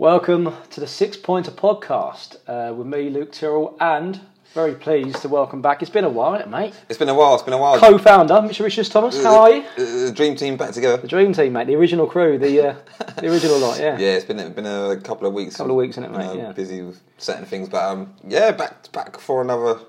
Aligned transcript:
Welcome 0.00 0.54
to 0.70 0.80
the 0.80 0.86
Six 0.86 1.18
Pointer 1.18 1.50
Podcast 1.50 2.36
uh, 2.48 2.72
with 2.72 2.86
me, 2.86 3.10
Luke 3.10 3.32
Tyrrell, 3.32 3.76
and 3.80 4.18
very 4.54 4.72
pleased 4.74 5.20
to 5.20 5.28
welcome 5.28 5.60
back. 5.60 5.82
It's 5.82 5.90
been 5.90 6.06
a 6.06 6.08
while, 6.08 6.36
it, 6.36 6.48
mate? 6.48 6.72
It's 6.88 6.98
been 6.98 7.10
a 7.10 7.14
while. 7.14 7.34
It's 7.34 7.42
been 7.42 7.52
a 7.52 7.58
while. 7.58 7.78
Co-founder, 7.78 8.32
Mr. 8.36 8.64
Richards 8.64 8.88
Thomas. 8.88 9.22
How 9.22 9.40
are 9.42 9.50
you? 9.50 9.62
Uh, 9.76 10.06
The 10.06 10.12
dream 10.16 10.36
team 10.36 10.56
back 10.56 10.72
together. 10.72 10.96
The 10.96 11.06
dream 11.06 11.34
team, 11.34 11.52
mate. 11.52 11.66
The 11.66 11.74
original 11.76 12.06
crew. 12.06 12.38
The 12.38 12.68
uh, 12.70 12.76
the 13.18 13.30
original 13.30 13.58
lot. 13.58 13.78
Yeah. 13.78 13.98
Yeah, 13.98 14.12
it's 14.16 14.24
been 14.24 14.38
been 14.54 14.64
a 14.64 14.96
couple 15.02 15.28
of 15.28 15.34
weeks. 15.34 15.56
A 15.56 15.58
couple 15.58 15.72
of 15.72 15.76
weeks, 15.76 15.98
innit, 15.98 16.12
you 16.12 16.16
mate? 16.16 16.24
know, 16.28 16.34
Yeah. 16.34 16.52
Busy 16.52 16.80
with 16.80 16.98
certain 17.18 17.44
things, 17.44 17.68
but 17.68 17.84
um, 17.84 18.14
yeah, 18.26 18.52
back 18.52 18.90
back 18.92 19.20
for 19.20 19.42
another 19.42 19.80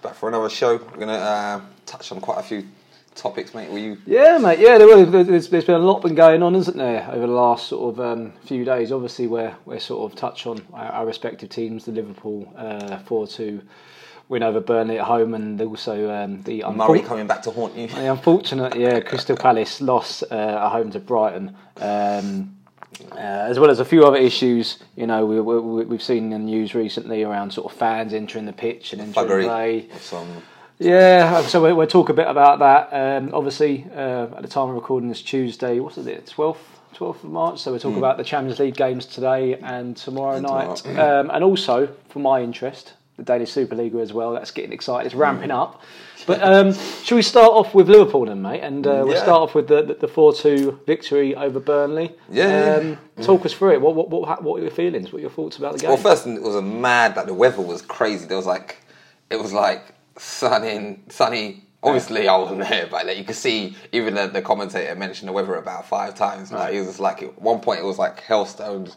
back 0.00 0.14
for 0.14 0.30
another 0.30 0.48
show. 0.48 0.78
We're 0.78 0.96
gonna 0.96 1.12
uh, 1.12 1.60
touch 1.84 2.10
on 2.10 2.22
quite 2.22 2.38
a 2.38 2.42
few 2.42 2.66
topics, 3.18 3.54
mate. 3.54 3.70
Were 3.70 3.78
you? 3.78 3.98
Yeah, 4.06 4.38
mate. 4.38 4.58
Yeah, 4.58 4.78
there, 4.78 4.86
was- 4.86 5.10
there's, 5.26 5.48
there's 5.48 5.64
been 5.64 5.74
a 5.74 5.78
lot 5.78 6.02
been 6.02 6.14
going 6.14 6.42
on, 6.42 6.54
isn't 6.54 6.76
there, 6.76 7.06
over 7.10 7.26
the 7.26 7.32
last 7.32 7.68
sort 7.68 7.94
of 7.94 8.00
um, 8.00 8.32
few 8.44 8.64
days. 8.64 8.92
Obviously, 8.92 9.26
we're 9.26 9.54
we're 9.64 9.80
sort 9.80 10.10
of 10.10 10.18
touch 10.18 10.46
on 10.46 10.64
our, 10.72 10.86
our 10.92 11.06
respective 11.06 11.48
teams. 11.50 11.84
The 11.84 11.92
Liverpool 11.92 12.52
four 13.06 13.26
two 13.26 13.62
win 14.28 14.42
over 14.42 14.60
Burnley 14.60 14.98
at 14.98 15.04
home, 15.06 15.34
and 15.34 15.60
also 15.60 16.10
um, 16.10 16.42
the 16.42 16.62
Murray 16.62 17.00
unfor- 17.00 17.06
coming 17.06 17.26
back 17.26 17.42
to 17.42 17.50
haunt 17.50 17.76
you. 17.76 17.86
the 17.88 18.10
unfortunate 18.12 18.76
yeah 18.76 19.00
Crystal 19.00 19.36
Palace 19.36 19.80
loss 19.80 20.22
uh, 20.22 20.34
at 20.34 20.68
home 20.70 20.90
to 20.92 21.00
Brighton. 21.00 21.56
Um, 21.78 22.54
uh, 23.12 23.16
as 23.16 23.58
well 23.60 23.70
as 23.70 23.78
a 23.80 23.84
few 23.84 24.04
other 24.04 24.16
issues, 24.16 24.78
you 24.96 25.06
know, 25.06 25.24
we, 25.24 25.40
we, 25.40 25.84
we've 25.84 26.02
seen 26.02 26.24
in 26.24 26.30
the 26.30 26.38
news 26.38 26.74
recently 26.74 27.22
around 27.22 27.52
sort 27.52 27.70
of 27.70 27.78
fans 27.78 28.12
entering 28.12 28.44
the 28.44 28.52
pitch 28.52 28.92
and 28.92 29.00
entering 29.00 29.26
Buggery. 29.28 29.44
play. 29.44 29.88
Some, 30.00 30.26
Yeah, 30.78 31.42
so 31.42 31.62
we- 31.62 31.72
we'll 31.72 31.86
talk 31.88 32.08
a 32.08 32.12
bit 32.14 32.28
about 32.28 32.60
that. 32.60 32.88
Um, 32.92 33.30
obviously, 33.32 33.86
uh, 33.96 34.26
at 34.36 34.42
the 34.42 34.48
time 34.48 34.68
of 34.68 34.74
recording 34.76 35.08
this 35.08 35.22
Tuesday, 35.22 35.80
what's 35.80 35.98
it, 35.98 36.26
twelfth, 36.26 36.80
twelfth 36.94 37.24
of 37.24 37.30
March. 37.30 37.58
So 37.60 37.72
we'll 37.72 37.80
talk 37.80 37.96
about 37.96 38.16
the 38.16 38.24
Champions 38.24 38.60
League 38.60 38.76
games 38.76 39.04
today 39.06 39.54
and 39.62 39.96
tomorrow 39.96 40.36
And 40.36 40.46
night, 40.46 40.76
tomorrow. 40.76 41.20
um, 41.20 41.30
and 41.30 41.42
also 41.42 41.88
for 42.10 42.20
my 42.20 42.42
interest, 42.42 42.92
the 43.16 43.24
Danish 43.24 43.52
Superliga 43.52 44.00
as 44.00 44.12
well. 44.12 44.32
That's 44.34 44.52
getting 44.52 44.72
excited. 44.72 45.06
It's 45.06 45.14
ramping 45.16 45.50
up. 45.50 45.82
But 46.28 46.42
um, 46.42 46.74
should 47.02 47.16
we 47.16 47.22
start 47.22 47.52
off 47.52 47.74
with 47.74 47.88
Liverpool 47.88 48.26
then, 48.26 48.42
mate? 48.42 48.60
And 48.60 48.86
uh, 48.86 49.02
we'll 49.04 49.14
Yeah. 49.14 49.22
start 49.22 49.40
off 49.42 49.54
with 49.56 49.66
the 49.66 49.96
the 49.98 50.06
four 50.08 50.32
two 50.32 50.78
victory 50.86 51.34
over 51.34 51.58
Burnley. 51.58 52.12
Yeah. 52.30 52.76
Um, 52.80 52.98
talk 53.24 53.44
us 53.46 53.52
through 53.52 53.72
it. 53.72 53.80
What 53.80 53.96
what 53.96 54.10
what 54.10 54.42
what 54.44 54.60
are 54.60 54.62
your 54.62 54.70
feelings? 54.70 55.12
What 55.12 55.18
are 55.18 55.22
your 55.22 55.30
thoughts 55.30 55.56
about 55.56 55.72
the 55.72 55.78
game? 55.80 55.88
well, 55.88 55.96
first 55.96 56.24
it 56.28 56.40
was 56.42 56.54
a 56.54 56.62
mad. 56.62 57.16
Like 57.16 57.26
the 57.26 57.34
weather 57.34 57.62
was 57.62 57.82
crazy. 57.82 58.26
There 58.26 58.36
was 58.36 58.46
like, 58.46 58.76
it 59.30 59.40
was 59.40 59.52
like 59.52 59.82
sunny, 60.18 61.00
sunny. 61.08 61.64
Obviously, 61.80 62.26
I 62.26 62.36
wasn't 62.36 62.60
there, 62.68 62.88
but 62.90 63.06
like 63.06 63.18
you 63.18 63.24
could 63.24 63.36
see, 63.36 63.76
even 63.92 64.14
the, 64.14 64.26
the 64.26 64.42
commentator 64.42 64.94
mentioned 64.96 65.28
the 65.28 65.32
weather 65.32 65.54
about 65.54 65.86
five 65.86 66.16
times. 66.16 66.50
Like 66.50 66.74
it 66.74 66.80
was 66.80 66.98
like 66.98 67.22
at 67.22 67.40
one 67.40 67.60
point, 67.60 67.78
it 67.80 67.84
was 67.84 67.98
like 67.98 68.20
hailstones. 68.20 68.96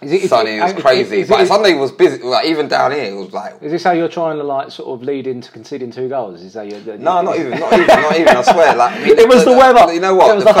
Is 0.00 0.10
it- 0.10 0.22
is 0.22 0.30
sunny, 0.30 0.52
it- 0.52 0.58
it 0.60 0.74
was 0.74 0.82
crazy. 0.82 1.20
is 1.20 1.28
it- 1.28 1.32
but 1.32 1.46
Sunday 1.46 1.74
was 1.74 1.92
busy. 1.92 2.22
Like 2.22 2.46
even 2.46 2.66
down 2.66 2.92
here, 2.92 3.04
it 3.04 3.14
was 3.14 3.32
like 3.34 3.62
Is 3.62 3.70
this 3.72 3.84
how 3.84 3.92
you're 3.92 4.08
trying 4.08 4.38
to 4.38 4.42
like 4.42 4.70
sort 4.70 4.88
of 4.88 5.06
lead 5.06 5.26
into 5.26 5.52
conceding 5.52 5.90
two 5.92 6.08
goals? 6.08 6.42
Is 6.42 6.54
that 6.54 6.66
your, 6.66 6.96
no, 6.98 7.20
not 7.20 7.38
even, 7.38 7.60
not 7.60 7.72
even, 7.74 7.86
not 7.86 8.14
even. 8.16 8.36
I 8.36 8.42
swear, 8.42 8.74
like 8.74 8.92
I 8.96 9.04
mean, 9.04 9.18
It 9.18 9.28
was 9.28 9.44
the 9.44 9.52
weather. 9.52 9.92
You 9.92 10.00
know 10.00 10.14
what? 10.14 10.30
It 10.32 10.34
was 10.36 10.44
the 10.44 10.52
the 10.54 10.58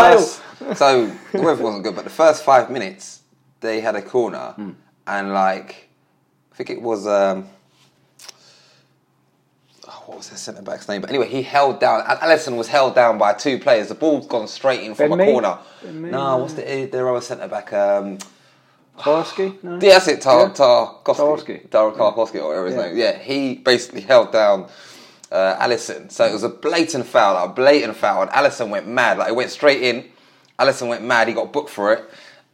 hail. 0.68 0.74
so 0.76 1.06
the 1.32 1.40
weather 1.40 1.62
wasn't 1.62 1.82
good, 1.82 1.94
but 1.96 2.04
the 2.04 2.10
first 2.10 2.44
five 2.44 2.70
minutes 2.70 3.22
they 3.60 3.80
had 3.80 3.96
a 3.96 4.02
corner, 4.02 4.52
Hmm. 4.56 4.70
and 5.06 5.32
like 5.32 5.88
I 6.52 6.56
think 6.56 6.68
it 6.68 6.82
was 6.82 7.06
um, 7.06 7.48
oh, 9.88 10.02
what 10.06 10.18
was 10.18 10.28
their 10.28 10.38
centre 10.38 10.62
back's 10.62 10.88
name? 10.88 11.00
But 11.00 11.10
anyway, 11.10 11.28
he 11.28 11.42
held 11.42 11.80
down. 11.80 12.02
Al- 12.06 12.18
Alisson 12.18 12.56
was 12.56 12.68
held 12.68 12.94
down 12.94 13.18
by 13.18 13.32
two 13.32 13.58
players. 13.58 13.88
The 13.88 13.94
ball's 13.94 14.26
gone 14.26 14.48
straight 14.48 14.80
in 14.82 14.94
from 14.94 15.10
Ben 15.10 15.20
a 15.20 15.24
Mee? 15.24 15.32
corner. 15.32 15.58
Ben 15.82 16.10
No, 16.10 16.38
what's 16.38 16.54
the 16.54 16.86
their 16.86 17.08
other 17.10 17.20
centre 17.20 17.48
back? 17.48 17.72
Um, 17.72 18.18
Tarski? 18.98 19.56
No? 19.62 19.74
yeah, 19.74 19.94
that's 19.94 20.08
it. 20.08 20.20
Tar, 20.20 20.48
Yeah. 20.48 20.52
Tarkowski. 20.52 21.68
Tarkowski. 21.68 21.96
Tarkowski, 21.96 22.40
or 22.42 22.48
whatever 22.48 22.66
his 22.66 22.74
Yeah. 22.76 22.82
name. 22.86 22.96
Yeah, 22.96 23.18
he 23.18 23.54
basically 23.54 24.02
held 24.02 24.32
down 24.32 24.68
uh, 25.30 25.56
Alisson. 25.66 26.10
So 26.12 26.26
it 26.26 26.32
was 26.32 26.42
a 26.42 26.48
blatant 26.50 27.06
foul, 27.06 27.34
like 27.34 27.48
a 27.50 27.52
blatant 27.52 27.96
foul, 27.96 28.22
and 28.22 28.30
Alisson 28.32 28.68
went 28.68 28.86
mad. 28.86 29.16
Like 29.18 29.28
it 29.30 29.34
went 29.34 29.50
straight 29.50 29.82
in. 29.82 30.04
Alisson 30.58 30.88
went 30.88 31.02
mad. 31.02 31.26
He 31.28 31.34
got 31.34 31.52
booked 31.52 31.70
for 31.70 31.92
it. 31.94 32.04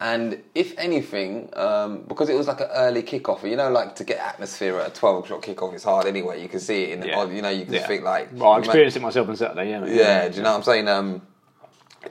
And 0.00 0.40
if 0.54 0.78
anything, 0.78 1.50
um, 1.56 2.04
because 2.06 2.28
it 2.28 2.36
was 2.36 2.46
like 2.46 2.60
an 2.60 2.68
early 2.72 3.02
kickoff, 3.02 3.42
you 3.48 3.56
know, 3.56 3.68
like 3.68 3.96
to 3.96 4.04
get 4.04 4.18
atmosphere 4.18 4.78
at 4.78 4.86
a 4.86 4.94
twelve 4.94 5.24
o'clock 5.24 5.44
kickoff 5.44 5.74
is 5.74 5.82
hard 5.82 6.06
anyway. 6.06 6.40
You 6.40 6.48
can 6.48 6.60
see 6.60 6.84
it 6.84 6.90
in 6.90 7.00
the, 7.00 7.08
Yeah. 7.08 7.24
you 7.24 7.42
know, 7.42 7.48
you 7.48 7.64
can 7.64 7.74
Yeah. 7.74 7.86
think 7.86 8.04
like, 8.04 8.28
Well, 8.32 8.52
I 8.52 8.58
experienced 8.58 8.96
it 8.96 9.00
myself 9.00 9.28
on 9.28 9.36
Saturday. 9.36 9.70
Yeah, 9.70 9.80
mate. 9.80 9.94
yeah, 9.96 10.28
do 10.28 10.36
you 10.36 10.42
know 10.42 10.50
what 10.50 10.56
I'm 10.58 10.62
saying? 10.62 10.86
Um, 10.88 11.22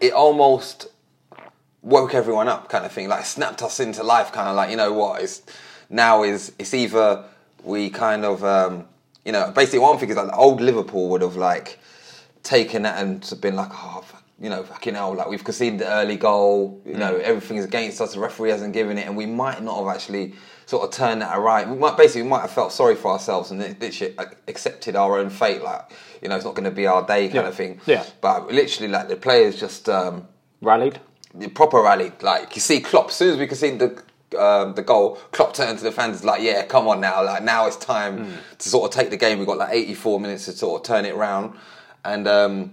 it 0.01 0.11
almost 0.11 0.87
woke 1.81 2.13
everyone 2.13 2.49
up, 2.49 2.67
kind 2.67 2.85
of 2.85 2.91
thing. 2.91 3.07
Like 3.07 3.25
snapped 3.25 3.61
us 3.61 3.79
into 3.79 4.03
life, 4.03 4.33
kind 4.33 4.49
of 4.49 4.55
like 4.57 4.69
you 4.69 4.75
know 4.75 4.91
what? 4.91 5.21
It's 5.21 5.41
now 5.89 6.23
is 6.23 6.51
it's 6.59 6.73
either 6.73 7.23
we 7.63 7.89
kind 7.89 8.25
of 8.25 8.43
um, 8.43 8.85
you 9.23 9.31
know 9.31 9.49
basically 9.55 9.79
one 9.79 9.97
thing 9.97 10.09
is 10.09 10.17
like 10.17 10.27
the 10.27 10.35
old 10.35 10.59
Liverpool 10.59 11.07
would 11.07 11.21
have 11.21 11.37
like 11.37 11.79
taken 12.43 12.81
that 12.81 13.01
and 13.01 13.33
been 13.41 13.55
like 13.55 13.69
oh. 13.71 14.03
You 14.39 14.49
know, 14.49 14.61
fucking 14.63 14.93
hell, 14.93 15.15
like 15.15 15.27
we've 15.29 15.43
conceded 15.43 15.79
the 15.79 15.91
early 15.91 16.15
goal, 16.15 16.79
you 16.85 16.93
know, 16.93 17.15
everything 17.15 17.57
is 17.57 17.65
against 17.65 17.99
us, 17.99 18.13
the 18.13 18.19
referee 18.19 18.51
hasn't 18.51 18.71
given 18.73 18.99
it, 18.99 19.07
and 19.07 19.17
we 19.17 19.25
might 19.25 19.63
not 19.63 19.79
have 19.83 19.87
actually 19.95 20.35
sort 20.67 20.83
of 20.87 20.91
turned 20.91 21.23
that 21.23 21.35
around. 21.35 21.71
We 21.71 21.77
might 21.77 21.97
basically 21.97 22.21
we 22.21 22.27
might 22.29 22.41
have 22.41 22.51
felt 22.51 22.71
sorry 22.71 22.93
for 22.93 23.11
ourselves 23.11 23.49
and 23.49 23.59
literally 23.81 24.13
accepted 24.47 24.95
our 24.95 25.17
own 25.17 25.31
fate, 25.31 25.63
like, 25.63 25.91
you 26.21 26.29
know, 26.29 26.35
it's 26.35 26.45
not 26.45 26.53
going 26.53 26.65
to 26.69 26.75
be 26.75 26.85
our 26.85 27.03
day 27.03 27.23
kind 27.29 27.35
Yeah. 27.35 27.47
of 27.47 27.55
thing. 27.55 27.81
Yeah. 27.87 28.03
But 28.21 28.51
literally, 28.51 28.91
like, 28.91 29.07
the 29.07 29.15
players 29.15 29.59
just, 29.59 29.89
um, 29.89 30.27
Rallied. 30.61 30.99
the 31.33 31.47
proper 31.47 31.81
rallied. 31.81 32.21
Like 32.21 32.55
you 32.55 32.61
see 32.61 32.79
Klopp, 32.79 33.07
as 33.09 33.15
soon 33.15 33.29
as 33.33 33.37
we 33.39 33.47
see 33.55 33.71
the 33.71 34.03
um, 34.37 34.75
the 34.75 34.83
goal, 34.83 35.15
Klopp 35.31 35.53
turned 35.55 35.77
to 35.79 35.83
the 35.83 35.91
fans 35.91 36.23
like, 36.23 36.41
"Yeah, 36.43 36.63
come 36.65 36.87
on 36.87 36.99
now! 37.01 37.23
Like 37.23 37.43
now 37.43 37.65
it's 37.65 37.77
time 37.77 38.17
Hmm. 38.25 38.31
to 38.59 38.69
sort 38.69 38.91
of 38.93 38.99
take 38.99 39.09
the 39.09 39.17
game. 39.17 39.37
We've 39.39 39.47
got 39.47 39.57
like 39.57 39.73
84 39.73 40.19
minutes 40.19 40.45
to 40.45 40.51
sort 40.51 40.81
of 40.81 40.85
turn 40.85 41.05
it 41.05 41.15
around." 41.15 41.53
And 42.03 42.27
um, 42.27 42.71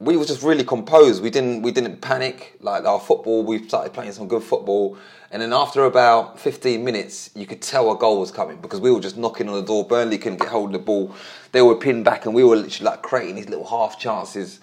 we 0.00 0.16
were 0.16 0.24
just 0.24 0.42
really 0.42 0.64
composed. 0.64 1.22
We 1.22 1.30
didn't 1.30 1.62
we 1.62 1.72
didn't 1.72 2.00
panic. 2.00 2.56
Like 2.60 2.84
our 2.84 3.00
football, 3.00 3.44
we 3.44 3.66
started 3.66 3.92
playing 3.92 4.12
some 4.12 4.28
good 4.28 4.42
football. 4.42 4.96
And 5.30 5.42
then 5.42 5.52
after 5.52 5.84
about 5.84 6.40
15 6.40 6.82
minutes, 6.82 7.30
you 7.34 7.46
could 7.46 7.60
tell 7.60 7.92
a 7.92 7.98
goal 7.98 8.20
was 8.20 8.30
coming 8.30 8.58
because 8.58 8.80
we 8.80 8.90
were 8.90 9.00
just 9.00 9.18
knocking 9.18 9.48
on 9.48 9.56
the 9.56 9.66
door. 9.66 9.86
Burnley 9.86 10.16
couldn't 10.16 10.38
get 10.38 10.48
hold 10.48 10.70
of 10.70 10.72
the 10.72 10.78
ball. 10.78 11.14
They 11.52 11.60
were 11.60 11.74
pinned 11.74 12.04
back, 12.04 12.24
and 12.26 12.34
we 12.34 12.44
were 12.44 12.56
literally 12.56 12.90
like 12.90 13.02
creating 13.02 13.34
these 13.34 13.48
little 13.48 13.66
half 13.66 13.98
chances. 13.98 14.60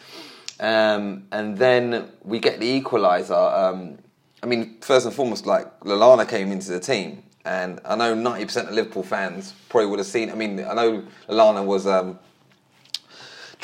Um, 0.59 1.27
and 1.31 1.57
then 1.57 2.09
we 2.23 2.39
get 2.39 2.59
the 2.59 2.81
equaliser. 2.81 3.71
Um, 3.71 3.99
I 4.41 4.47
mean, 4.47 4.77
first 4.81 5.05
and 5.05 5.13
foremost, 5.13 5.45
like 5.45 5.79
Lallana 5.81 6.27
came 6.27 6.51
into 6.51 6.71
the 6.71 6.79
team, 6.79 7.23
and 7.43 7.79
I 7.85 7.95
know 7.95 8.15
90% 8.15 8.67
of 8.67 8.73
Liverpool 8.73 9.03
fans 9.03 9.53
probably 9.69 9.87
would 9.87 9.99
have 9.99 10.07
seen. 10.07 10.31
I 10.31 10.35
mean, 10.35 10.59
I 10.63 10.73
know 10.73 11.03
Lallana 11.29 11.63
was 11.65 11.85
um, 11.85 12.17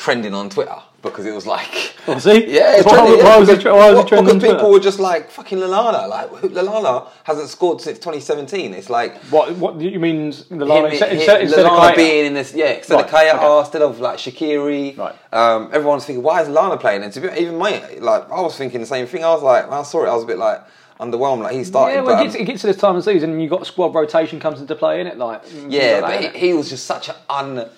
trending 0.02 0.34
on 0.34 0.50
Twitter 0.50 0.76
because 1.00 1.26
it 1.26 1.32
was 1.34 1.46
like, 1.46 1.94
Was 2.06 2.24
he? 2.30 2.54
yeah, 2.56 2.76
it's 2.76 2.86
Why- 2.86 2.92
trending, 2.94 3.18
yeah, 3.18 3.24
why 3.24 3.36
was 3.38 3.48
because- 3.48 3.62
tre- 3.62 3.72
why 3.72 3.86
was 3.88 3.94
well, 3.96 4.04
trending 4.04 4.30
on 4.34 4.38
Because 4.40 4.54
people 4.56 4.70
were 4.72 4.80
just 4.80 4.98
like 5.00 5.30
fucking 5.30 5.58
Lallana. 5.58 6.08
Like 6.08 6.28
Lallana 6.30 7.08
hasn't 7.24 7.48
scored 7.48 7.80
since 7.80 7.98
2017. 7.98 8.74
It's 8.74 8.90
like 8.90 9.16
What? 9.34 9.52
What 9.56 9.78
do 9.78 9.88
you 9.88 10.00
mean? 10.00 10.30
The 10.30 10.66
him- 10.66 10.86
instead, 10.86 11.08
him- 11.10 11.16
instead, 11.18 11.40
instead 11.42 11.66
of 11.66 11.72
Keita? 11.72 11.96
being 11.96 12.26
in 12.26 12.34
this, 12.34 12.52
yeah, 12.54 12.70
instead 12.72 12.96
Right, 12.96 13.04
of 13.04 13.10
Keita, 13.10 13.34
okay. 13.34 13.58
instead 13.60 13.82
of 13.82 14.00
like 14.00 14.18
Shaqiri, 14.18 14.98
Right. 14.98 15.14
um, 15.32 15.70
everyone's 15.72 16.04
thinking, 16.04 16.22
why 16.24 16.42
is 16.42 16.48
Lana 16.48 16.76
playing? 16.76 17.02
And 17.04 17.12
to 17.12 17.20
be 17.20 17.28
even 17.40 17.56
my 17.58 17.70
like, 18.00 18.30
I 18.30 18.40
was 18.40 18.56
thinking 18.56 18.80
the 18.80 18.86
same 18.86 19.06
thing. 19.06 19.24
I 19.24 19.30
was 19.32 19.42
like, 19.42 19.70
when 19.70 19.78
I 19.78 19.82
saw 19.84 20.04
it, 20.04 20.08
I 20.08 20.14
was 20.14 20.24
a 20.24 20.26
bit 20.26 20.38
like 20.38 20.60
underwhelmed. 21.00 21.42
Like 21.44 21.54
he 21.54 21.64
started, 21.64 21.94
Yeah, 21.94 22.00
well, 22.02 22.16
but, 22.16 22.20
it 22.22 22.24
gets, 22.24 22.34
it 22.36 22.44
gets 22.44 22.60
to 22.62 22.66
this 22.68 22.76
time 22.76 22.96
of 22.96 23.04
season, 23.04 23.30
and 23.32 23.42
you 23.42 23.48
got 23.48 23.66
squad 23.66 23.94
rotation 23.94 24.38
comes 24.40 24.60
into 24.60 24.74
play 24.76 25.00
in 25.00 25.06
it, 25.06 25.16
like 25.18 25.42
yeah, 25.68 25.98
like 26.00 26.02
but 26.02 26.08
that, 26.22 26.34
he, 26.36 26.48
he 26.48 26.54
was 26.54 26.68
just 26.70 26.86
such 26.86 27.08
an 27.08 27.14
un. 27.28 27.68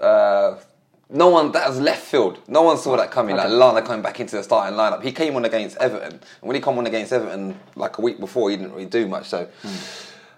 Uh, 0.00 0.56
no 1.10 1.28
one 1.28 1.52
that 1.52 1.68
was 1.68 1.80
left 1.80 2.04
field. 2.06 2.38
No 2.48 2.62
one 2.62 2.76
saw 2.78 2.96
that 2.96 3.10
coming. 3.10 3.36
Like 3.36 3.46
Okay. 3.46 3.54
Lana 3.54 3.82
coming 3.82 4.02
back 4.02 4.20
into 4.20 4.36
the 4.36 4.42
starting 4.42 4.76
lineup. 4.78 5.02
He 5.02 5.12
came 5.12 5.36
on 5.36 5.44
against 5.44 5.76
Everton, 5.76 6.12
and 6.12 6.20
when 6.40 6.54
he 6.54 6.60
came 6.62 6.76
on 6.78 6.86
against 6.86 7.12
Everton 7.12 7.58
like 7.76 7.98
a 7.98 8.00
week 8.00 8.18
before, 8.20 8.50
he 8.50 8.56
didn't 8.56 8.72
really 8.72 8.86
do 8.86 9.06
much. 9.06 9.28
So, 9.28 9.48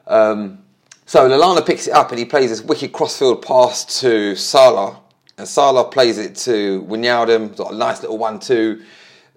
um, 0.07 0.59
so 1.07 1.29
Lallana 1.29 1.65
picks 1.65 1.87
it 1.87 1.93
up 1.93 2.11
and 2.11 2.19
he 2.19 2.25
plays 2.25 2.51
this 2.51 2.63
wicked 2.63 2.93
crossfield 2.93 3.43
pass 3.43 4.01
to 4.01 4.35
Salah, 4.37 5.01
and 5.39 5.47
Salah 5.47 5.85
plays 5.91 6.19
it 6.19 6.35
to 6.37 6.83
Wijnaldum. 6.83 7.57
Got 7.57 7.73
a 7.73 7.77
nice 7.77 8.03
little 8.03 8.19
one-two. 8.19 8.83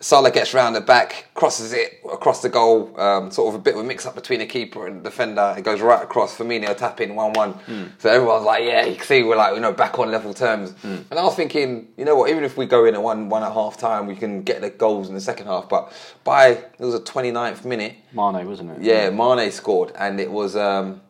Salah 0.01 0.31
gets 0.31 0.54
round 0.54 0.75
the 0.78 0.81
back, 0.81 1.25
crosses 1.34 1.74
it 1.74 2.00
across 2.10 2.42
the 2.42 2.48
goal, 2.48 2.98
um, 3.00 3.31
sort 3.31 3.50
of 3.54 3.60
a 3.60 3.62
bit 3.62 3.74
of 3.74 3.81
a 3.81 3.84
mix 3.84 4.06
up 4.06 4.16
between 4.16 4.40
the 4.40 4.46
keeper 4.46 4.88
and 4.88 5.01
the 5.01 5.10
defender. 5.10 5.54
It 5.57 5.63
goes 5.63 5.81
right 5.81 6.01
across. 6.01 6.38
Firmino 6.38 6.75
tapping 6.75 7.10
in 7.10 7.16
1 7.16 7.34
1. 7.34 7.94
So 7.98 8.10
everyone's 8.10 8.46
like, 8.46 8.63
yeah, 8.63 8.86
you 8.86 8.96
can 8.96 9.06
see 9.06 9.24
we're 9.24 9.36
like, 9.36 9.56
you 9.56 9.60
know, 9.60 9.74
back 9.74 10.00
on 10.00 10.10
level 10.10 10.34
terms. 10.34 10.74
And 10.84 11.06
I 11.12 11.24
was 11.24 11.36
thinking, 11.36 11.90
you 11.98 12.06
know 12.06 12.16
what, 12.16 12.30
even 12.30 12.46
if 12.46 12.56
we 12.56 12.66
go 12.66 12.86
in 12.86 12.94
at 12.96 13.01
1 13.04 13.28
1 13.28 13.44
at 13.44 13.51
half 13.51 13.78
time, 13.78 14.07
we 14.07 14.16
can 14.16 14.44
get 14.44 14.62
the 14.62 14.69
goals 14.69 15.10
in 15.10 15.16
the 15.16 15.22
second 15.22 15.48
half. 15.48 15.68
But 15.68 15.92
by, 16.24 16.48
it 16.48 16.80
was 16.80 16.96
a 16.96 17.01
29th 17.01 17.66
minute, 17.66 17.96
Mane, 18.13 18.48
wasn't 18.48 18.72
it? 18.72 18.81
yeah, 18.81 19.10
Mane 19.10 19.51
scored, 19.51 19.92
and 19.98 20.22
it 20.22 20.31
was 20.31 20.56
um, 20.56 21.01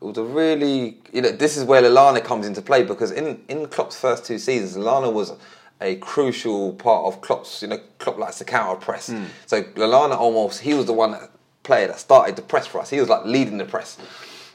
it 0.00 0.04
was 0.04 0.18
a 0.18 0.24
really 0.24 0.98
you 1.12 1.20
know 1.22 1.32
this 1.32 1.56
is 1.56 1.64
where 1.64 1.82
Lallana 1.82 2.22
comes 2.22 2.46
into 2.46 2.62
play 2.62 2.84
because 2.84 3.10
in 3.10 3.42
in 3.48 3.66
Klopp's 3.66 3.98
first 3.98 4.24
two 4.24 4.38
seasons, 4.38 4.76
Lallana 4.76 5.12
was 5.12 5.32
a 5.80 5.96
crucial 5.96 6.72
part 6.74 7.06
of 7.06 7.20
Klopp's. 7.20 7.62
You 7.62 7.68
know, 7.68 7.80
Klopp 7.98 8.18
likes 8.18 8.38
to 8.38 8.44
counter 8.44 8.80
press. 8.80 9.08
Hmm. 9.08 9.24
So 9.46 9.62
Lallana 9.62 10.16
almost 10.16 10.60
he 10.60 10.74
was 10.74 10.86
the 10.86 10.92
one 10.92 11.12
that 11.12 11.30
player 11.62 11.88
that 11.88 11.98
started 11.98 12.36
the 12.36 12.42
press 12.42 12.66
for 12.66 12.80
us. 12.80 12.90
He 12.90 13.00
was 13.00 13.08
like 13.08 13.24
leading 13.24 13.58
the 13.58 13.64
press, 13.64 13.98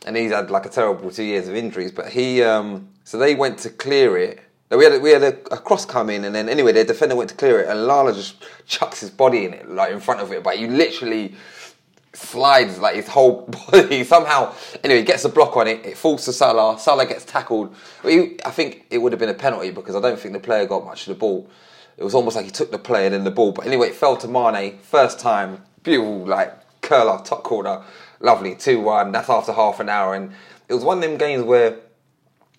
and 0.05 0.15
he's 0.15 0.31
had 0.31 0.49
like 0.49 0.65
a 0.65 0.69
terrible 0.69 1.11
two 1.11 1.23
years 1.23 1.47
of 1.47 1.55
injuries. 1.55 1.91
But 1.91 2.09
he, 2.09 2.41
um, 2.41 2.87
so 3.03 3.17
they 3.17 3.35
went 3.35 3.59
to 3.59 3.69
clear 3.69 4.17
it. 4.17 4.39
We 4.69 4.85
had 4.85 4.93
a, 4.93 4.99
we 4.99 5.09
had 5.11 5.23
a, 5.23 5.53
a 5.53 5.57
cross 5.57 5.85
come 5.85 6.09
in, 6.09 6.23
and 6.23 6.33
then 6.33 6.47
anyway, 6.47 6.71
their 6.71 6.85
defender 6.85 7.15
went 7.15 7.29
to 7.29 7.35
clear 7.35 7.59
it, 7.59 7.69
and 7.69 7.85
Lala 7.85 8.13
just 8.13 8.43
chucks 8.65 9.01
his 9.01 9.09
body 9.09 9.45
in 9.45 9.53
it, 9.53 9.69
like 9.69 9.91
in 9.91 9.99
front 9.99 10.21
of 10.21 10.31
it. 10.31 10.43
But 10.43 10.59
you 10.59 10.67
literally 10.67 11.35
slides 12.13 12.79
like 12.79 12.95
his 12.95 13.07
whole 13.07 13.41
body 13.71 14.03
somehow. 14.03 14.53
Anyway, 14.83 14.99
he 14.99 15.05
gets 15.05 15.25
a 15.25 15.29
block 15.29 15.55
on 15.57 15.67
it. 15.67 15.85
It 15.85 15.97
falls 15.97 16.25
to 16.25 16.33
Salah. 16.33 16.79
Salah 16.79 17.05
gets 17.05 17.25
tackled. 17.25 17.75
I 18.03 18.35
think 18.51 18.85
it 18.89 18.97
would 18.97 19.11
have 19.11 19.19
been 19.19 19.29
a 19.29 19.33
penalty 19.33 19.71
because 19.71 19.95
I 19.95 20.01
don't 20.01 20.19
think 20.19 20.33
the 20.33 20.39
player 20.39 20.65
got 20.65 20.85
much 20.85 21.07
of 21.07 21.13
the 21.13 21.19
ball. 21.19 21.49
It 21.97 22.03
was 22.03 22.15
almost 22.15 22.35
like 22.35 22.45
he 22.45 22.51
took 22.51 22.71
the 22.71 22.79
play 22.79 23.05
and 23.05 23.13
then 23.13 23.23
the 23.23 23.31
ball. 23.31 23.51
But 23.51 23.67
anyway, 23.67 23.87
it 23.89 23.95
fell 23.95 24.17
to 24.17 24.27
Mane. 24.27 24.79
First 24.79 25.19
time, 25.19 25.63
beautiful 25.83 26.25
like 26.25 26.81
curler, 26.81 27.21
top 27.23 27.43
corner, 27.43 27.83
lovely 28.19 28.55
two 28.55 28.79
one. 28.79 29.11
That's 29.11 29.29
after 29.29 29.53
half 29.53 29.79
an 29.79 29.89
hour, 29.89 30.15
and 30.15 30.31
it 30.67 30.73
was 30.73 30.83
one 30.83 30.97
of 30.97 31.03
them 31.03 31.17
games 31.17 31.43
where. 31.43 31.77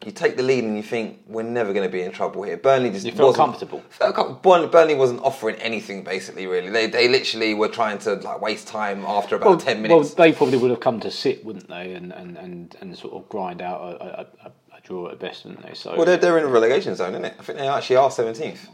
You 0.04 0.12
take 0.12 0.36
the 0.36 0.42
lead 0.42 0.64
and 0.64 0.76
you 0.76 0.82
think 0.82 1.20
we're 1.26 1.42
never 1.44 1.72
going 1.72 1.86
to 1.88 1.92
be 1.92 2.02
in 2.02 2.10
trouble 2.12 2.42
here. 2.42 2.56
Burnley 2.56 2.90
just 2.90 3.06
You 3.06 3.12
felt 3.12 3.36
comfortable. 3.36 3.82
felt 3.90 4.42
Burnley, 4.42 4.94
wasn't 4.94 5.20
offering 5.22 5.56
anything 5.56 6.02
basically. 6.02 6.46
Really, 6.46 6.70
they 6.70 6.86
they 6.88 7.08
literally 7.08 7.54
were 7.54 7.68
trying 7.68 7.98
to 7.98 8.14
like 8.14 8.40
waste 8.40 8.66
time 8.68 9.04
after 9.06 9.36
about 9.36 9.48
Well, 9.48 9.58
ten 9.58 9.76
well, 9.82 9.98
minutes. 9.98 10.14
they 10.14 10.32
probably 10.32 10.58
would 10.58 10.70
have 10.70 10.80
come 10.80 10.98
to 11.00 11.10
sit, 11.10 11.44
wouldn't 11.44 11.68
they, 11.68 11.92
and, 11.92 12.12
and, 12.12 12.36
and, 12.36 12.76
and 12.80 12.98
sort 12.98 13.14
of 13.14 13.28
grind 13.28 13.62
out 13.62 13.80
a, 13.80 13.86
a, 13.86 14.26
a, 14.46 14.52
a 14.76 14.80
draw 14.82 15.08
at 15.08 15.18
best, 15.20 15.44
wouldn't 15.44 15.64
they? 15.64 15.74
So 15.74 15.94
Well, 15.96 16.04
they're, 16.04 16.16
they're 16.16 16.38
in 16.38 16.44
a 16.44 16.48
relegation 16.48 16.96
zone, 16.96 17.12
isn't 17.12 17.24
it? 17.24 17.34
I 17.38 17.42
think 17.42 17.58
they 17.58 17.68
actually 17.68 17.96
are 17.96 18.10
seventeenth. 18.10 18.68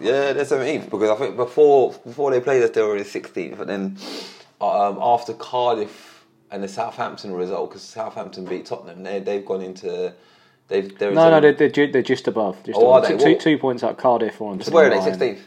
Yeah, 0.00 0.32
they're 0.32 0.44
seventeenth 0.44 0.90
because 0.90 1.10
I 1.10 1.16
think 1.16 1.36
before 1.36 1.92
before 2.04 2.30
they 2.30 2.40
played 2.40 2.62
us, 2.62 2.70
they 2.70 2.82
were 2.82 2.88
already 2.88 3.04
sixteenth. 3.04 3.58
But 3.58 3.66
then 3.66 3.96
um, 4.60 4.98
after 5.00 5.32
Cardiff 5.34 6.24
and 6.50 6.62
the 6.62 6.68
Southampton 6.68 7.32
result, 7.34 7.70
because 7.70 7.82
Southampton 7.82 8.44
beat 8.44 8.66
Tottenham, 8.66 9.02
they 9.02 9.18
they've 9.20 9.44
gone 9.44 9.60
into 9.62 10.12
they've 10.68 11.00
no, 11.00 11.10
no, 11.30 11.40
they're, 11.40 11.52
they're, 11.52 11.68
ju- 11.68 11.90
they're 11.92 12.02
just 12.02 12.28
above. 12.28 12.62
Just 12.64 12.78
Oh, 12.78 12.92
are 12.92 12.98
above. 12.98 13.10
they? 13.10 13.16
Two, 13.16 13.24
two, 13.24 13.30
What- 13.32 13.40
two 13.40 13.58
points 13.58 13.82
out 13.82 13.98
Cardiff 13.98 14.40
on. 14.40 14.60
So 14.62 14.70
where 14.72 14.86
are 14.86 14.90
they? 14.90 15.00
Sixteenth. 15.02 15.40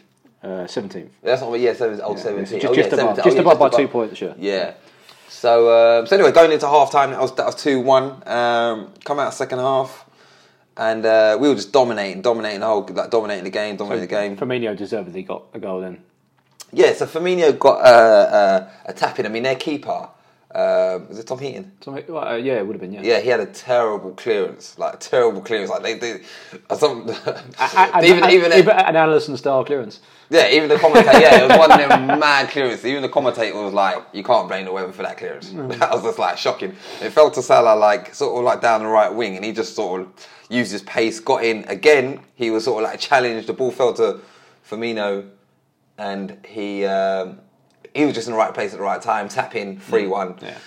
Uh, 0.44 0.66
Seventeenth. 0.68 1.12
That's 1.22 1.42
not 1.42 1.54
yeah, 1.60 1.74
seven, 1.74 2.02
oh, 2.04 2.16
17. 2.16 2.46
Just, 2.60 2.66
oh, 2.66 2.74
just 2.76 2.90
yeah, 2.92 2.96
above, 3.04 3.16
17. 3.16 3.16
just 3.16 3.28
Oh, 3.28 3.30
yeah, 3.36 3.42
above 3.42 3.60
by 3.60 3.68
above. 3.68 3.80
two 3.80 3.88
points. 3.88 4.18
Sure. 4.18 4.34
Yeah. 4.40 4.74
So 5.30 6.00
um, 6.00 6.08
so 6.08 6.16
anyway, 6.16 6.32
going 6.32 6.52
into 6.52 6.68
half 6.68 6.92
time, 6.92 7.12
that 7.12 7.20
was 7.22 7.36
that 7.36 7.46
was 7.46 7.56
two 7.56 7.80
one. 7.80 8.28
Um, 8.28 8.92
come 9.04 9.20
out 9.20 9.34
second 9.34 9.60
half, 9.60 10.06
and 10.78 11.06
uh, 11.06 11.38
we 11.40 11.48
were 11.48 11.56
just 11.56 11.72
dominating, 11.72 12.22
dominating 12.22 12.60
the 12.62 12.66
whole, 12.68 12.86
like 12.92 13.10
dominating 13.12 13.44
the 13.44 13.50
game, 13.52 13.76
dominating 13.76 14.08
the 14.08 14.16
game. 14.16 14.38
Firmino 14.38 14.76
deservedly 14.76 15.24
got 15.24 15.44
a 15.54 15.60
goal 15.60 15.82
then. 15.82 16.04
Yeah, 16.74 16.94
so 16.94 17.06
Firmino 17.06 17.58
got 17.60 17.80
uh, 17.82 17.84
uh, 17.86 18.70
a 18.86 18.94
tap 18.94 19.20
in. 19.20 19.26
I 19.26 19.30
mean, 19.30 19.44
their 19.44 19.56
keeper 19.56 20.10
uh, 20.54 21.00
was 21.08 21.18
it 21.18 21.28
Tom 21.28 21.40
Heaton? 21.40 21.72
Well, 21.86 22.18
uh, 22.18 22.36
yeah, 22.36 22.56
it 22.56 22.68
would 22.68 22.74
have 22.74 22.82
been. 22.82 22.92
Yeah. 22.92 23.02
Yeah, 23.04 23.20
he 23.22 23.30
had 23.30 23.40
a 23.40 23.46
terrible 23.46 24.12
clearance, 24.12 24.78
like 24.78 24.96
a 24.96 24.98
terrible 24.98 25.42
clearance. 25.42 25.70
Like 25.70 25.84
they, 25.84 25.94
they 25.94 26.22
some 26.76 27.10
And, 27.60 28.06
even 28.06 28.24
and, 28.24 28.34
even 28.34 28.54
even 28.54 28.70
an 28.76 28.96
Alisson 28.96 29.38
style 29.38 29.64
clearance. 29.64 30.02
yeah, 30.30 30.50
even 30.50 30.68
the 30.68 30.78
commentator. 30.78 31.20
Yeah, 31.20 31.44
it 31.44 31.48
was 31.48 31.58
one 31.58 31.72
of 31.72 31.78
them 31.78 32.20
mad 32.20 32.50
clearances. 32.50 32.86
Even 32.86 33.02
the 33.02 33.10
commentator 33.10 33.62
was 33.64 33.74
like, 33.74 34.04
"You 34.12 34.24
can't 34.24 34.50
blame 34.50 34.66
the 34.66 34.74
weather 34.74 34.92
for 34.92 35.04
that 35.04 35.18
clearance." 35.18 35.52
That 35.80 35.92
was 35.92 36.04
just 36.04 36.20
like 36.20 36.38
shocking. 36.38 36.76
It 37.02 37.12
fell 37.12 37.32
to 37.32 37.42
Salah 37.42 37.78
like 37.78 38.14
sort 38.14 38.38
of 38.38 38.44
like 38.44 38.62
down 38.62 38.82
the 38.82 38.88
right 38.88 39.14
wing, 39.14 39.38
and 39.38 39.46
he 39.46 39.54
just 39.54 39.74
sort 39.74 40.02
of 40.02 40.28
used 40.50 40.74
his 40.74 40.82
pace, 40.84 41.22
got 41.22 41.46
in 41.46 41.64
again. 41.70 42.20
He 42.36 42.52
was 42.52 42.66
sort 42.66 42.84
of 42.84 42.90
like 42.90 43.00
challenged. 43.00 43.48
The 43.48 43.54
ball 43.54 43.72
fell 43.72 43.94
to 43.94 44.20
Firmino, 44.70 45.30
and 45.98 46.38
he 46.46 46.86
um, 46.86 47.40
he 47.94 48.06
was 48.06 48.16
just 48.16 48.28
in 48.28 48.34
the 48.34 48.38
right 48.40 48.54
place 48.54 48.72
at 48.74 48.78
the 48.80 48.84
right 48.84 49.02
time. 49.02 49.28
Tap 49.30 49.56
in, 49.56 49.80
three 49.80 50.08
one. 50.08 50.36
Yeah. 50.42 50.58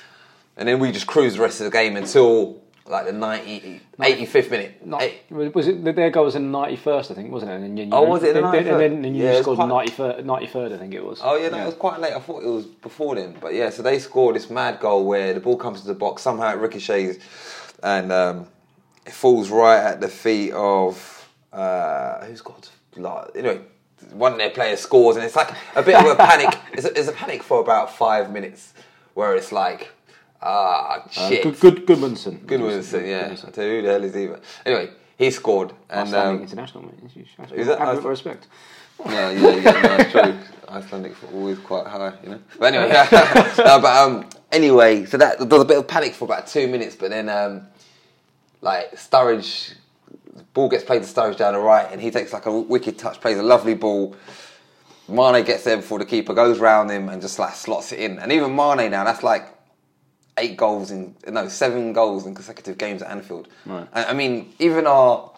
And 0.57 0.69
then 0.69 0.79
we 0.79 0.93
just 0.93 1.07
cruised 1.07 1.37
the 1.37 1.43
rest 1.43 1.61
of 1.61 1.65
the 1.65 1.71
game 1.71 1.97
until 1.97 2.63
like 2.87 3.07
the 3.07 3.13
90, 3.13 3.81
85th 3.99 4.51
minute. 4.51 4.87
Not, 4.87 5.03
was 5.31 5.67
it 5.69 5.83
their 5.85 6.11
goal 6.11 6.27
was 6.27 6.35
in 6.37 6.53
the 6.53 6.59
ninety 6.59 6.77
first? 6.77 7.11
I 7.11 7.15
think 7.15 7.31
wasn't 7.33 7.53
it? 7.53 7.55
And 7.55 7.65
then 7.65 7.77
you, 7.89 7.89
Oh, 7.93 8.03
was 8.05 8.23
it 8.23 8.35
the 8.35 8.43
then, 8.43 8.53
then, 8.53 8.65
91st? 8.65 8.95
and 8.95 9.05
then, 9.07 9.15
you 9.15 9.25
Yeah, 9.25 9.41
scored 9.41 9.57
quite- 9.57 9.89
93rd, 9.89 10.25
93rd, 10.25 10.75
I 10.75 10.79
think 10.79 10.93
it 10.95 11.03
was. 11.05 11.21
Oh 11.25 11.37
yeah, 11.37 11.49
no, 11.49 11.59
it 11.63 11.67
was 11.67 11.75
quite 11.77 11.99
late. 11.99 12.13
I 12.13 12.21
thought 12.21 12.43
it 12.43 12.49
was 12.49 12.67
before 12.67 13.15
then, 13.15 13.37
but 13.41 13.55
yeah. 13.55 13.71
So 13.71 13.83
they 13.83 13.99
scored 13.99 14.37
this 14.37 14.51
mad 14.51 14.81
goal 14.81 15.07
where 15.07 15.33
the 15.33 15.41
ball 15.41 15.57
comes 15.57 15.81
to 15.81 15.87
the 15.87 15.95
box, 15.95 16.21
somehow 16.23 16.53
it 16.53 16.59
ricochets, 16.59 17.19
and 17.83 18.13
um, 18.13 18.47
it 19.07 19.13
falls 19.13 19.49
right 19.49 19.79
at 19.83 20.01
the 20.03 20.09
feet 20.09 20.53
of 20.53 21.27
uh, 21.55 22.23
who's 22.27 22.43
got 22.43 22.69
like 22.97 23.31
anyway. 23.35 23.61
One 24.13 24.33
of 24.33 24.39
their 24.39 24.51
players 24.51 24.81
scores, 24.81 25.17
and 25.17 25.25
it's 25.25 25.37
like 25.37 25.51
a 25.75 25.83
bit 25.83 25.95
of 25.97 26.07
a 26.07 26.15
panic. 26.17 26.59
It's 26.73 26.85
a, 26.85 26.99
it's 26.99 27.09
a 27.09 27.13
panic 27.13 27.43
for 27.43 27.61
about 27.61 27.95
five 27.97 28.31
minutes, 28.33 28.75
where 29.15 29.35
it's 29.37 29.51
like, 29.53 29.91
ah, 30.43 31.03
Uh, 31.05 31.09
shit. 31.11 31.43
good, 31.43 31.59
good, 31.61 31.87
Goodmanson. 31.87 32.45
Goodwinson, 32.47 33.07
yeah. 33.07 33.33
I 33.47 33.51
tell 33.51 33.65
you 33.65 33.77
who 33.77 33.83
the 33.83 33.89
hell 33.93 34.05
is 34.05 34.15
he? 34.15 34.27
But 34.27 34.43
anyway, 34.67 34.91
he 35.19 35.31
scored, 35.31 35.73
and 35.91 36.09
Icelandic 36.09 36.37
um, 36.37 36.43
international, 36.43 36.83
mate. 36.85 37.27
Is 37.55 37.67
that 37.69 37.79
have 37.79 37.89
Iceland- 37.89 38.05
respect. 38.07 38.47
Yeah, 39.07 39.31
yeah, 39.31 39.57
yeah, 39.57 39.97
no, 39.97 40.05
true. 40.11 40.39
Icelandic 40.69 41.15
football 41.17 41.49
is 41.49 41.59
quite 41.59 41.87
high, 41.89 42.13
you 42.23 42.29
know. 42.31 42.41
But 42.59 42.75
anyway, 42.75 42.89
no, 43.59 43.81
but 43.81 43.97
um, 43.97 44.29
anyway, 44.53 45.05
so 45.05 45.17
that 45.17 45.39
there 45.39 45.49
was 45.49 45.63
a 45.63 45.65
bit 45.65 45.79
of 45.79 45.89
panic 45.89 46.15
for 46.15 46.25
about 46.27 46.47
two 46.47 46.69
minutes, 46.69 46.95
but 46.95 47.11
then 47.11 47.29
um, 47.29 47.67
like 48.61 48.93
Sturridge, 48.95 49.75
ball 50.53 50.69
gets 50.69 50.85
played 50.85 51.03
to 51.03 51.09
Sturridge 51.09 51.37
down 51.37 51.55
the 51.55 51.61
right, 51.61 51.89
and 51.91 52.01
he 52.01 52.11
takes 52.11 52.33
like 52.33 52.47
a 52.47 52.61
wicked 52.61 52.99
touch, 52.99 53.21
plays 53.21 53.39
a 53.39 53.43
lovely 53.43 53.75
ball. 53.75 54.17
Mane 55.09 55.45
gets 55.45 55.65
there 55.65 55.77
before 55.77 55.99
the 55.99 56.07
keeper 56.07 56.33
goes 56.33 56.59
round 56.59 56.91
him 56.91 57.09
and 57.09 57.21
just 57.21 57.39
like 57.39 57.55
slots 57.55 57.93
it 57.93 58.01
in, 58.01 58.19
and 58.19 58.33
even 58.33 58.55
Mane 58.55 58.91
now 58.91 59.05
that's 59.05 59.23
like 59.23 59.49
eight 60.39 60.57
goals 60.57 60.91
in 60.91 61.15
no 61.29 61.49
seven 61.49 61.93
goals 61.93 62.27
in 62.27 62.35
consecutive 62.35 62.79
games 62.79 63.03
at 63.03 63.11
Anfield. 63.11 63.49
Right. 63.67 63.87
I, 63.93 64.07
I 64.07 64.13
mean, 64.15 64.53
even 64.59 64.87
our 64.87 65.31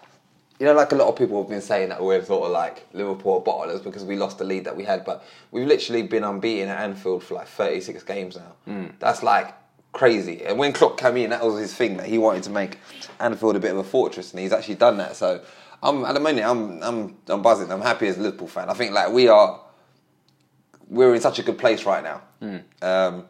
you 0.59 0.65
know, 0.65 0.73
like 0.73 0.93
a 0.93 0.95
lot 0.95 1.09
of 1.09 1.17
people 1.17 1.41
have 1.43 1.51
been 1.51 1.61
saying 1.61 1.91
that 1.91 2.03
we're 2.03 2.25
sort 2.25 2.47
of 2.47 2.53
like 2.53 2.87
Liverpool 2.95 3.43
bottlers 3.43 3.85
because 3.85 4.05
we 4.05 4.17
lost 4.17 4.39
the 4.39 4.45
lead 4.45 4.65
that 4.65 4.75
we 4.75 4.85
had, 4.85 5.05
but 5.05 5.23
we've 5.51 5.67
literally 5.67 6.03
been 6.03 6.25
unbeaten 6.25 6.69
at 6.69 6.81
Anfield 6.81 7.23
for 7.23 7.35
like 7.35 7.47
36 7.47 8.03
games 8.05 8.37
now. 8.37 8.53
Hmm. 8.65 8.87
That's 8.99 9.23
like 9.23 9.55
crazy. 9.97 10.45
And 10.45 10.59
when 10.59 10.75
Klopp 10.75 10.99
came 10.99 11.17
in, 11.17 11.31
that 11.31 11.43
was 11.43 11.59
his 11.59 11.75
thing 11.75 11.97
that 11.97 12.07
he 12.07 12.19
wanted 12.19 12.43
to 12.43 12.51
make 12.51 12.79
Anfield 13.19 13.57
a 13.57 13.61
bit 13.61 13.71
of 13.71 13.79
a 13.79 13.85
fortress, 13.85 14.31
and 14.31 14.41
he's 14.41 14.53
actually 14.53 14.75
done 14.75 14.99
that. 14.99 15.17
So 15.17 15.43
I'm 15.83 16.05
at 16.05 16.13
the 16.13 16.21
moment, 16.21 16.47
I'm 16.47 16.83
I'm 16.83 17.17
I'm 17.29 17.43
buzzing. 17.43 17.73
I'm 17.73 17.81
happy 17.81 18.07
as 18.07 18.19
a 18.19 18.21
Liverpool 18.21 18.47
fan. 18.47 18.69
I 18.69 18.75
think 18.75 18.93
like 18.93 19.11
we 19.11 19.29
are, 19.29 19.59
we're 20.89 21.15
in 21.15 21.21
such 21.23 21.39
a 21.39 21.43
good 21.43 21.59
place 21.59 21.85
right 21.85 22.05
now. 22.05 22.21
Um, 22.83 23.25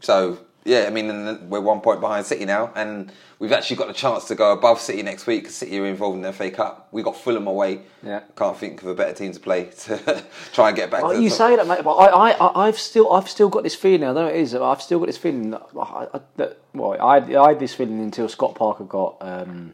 so 0.00 0.38
yeah, 0.64 0.84
I 0.86 0.90
mean, 0.90 1.08
and 1.10 1.50
we're 1.50 1.60
one 1.60 1.80
point 1.80 2.00
behind 2.00 2.26
City 2.26 2.44
now, 2.44 2.70
and 2.74 3.10
we've 3.38 3.52
actually 3.52 3.76
got 3.76 3.88
the 3.88 3.94
chance 3.94 4.26
to 4.26 4.34
go 4.34 4.52
above 4.52 4.78
City 4.80 5.02
next 5.02 5.26
week. 5.26 5.48
City 5.48 5.78
are 5.80 5.86
involved 5.86 6.16
in 6.16 6.22
the 6.22 6.32
FA 6.32 6.50
Cup. 6.50 6.88
We 6.92 7.02
got 7.02 7.16
Fulham 7.16 7.46
away. 7.46 7.80
Yeah. 8.02 8.20
can't 8.36 8.56
think 8.56 8.82
of 8.82 8.88
a 8.88 8.94
better 8.94 9.12
team 9.14 9.32
to 9.32 9.40
play 9.40 9.64
to 9.84 10.22
try 10.52 10.68
and 10.68 10.76
get 10.76 10.90
back. 10.90 11.02
Oh, 11.04 11.10
to 11.12 11.16
the 11.16 11.22
you 11.22 11.28
top. 11.30 11.38
say 11.38 11.56
that, 11.56 11.66
mate, 11.66 11.82
but 11.82 11.94
I, 11.94 12.30
I, 12.32 12.66
I've 12.68 12.78
still, 12.78 13.12
I've 13.12 13.28
still 13.28 13.48
got 13.48 13.62
this 13.62 13.74
feeling. 13.74 14.04
I 14.04 14.06
don't 14.06 14.14
know 14.16 14.24
what 14.24 14.34
it 14.34 14.40
is. 14.40 14.54
I've 14.54 14.82
still 14.82 14.98
got 14.98 15.06
this 15.06 15.18
feeling 15.18 15.50
that, 15.50 15.62
I, 15.78 16.06
I- 16.14 16.20
that 16.36 16.58
well, 16.74 17.00
I, 17.00 17.16
I 17.18 17.48
had 17.48 17.58
this 17.58 17.74
feeling 17.74 18.00
until 18.00 18.28
Scott 18.28 18.54
Parker 18.54 18.84
got 18.84 19.16
um, 19.20 19.72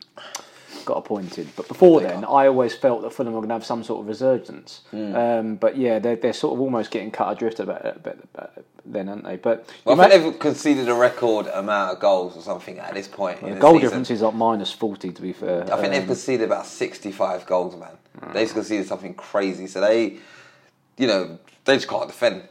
got 0.87 0.97
appointed. 0.97 1.49
But 1.57 1.69
before 1.69 2.01
then, 2.01 2.25
I 2.25 2.47
always 2.47 2.75
felt 2.75 3.03
that 3.03 3.13
Fulham 3.13 3.35
were 3.35 3.41
going 3.41 3.51
to 3.51 3.55
have 3.55 3.67
some 3.67 3.85
sort 3.85 4.01
of 4.01 4.07
resurgence. 4.09 4.81
Hmm. 4.91 5.15
Um, 5.15 5.57
but 5.57 5.77
yeah, 5.77 5.99
they're, 5.99 6.17
they're 6.17 6.33
sort 6.33 6.55
of 6.55 6.61
almost 6.61 6.91
getting 6.91 7.11
cut 7.11 7.31
adrift 7.33 7.61
a 7.61 7.67
bit, 7.67 7.81
a 7.85 7.99
bit, 7.99 8.29
a 8.37 8.49
bit 8.49 8.67
then, 8.87 9.09
aren't 9.09 9.25
they? 9.25 9.37
But 9.37 9.69
Well, 9.85 10.01
I 10.01 10.09
think 10.09 10.23
they've 10.25 10.39
conceded 10.39 10.89
a 10.89 10.95
record 10.95 11.47
amount 11.49 11.93
of 11.93 12.01
goals 12.01 12.37
or 12.37 12.41
something 12.41 12.79
at 12.79 12.95
this 12.95 13.09
point. 13.09 13.41
in 13.43 13.49
the 13.51 13.55
the 13.57 13.61
goal 13.61 13.75
season. 13.75 13.83
difference 13.89 14.11
is 14.11 14.23
like 14.23 14.35
minus 14.35 14.73
forty. 14.73 15.13
To 15.13 15.21
be 15.23 15.33
fair, 15.33 15.65
I 15.65 15.77
think 15.81 15.93
they've 15.93 16.03
Um, 16.03 16.07
conceded 16.07 16.47
about 16.47 16.65
65 16.67 17.45
goals, 17.47 17.77
man. 17.77 18.33
They've 18.33 18.51
conceded 18.53 18.87
something 18.87 19.13
crazy. 19.15 19.67
So 19.67 19.81
they, 19.81 20.17
you 20.97 21.07
know, 21.07 21.39
they 21.67 21.77
just 21.77 21.89
can't 21.89 22.07
defend. 22.09 22.49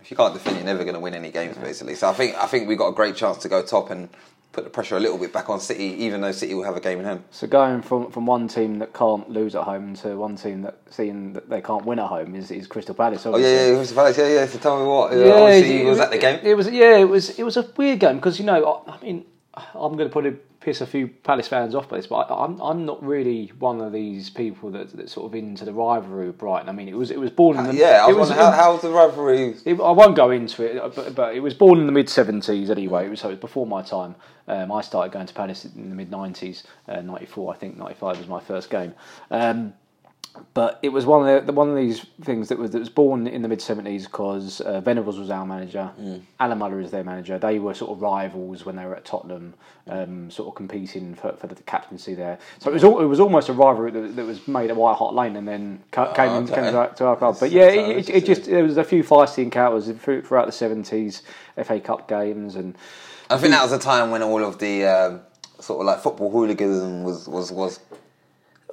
If 0.00 0.10
you 0.10 0.16
can't 0.16 0.34
defend, 0.34 0.56
you're 0.56 0.66
never 0.66 0.82
going 0.84 0.94
to 0.94 1.00
win 1.00 1.14
any 1.14 1.30
games, 1.30 1.56
basically. 1.56 1.94
So 1.94 2.08
I 2.08 2.12
think 2.12 2.34
I 2.36 2.46
think 2.46 2.66
we've 2.68 2.76
got 2.78 2.88
a 2.88 2.92
great 2.94 3.14
chance 3.16 3.38
to 3.38 3.48
go 3.48 3.62
top 3.62 3.90
and 3.90 4.08
put 4.54 4.64
the 4.64 4.70
pressure 4.70 4.96
a 4.96 5.00
little 5.00 5.18
bit 5.18 5.32
back 5.32 5.50
on 5.50 5.60
City, 5.60 5.84
even 6.04 6.20
though 6.20 6.32
City 6.32 6.54
will 6.54 6.62
have 6.62 6.76
a 6.76 6.80
game 6.80 7.00
in 7.00 7.04
hand. 7.04 7.24
So 7.30 7.46
going 7.46 7.82
from, 7.82 8.10
from 8.10 8.24
one 8.24 8.48
team 8.48 8.78
that 8.78 8.94
can't 8.94 9.28
lose 9.28 9.54
at 9.54 9.64
home 9.64 9.94
to 9.96 10.16
one 10.16 10.36
team 10.36 10.62
that 10.62 10.78
seeing 10.90 11.32
that 11.34 11.50
they 11.50 11.60
can't 11.60 11.84
win 11.84 11.98
at 11.98 12.06
home 12.06 12.34
is, 12.34 12.50
is 12.50 12.66
Crystal 12.66 12.94
Palace. 12.94 13.26
Oh 13.26 13.36
yeah, 13.36 13.66
yeah, 13.66 13.72
Mr. 13.72 13.94
Palace, 13.94 14.16
yeah, 14.16 14.28
yeah. 14.28 14.46
So 14.46 14.58
tell 14.58 14.78
me 14.78 14.86
what. 14.86 15.12
Uh, 15.12 15.16
yeah, 15.16 15.32
obviously, 15.32 15.78
he 15.78 15.84
was 15.84 15.98
at 15.98 16.10
the 16.10 16.18
game. 16.18 16.40
It, 16.42 16.54
was 16.54 16.70
yeah, 16.70 16.96
it 16.96 17.08
was 17.08 17.30
it 17.38 17.42
was 17.42 17.56
a 17.56 17.68
weird 17.76 18.00
game 18.00 18.16
because 18.16 18.38
you 18.38 18.46
know 18.46 18.82
I, 18.86 18.92
I 18.92 19.02
mean 19.02 19.24
I'm 19.74 19.96
going 19.96 20.08
to 20.08 20.10
probably 20.10 20.36
piss 20.64 20.80
a 20.80 20.86
few 20.86 21.08
Palace 21.08 21.46
fans 21.46 21.74
off 21.74 21.88
by 21.88 21.98
this, 21.98 22.06
but 22.06 22.30
I, 22.30 22.44
I'm 22.44 22.60
I'm 22.60 22.86
not 22.86 23.02
really 23.04 23.52
one 23.58 23.80
of 23.80 23.92
these 23.92 24.30
people 24.30 24.70
that 24.70 24.96
that 24.96 25.10
sort 25.10 25.26
of 25.26 25.34
into 25.34 25.64
the 25.64 25.72
rivalry 25.72 26.26
with 26.28 26.38
Brighton. 26.38 26.68
I 26.68 26.72
mean 26.72 26.88
it 26.88 26.96
was 26.96 27.10
it 27.10 27.20
was 27.20 27.30
born 27.30 27.58
in 27.58 27.66
the 27.66 27.74
yeah, 27.74 28.04
I 28.06 28.12
was, 28.12 28.30
how, 28.30 28.50
how's 28.50 28.82
the 28.82 28.90
rivalry? 28.90 29.56
it, 29.64 29.80
I 29.80 29.90
won't 29.90 30.16
go 30.16 30.30
into 30.30 30.64
it, 30.64 30.94
but, 30.94 31.14
but 31.14 31.34
it 31.34 31.40
was 31.40 31.54
born 31.54 31.78
in 31.80 31.86
the 31.86 31.92
mid 31.92 32.08
seventies 32.08 32.70
anyway. 32.70 33.06
It 33.06 33.10
was, 33.10 33.20
so 33.20 33.28
it 33.28 33.32
was 33.32 33.40
before 33.40 33.66
my 33.66 33.82
time. 33.82 34.14
Um, 34.48 34.72
I 34.72 34.80
started 34.80 35.12
going 35.12 35.26
to 35.26 35.34
Palace 35.34 35.64
in 35.64 35.90
the 35.90 35.96
mid 35.96 36.10
nineties, 36.10 36.64
uh, 36.88 37.00
ninety 37.00 37.26
four, 37.26 37.52
I 37.52 37.56
think 37.56 37.76
ninety 37.76 37.94
five 37.94 38.18
was 38.18 38.26
my 38.28 38.40
first 38.40 38.70
game. 38.70 38.94
Um, 39.30 39.74
but 40.52 40.80
it 40.82 40.88
was 40.88 41.06
one 41.06 41.28
of 41.28 41.46
the, 41.46 41.52
one 41.52 41.70
of 41.70 41.76
these 41.76 42.04
things 42.22 42.48
that 42.48 42.58
was 42.58 42.72
that 42.72 42.80
was 42.80 42.88
born 42.88 43.26
in 43.26 43.42
the 43.42 43.48
mid 43.48 43.60
seventies 43.60 44.06
because 44.06 44.60
uh, 44.60 44.80
Venables 44.80 45.18
was 45.18 45.30
our 45.30 45.46
manager, 45.46 45.90
Mm. 46.00 46.22
Alan 46.40 46.58
Muller 46.58 46.80
is 46.80 46.90
their 46.90 47.04
manager. 47.04 47.38
They 47.38 47.58
were 47.60 47.74
sort 47.74 47.92
of 47.92 48.02
rivals 48.02 48.64
when 48.64 48.74
they 48.76 48.84
were 48.84 48.96
at 48.96 49.04
Tottenham, 49.04 49.54
um, 49.88 50.30
sort 50.30 50.48
of 50.48 50.54
competing 50.56 51.14
for, 51.14 51.32
for 51.36 51.46
the 51.46 51.54
captaincy 51.62 52.14
there. 52.14 52.38
So 52.58 52.70
it 52.70 52.74
was 52.74 52.82
all, 52.84 53.00
it 53.00 53.06
was 53.06 53.20
almost 53.20 53.48
a 53.48 53.52
rivalry 53.52 53.92
that, 53.92 54.16
that 54.16 54.24
was 54.26 54.46
made 54.48 54.70
at 54.70 54.76
White 54.76 54.96
Hart 54.96 55.14
Lane 55.14 55.36
and 55.36 55.46
then 55.46 55.82
ca- 55.92 56.12
came, 56.14 56.26
in, 56.26 56.32
Oh, 56.32 56.42
okay. 56.42 56.54
came 56.54 56.64
to, 56.72 56.78
our, 56.78 56.94
to 56.94 57.04
our 57.06 57.16
club. 57.16 57.36
But 57.38 57.50
yeah, 57.52 57.68
it, 57.68 58.08
it, 58.08 58.16
it 58.16 58.26
just 58.26 58.44
there 58.46 58.64
was 58.64 58.76
a 58.76 58.84
few 58.84 59.04
feisty 59.04 59.42
encounters 59.44 59.88
throughout 60.00 60.46
the 60.46 60.52
seventies, 60.52 61.22
FA 61.62 61.78
Cup 61.80 62.08
games 62.08 62.56
and. 62.56 62.76
I 63.30 63.38
think 63.38 63.52
that 63.52 63.62
was 63.62 63.72
a 63.72 63.78
time 63.78 64.10
when 64.10 64.22
all 64.22 64.44
of 64.44 64.58
the 64.58 64.84
um, 64.84 65.20
sort 65.60 65.80
of 65.80 65.86
like 65.86 66.00
football 66.02 66.30
hooliganism 66.30 67.04
was 67.04 67.28
was 67.28 67.50
was. 67.52 67.78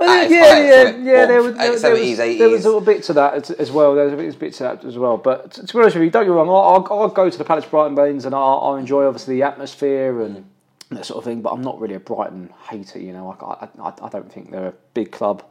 Its 0.01 0.31
yeah, 0.31 0.59
yeah, 0.59 0.97
yeah. 0.97 1.25
There 1.25 1.43
was, 1.43 1.55
there, 1.55 1.77
there 1.79 1.95
70s, 1.95 2.09
was, 2.09 2.17
there 2.17 2.49
was 2.49 2.61
80s. 2.61 2.65
little 2.65 2.81
bits 2.81 3.09
of 3.09 3.15
that 3.15 3.33
as, 3.35 3.51
as 3.51 3.71
well. 3.71 3.95
There 3.95 4.15
was 4.15 4.35
bits 4.35 4.61
of 4.61 4.81
that 4.81 4.87
as 4.87 4.97
well. 4.97 5.17
But 5.17 5.51
to, 5.53 5.67
to 5.67 5.73
be 5.73 5.79
honest 5.79 5.95
with 5.95 6.03
you, 6.03 6.09
don't 6.09 6.23
get 6.23 6.29
me 6.29 6.35
wrong. 6.35 6.49
I'll, 6.49 6.85
I'll, 6.91 7.01
I'll 7.01 7.09
go 7.09 7.29
to 7.29 7.37
the 7.37 7.43
Palace 7.43 7.65
Brighton 7.65 7.95
Baines 7.95 8.25
and 8.25 8.33
I'll, 8.35 8.59
I'll 8.61 8.75
enjoy 8.75 9.05
obviously 9.05 9.35
the 9.35 9.43
atmosphere 9.43 10.21
and 10.21 10.45
that 10.89 11.05
sort 11.05 11.19
of 11.19 11.23
thing. 11.23 11.41
But 11.41 11.51
I'm 11.51 11.61
not 11.61 11.79
really 11.79 11.95
a 11.95 11.99
Brighton 11.99 12.51
hater. 12.69 12.99
You 12.99 13.13
know, 13.13 13.35
I, 13.39 13.67
I, 13.81 13.93
I 14.01 14.09
don't 14.09 14.31
think 14.31 14.51
they're 14.51 14.67
a 14.67 14.73
big 14.93 15.11
club. 15.11 15.43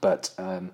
But 0.00 0.30
um, 0.38 0.70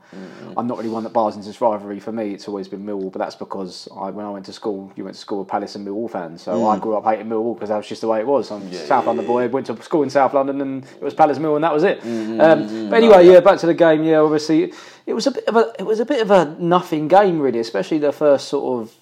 I'm 0.57 0.67
not 0.67 0.79
really 0.79 0.88
one 0.88 1.05
that 1.05 1.12
bars 1.12 1.35
into 1.37 1.47
this 1.47 1.61
rivalry. 1.61 2.00
For 2.00 2.12
me, 2.12 2.33
it's 2.33 2.49
always 2.49 2.69
been 2.69 2.85
Millwall. 2.87 3.12
But 3.12 3.19
that's 3.19 3.35
because 3.35 3.88
I, 3.95 4.11
when 4.11 4.25
I 4.25 4.31
went 4.31 4.47
to 4.47 4.52
school, 4.52 4.93
you 4.97 5.05
went 5.05 5.14
to 5.14 5.21
school 5.21 5.40
with 5.40 5.49
Palace 5.49 5.75
and 5.75 5.87
Millwall 5.87 6.11
fans. 6.11 6.43
So 6.43 6.67
I 6.67 6.79
grew 6.79 6.97
up 6.97 7.05
hating 7.05 7.26
Millwall 7.26 7.55
because 7.55 7.69
that 7.69 7.76
was 7.76 7.87
just 7.87 8.00
the 8.00 8.09
way 8.09 8.21
it 8.21 8.26
was. 8.26 8.50
I'm 8.50 8.62
a 8.62 8.75
South 8.87 9.07
London 9.07 9.26
boy. 9.26 9.49
Went 9.49 9.67
to 9.67 9.83
school 9.83 10.02
in 10.05 10.11
South 10.11 10.33
London, 10.33 10.61
and 10.61 10.85
it 10.85 11.02
was 11.02 11.14
Palace 11.14 11.38
Mill, 11.38 11.57
and 11.57 11.64
that 11.64 11.73
was 11.73 11.83
it. 11.85 12.02
Um, 12.02 12.88
but 12.88 12.97
anyway, 12.97 13.26
yeah, 13.26 13.40
back 13.40 13.59
to 13.61 13.67
the 13.67 13.75
game. 13.75 14.05
Yeah, 14.05 14.19
obviously, 14.19 14.73
it 15.07 15.12
was 15.12 15.26
a 15.26 15.33
bit 15.33 15.45
of 15.49 15.57
a 15.57 15.73
it 15.79 15.85
was 15.85 16.00
a 16.00 16.07
bit 16.07 16.23
of 16.23 16.31
a 16.31 16.57
nothing 16.59 17.09
game, 17.09 17.40
really, 17.40 17.59
especially 17.59 17.99
the 17.99 18.12
first 18.12 18.49
sort 18.49 18.83
of 18.83 18.95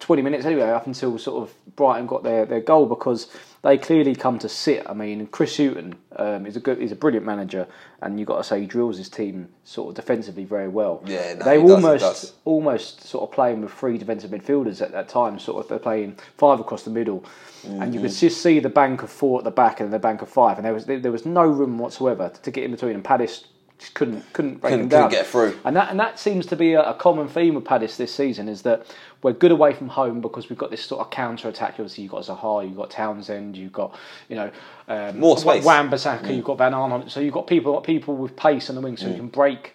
20 0.00 0.22
minutes 0.22 0.44
anyway, 0.44 0.70
up 0.70 0.86
until 0.86 1.18
sort 1.18 1.42
of 1.42 1.54
Brighton 1.74 2.06
got 2.06 2.22
their, 2.22 2.44
their 2.46 2.60
goal 2.60 2.86
because 2.86 3.28
they 3.62 3.78
clearly 3.78 4.14
come 4.14 4.38
to 4.40 4.48
sit. 4.48 4.84
I 4.88 4.92
mean, 4.94 5.26
Chris 5.28 5.56
Hughton 5.56 5.96
um, 6.16 6.46
is 6.46 6.56
a 6.56 6.60
good, 6.60 6.78
he's 6.78 6.92
a 6.92 6.96
brilliant 6.96 7.26
manager, 7.26 7.66
and 8.02 8.18
you've 8.18 8.28
got 8.28 8.38
to 8.38 8.44
say 8.44 8.60
he 8.60 8.66
drills 8.66 8.98
his 8.98 9.08
team 9.08 9.48
sort 9.64 9.88
of 9.90 9.94
defensively 9.96 10.44
very 10.44 10.68
well. 10.68 11.02
Yeah, 11.06 11.34
no, 11.34 11.44
they 11.44 11.58
he 11.58 11.62
were 11.64 11.68
does, 11.68 11.84
almost 11.84 12.00
does. 12.00 12.32
almost 12.44 13.02
sort 13.04 13.28
of 13.28 13.34
playing 13.34 13.62
with 13.62 13.72
three 13.72 13.98
defensive 13.98 14.30
midfielders 14.30 14.80
at 14.82 14.92
that 14.92 15.08
time. 15.08 15.38
Sort 15.38 15.62
of 15.64 15.68
they're 15.68 15.78
playing 15.78 16.16
five 16.38 16.60
across 16.60 16.82
the 16.84 16.90
middle, 16.90 17.24
and 17.64 17.92
you 17.94 18.00
could 18.00 18.10
Mm-hmm. 18.10 18.18
just 18.20 18.40
see 18.42 18.60
the 18.60 18.68
bank 18.68 19.02
of 19.02 19.10
four 19.10 19.38
at 19.38 19.44
the 19.44 19.50
back 19.50 19.80
and 19.80 19.92
the 19.92 19.98
bank 19.98 20.22
of 20.22 20.28
five, 20.28 20.58
and 20.58 20.64
there 20.64 20.74
was 20.74 20.86
there, 20.86 21.00
there 21.00 21.12
was 21.12 21.26
no 21.26 21.46
room 21.46 21.78
whatsoever 21.78 22.30
to 22.42 22.50
get 22.50 22.64
in 22.64 22.70
between. 22.70 22.94
And 22.94 23.04
Palace 23.04 23.46
just 23.78 23.92
couldn't 23.94 24.24
couldn't 24.32 24.60
break 24.60 24.72
Couldn't- 24.72 24.88
them 24.88 25.00
down. 25.00 25.10
couldn't 25.10 25.24
get 25.24 25.30
through. 25.30 25.58
And 25.64 25.76
that 25.76 25.90
and 25.90 26.00
that 26.00 26.18
seems 26.18 26.46
to 26.46 26.56
be 26.56 26.72
a, 26.72 26.82
a 26.82 26.94
common 26.94 27.28
theme 27.28 27.54
with 27.54 27.64
Palace 27.64 27.96
this 27.96 28.14
season 28.14 28.48
is 28.48 28.62
that 28.62 28.86
we're 29.22 29.32
good 29.32 29.50
away 29.52 29.72
from 29.74 29.88
home 29.88 30.20
because 30.20 30.48
we've 30.48 30.58
got 30.58 30.70
this 30.70 30.82
sort 30.84 31.00
of 31.00 31.10
counter 31.10 31.48
attack. 31.48 31.72
Obviously, 31.72 32.02
you've 32.04 32.12
got 32.12 32.22
Zaha, 32.24 32.66
you've 32.66 32.76
got 32.76 32.90
Townsend, 32.90 33.56
you've 33.56 33.72
got 33.72 33.94
you 34.28 34.36
know 34.36 34.50
um, 34.88 35.18
More 35.18 35.36
space. 35.36 35.64
Wan 35.64 35.90
Bissaka, 35.90 36.34
you've 36.34 36.44
got 36.44 36.58
Van 36.58 36.72
Aanholt. 36.72 37.10
So 37.10 37.20
you've 37.20 37.34
got 37.34 37.46
people 37.46 37.80
people 37.82 38.16
with 38.16 38.34
pace 38.36 38.68
on 38.70 38.76
the 38.76 38.80
wing, 38.82 38.96
so 38.96 39.06
Mm. 39.06 39.10
you 39.10 39.16
can 39.16 39.28
break. 39.28 39.74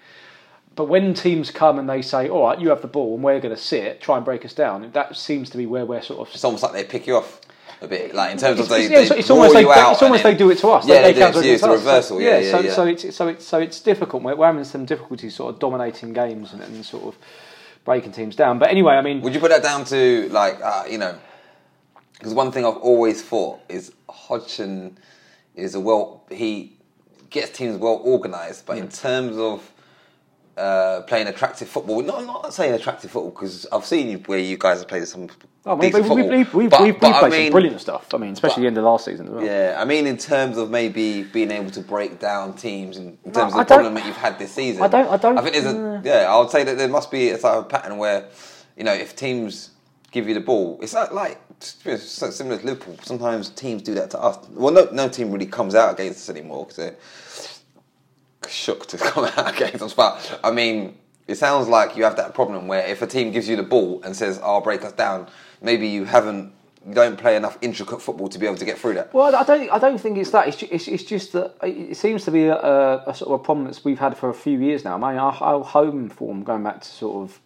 But 0.74 0.86
when 0.86 1.14
teams 1.14 1.52
come 1.52 1.78
and 1.80 1.90
they 1.90 2.02
say, 2.02 2.30
"All 2.30 2.44
right, 2.48 2.58
you 2.60 2.70
have 2.70 2.82
the 2.82 2.88
ball 2.88 3.16
and 3.16 3.24
we're 3.24 3.42
going 3.42 3.54
to 3.54 3.62
sit, 3.62 4.00
try 4.00 4.16
and 4.16 4.24
break 4.24 4.46
us 4.46 4.54
down," 4.54 4.90
that 4.94 5.16
seems 5.18 5.50
to 5.50 5.58
be 5.58 5.66
where 5.66 5.86
we're 5.86 6.02
sort 6.02 6.22
of 6.28 6.34
It's 6.34 6.46
almost 6.46 6.64
like 6.64 6.72
they 6.72 6.86
pick 6.86 7.06
you 7.08 7.18
off 7.18 7.42
a 7.82 7.88
bit, 7.88 8.14
like 8.14 8.32
in 8.32 8.38
terms 8.38 8.60
of 8.60 8.66
it's, 8.66 8.70
they, 8.70 8.86
it's, 8.96 9.10
they 9.10 9.18
it's, 9.20 9.30
almost 9.30 9.56
out. 9.56 9.94
it's 9.94 10.02
almost 10.04 10.24
they 10.24 10.36
do 10.36 10.52
it 10.52 10.58
to 10.60 10.68
us. 10.70 10.88
Yeah, 10.88 11.02
they, 11.02 11.14
they 11.14 11.20
they 11.20 11.32
do 11.32 11.40
it 11.40 11.42
to 11.42 11.48
you, 11.48 11.54
counter 11.54 11.54
it's 11.54 11.64
against 11.64 11.64
the 11.64 11.72
us. 11.72 12.08
So- 12.08 12.16
reversal, 12.18 12.22
yeah, 12.22 12.38
yeah, 12.38 12.52
so, 12.52 12.60
yeah. 12.60 12.74
so 12.74 12.86
it's 12.86 13.16
so 13.16 13.28
it's 13.28 13.46
so 13.46 13.60
it's 13.60 13.80
difficult. 13.80 14.24
We're, 14.24 14.36
we're 14.36 14.46
having 14.46 14.64
some 14.64 14.86
difficulties 14.86 15.36
sort 15.36 15.54
of 15.54 15.60
dominating 15.60 16.14
games 16.14 16.54
and, 16.54 16.62
and 16.62 16.86
sort 16.86 17.04
of 17.06 17.18
breaking 17.84 18.12
teams 18.12 18.36
down. 18.36 18.60
But 18.60 18.70
anyway, 18.70 18.94
I 18.94 19.02
mean, 19.02 19.22
Would 19.22 19.34
you 19.34 19.40
put 19.40 19.50
that 19.50 19.64
down 19.64 19.86
to 19.86 20.30
like 20.30 20.60
uh, 20.62 20.84
you 20.90 20.98
know? 21.00 21.18
Because 22.14 22.36
one 22.36 22.52
thing 22.52 22.66
I've 22.66 22.78
always 22.78 23.24
thought 23.24 23.62
is 23.68 23.94
Hodgson 24.08 24.98
is 25.56 25.74
a 25.74 25.80
well 25.80 26.24
he 26.30 26.78
gets 27.32 27.50
teams 27.58 27.78
well 27.78 28.00
organised, 28.06 28.66
but 28.68 28.78
in 28.78 28.88
Mm. 28.90 29.02
terms 29.02 29.38
of 29.38 29.72
uh, 30.58 31.02
playing 31.02 31.28
attractive 31.28 31.68
football, 31.68 32.02
not 32.02 32.26
not 32.26 32.54
saying 32.54 32.74
attractive 32.74 33.12
football 33.12 33.32
because 33.32 33.66
I've 33.72 33.86
seen 33.86 34.10
you 34.10 34.18
where 34.20 34.40
you 34.40 34.58
guys 34.58 34.80
have 34.80 34.88
played 34.88 35.08
some 35.08 35.30
oh, 35.66 35.76
we, 35.76 35.88
decent 35.90 36.10
we, 36.10 36.22
we've 36.24 36.54
we've, 36.54 36.70
but, 36.70 36.82
we've, 36.82 37.00
but 37.00 37.08
we've 37.08 37.16
I 37.16 37.20
played 37.20 37.32
mean, 37.32 37.46
some 37.46 37.52
brilliant 37.52 37.82
stuff. 37.82 38.14
I 38.14 38.18
mean, 38.18 38.34
especially 38.34 38.58
in 38.58 38.62
the 38.62 38.68
end 38.68 38.78
of 38.80 38.84
last 38.84 39.06
season 39.06 39.28
as 39.28 39.34
well. 39.34 39.46
Yeah, 39.46 39.78
I 39.80 39.86
mean, 39.86 40.08
in 40.08 40.18
terms 40.18 40.58
of 40.58 40.70
maybe 40.70 41.24
being 41.24 41.52
able 41.52 41.72
to 41.72 41.82
break 41.82 42.20
down 42.20 42.54
teams, 42.56 42.98
in, 42.98 43.18
in 43.24 43.32
terms 43.32 43.54
I 43.54 43.62
of 43.62 43.68
the 43.68 43.74
problem 43.74 43.94
that 43.96 44.06
you've 44.06 44.18
had 44.18 44.38
this 44.40 44.52
season, 44.52 44.84
I 44.84 44.88
don't- 44.88 45.08
I 45.10 45.18
don't- 45.18 45.38
I 45.38 45.42
think 45.42 45.54
there's 45.54 45.74
a 45.74 46.02
yeah. 46.04 46.34
I 46.34 46.38
would 46.38 46.50
say 46.50 46.64
that 46.64 46.78
there 46.78 46.90
must 46.90 47.12
be 47.12 47.30
a 47.30 47.38
type 47.38 47.54
of 47.56 47.70
pattern 47.70 47.98
where, 47.98 48.26
you 48.76 48.84
know, 48.84 48.94
if 48.94 49.16
teams 49.16 49.72
give 50.12 50.28
you 50.28 50.34
the 50.34 50.42
ball, 50.42 50.80
it's 50.82 50.94
like 50.94 51.12
like 51.12 51.40
similar 51.62 52.58
to 52.58 52.66
Liverpool. 52.66 52.98
Sometimes 53.04 53.50
teams 53.50 53.82
do 53.82 53.94
that 53.96 54.10
to 54.12 54.22
us. 54.22 54.38
Well, 54.50 54.74
no, 54.74 54.90
no 54.92 55.08
team 55.08 55.32
really 55.32 55.46
comes 55.46 55.76
out 55.76 55.94
against 55.94 56.30
us 56.30 56.36
anymore 56.36 56.66
because 56.66 56.78
they're 56.78 56.96
shook 58.50 58.88
to 58.88 58.98
come 59.12 59.26
out 59.26 59.56
against 59.56 59.82
us. 59.82 59.94
But 59.94 60.40
I 60.44 60.52
mean, 60.52 60.98
it 61.28 61.36
sounds 61.36 61.68
like 61.68 61.96
you 61.96 62.04
have 62.04 62.18
that 62.18 62.34
problem 62.34 62.68
where 62.68 62.86
if 62.86 63.02
a 63.02 63.08
team 63.08 63.32
gives 63.32 63.48
you 63.48 63.56
the 63.56 63.64
ball 63.64 64.02
and 64.04 64.16
says, 64.16 64.40
"I'll 64.40 64.62
break 64.62 64.84
us 64.84 64.94
down," 64.94 65.28
maybe 65.62 65.88
you 65.88 66.06
haven't. 66.06 66.54
You 66.88 66.96
don't 66.96 67.16
play 67.16 67.36
enough 67.36 67.60
intricate 67.62 68.02
football 68.02 68.28
to 68.30 68.40
be 68.40 68.48
able 68.48 68.58
to 68.58 68.66
get 68.66 68.80
through 68.80 68.96
that. 68.96 69.14
Well, 69.14 69.36
I 69.36 69.44
don't. 69.44 69.70
I 69.70 69.78
don't 69.78 70.00
think 70.00 70.18
it's 70.18 70.32
that. 70.32 70.48
It's 70.48 70.58
just, 70.58 70.72
it's, 70.72 70.88
it's 70.88 71.04
just 71.04 71.34
that 71.34 71.56
it 71.62 71.96
seems 71.96 72.26
to 72.26 72.32
be 72.32 72.46
a, 72.46 72.56
a, 72.56 73.14
sort 73.14 73.32
of 73.32 73.40
a 73.40 73.44
problem 73.44 73.68
that 73.68 73.80
we've 73.84 74.00
had 74.00 74.18
for 74.18 74.30
a 74.30 74.34
few 74.34 74.58
years 74.58 74.84
now. 74.84 74.96
I 74.96 74.98
mean, 74.98 75.20
our, 75.20 75.34
our 75.42 75.64
home 75.64 76.10
form 76.10 76.44
going 76.44 76.64
back 76.64 76.82
to 76.82 76.88
sort 76.88 77.24
of, 77.24 77.40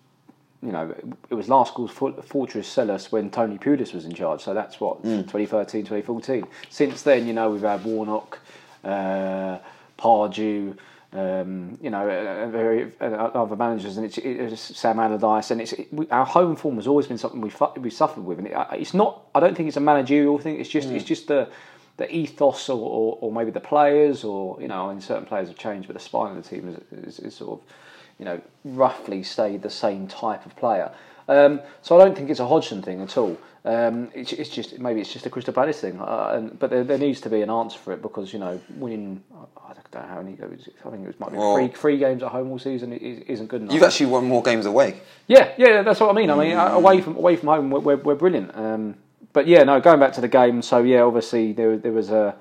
you 0.61 0.71
know, 0.71 0.95
it 1.29 1.33
was 1.33 1.49
last 1.49 1.73
school's 1.73 1.91
Fortress 1.91 2.73
Selhurst 2.73 3.11
when 3.11 3.29
Tony 3.29 3.57
Pulis 3.57 3.93
was 3.93 4.05
in 4.05 4.13
charge. 4.13 4.41
So 4.41 4.53
that's 4.53 4.79
what 4.79 5.03
2013, 5.03 5.81
2014. 5.81 6.47
Since 6.69 7.01
then, 7.01 7.27
you 7.27 7.33
know, 7.33 7.49
we've 7.49 7.61
had 7.61 7.83
Warnock, 7.83 8.39
uh, 8.85 9.57
Pardew. 9.97 10.77
Um, 11.13 11.77
you 11.81 11.89
know, 11.89 12.09
uh, 12.09 12.49
very 12.49 12.91
uh, 12.99 13.05
other 13.05 13.55
managers, 13.55 13.95
and 13.95 14.05
it's, 14.05 14.17
it's 14.17 14.77
Sam 14.77 14.99
Allardyce, 14.99 15.49
and 15.51 15.61
it's 15.61 15.71
it, 15.71 15.93
we, 15.93 16.09
our 16.09 16.25
home 16.25 16.57
form 16.57 16.75
has 16.75 16.87
always 16.87 17.07
been 17.07 17.17
something 17.17 17.39
we 17.39 17.49
fu- 17.49 17.71
we 17.77 17.89
suffered 17.89 18.25
with, 18.25 18.37
and 18.37 18.47
it, 18.47 18.53
uh, 18.53 18.65
it's 18.73 18.93
not. 18.93 19.21
I 19.33 19.39
don't 19.39 19.55
think 19.55 19.67
it's 19.67 19.77
a 19.77 19.81
managerial 19.81 20.37
thing. 20.39 20.59
It's 20.59 20.67
just 20.67 20.89
it's 20.89 21.05
just 21.05 21.27
the 21.27 21.47
the 21.97 22.13
ethos, 22.13 22.67
or, 22.67 22.77
or, 22.79 23.17
or 23.21 23.31
maybe 23.31 23.51
the 23.51 23.61
players, 23.61 24.25
or 24.25 24.61
you 24.61 24.67
know, 24.67 24.89
I 24.89 24.91
mean, 24.91 25.01
certain 25.01 25.25
players 25.25 25.47
have 25.47 25.57
changed, 25.57 25.87
but 25.87 25.93
the 25.93 26.01
spine 26.03 26.35
of 26.35 26.43
the 26.43 26.49
team 26.49 26.67
is, 26.91 27.07
is, 27.07 27.19
is 27.19 27.35
sort 27.35 27.61
of, 27.61 27.67
you 28.19 28.25
know, 28.25 28.41
roughly 28.65 29.23
stayed 29.23 29.61
the 29.61 29.69
same 29.69 30.07
type 30.07 30.45
of 30.45 30.55
player. 30.57 30.91
Um, 31.27 31.61
so 31.81 31.99
I 31.99 32.03
don't 32.05 32.15
think 32.15 32.29
it's 32.29 32.39
a 32.39 32.47
Hodgson 32.47 32.81
thing 32.81 33.01
at 33.01 33.17
all. 33.17 33.37
Um, 33.63 34.09
it's, 34.13 34.31
it's 34.31 34.49
just 34.49 34.77
maybe 34.77 35.01
it's 35.01 35.11
just 35.11 35.25
a 35.25 35.29
Crystal 35.29 35.53
Palace 35.53 35.81
thing, 35.81 35.99
uh, 35.99 36.33
and, 36.35 36.59
but 36.59 36.69
there, 36.69 36.83
there 36.83 36.99
needs 36.99 37.19
to 37.21 37.31
be 37.31 37.41
an 37.41 37.49
answer 37.49 37.79
for 37.79 37.93
it 37.93 38.01
because 38.01 38.31
you 38.31 38.37
know 38.37 38.61
winning 38.77 39.23
I 39.35 39.73
don't 39.73 39.93
know 39.95 40.07
how 40.07 40.21
many 40.21 40.33
I 40.33 40.89
think 40.91 41.03
it 41.03 41.07
was 41.07 41.19
might 41.19 41.31
be 41.31 41.37
Well- 41.37 41.55
three 41.55 41.69
three 41.69 41.97
games 41.97 42.21
at 42.21 42.29
home 42.29 42.51
all 42.51 42.59
season 42.59 42.93
is, 42.93 43.21
isn't 43.21 43.47
good 43.47 43.61
enough. 43.61 43.73
You've 43.73 43.81
actually 43.81 44.05
won 44.07 44.25
more 44.25 44.43
games 44.43 44.67
away. 44.67 45.01
Yeah, 45.25 45.51
yeah, 45.57 45.81
that's 45.81 45.99
what 45.99 46.11
I 46.11 46.13
mean. 46.13 46.29
I 46.29 46.35
mean, 46.37 46.55
uh 46.55 46.73
away 46.73 47.01
from 47.01 47.15
away 47.15 47.37
from 47.37 47.47
home, 47.49 47.69
we're, 47.71 47.79
we're, 47.79 47.95
we're 47.97 48.15
brilliant. 48.15 48.55
Um, 48.55 48.95
but 49.33 49.47
yeah, 49.47 49.63
no, 49.63 49.81
going 49.81 49.99
back 49.99 50.13
to 50.13 50.21
the 50.21 50.27
game. 50.27 50.61
So 50.61 50.83
yeah, 50.83 51.01
obviously 51.01 51.51
there 51.51 51.75
there 51.75 51.91
was 51.91 52.11
a 52.11 52.35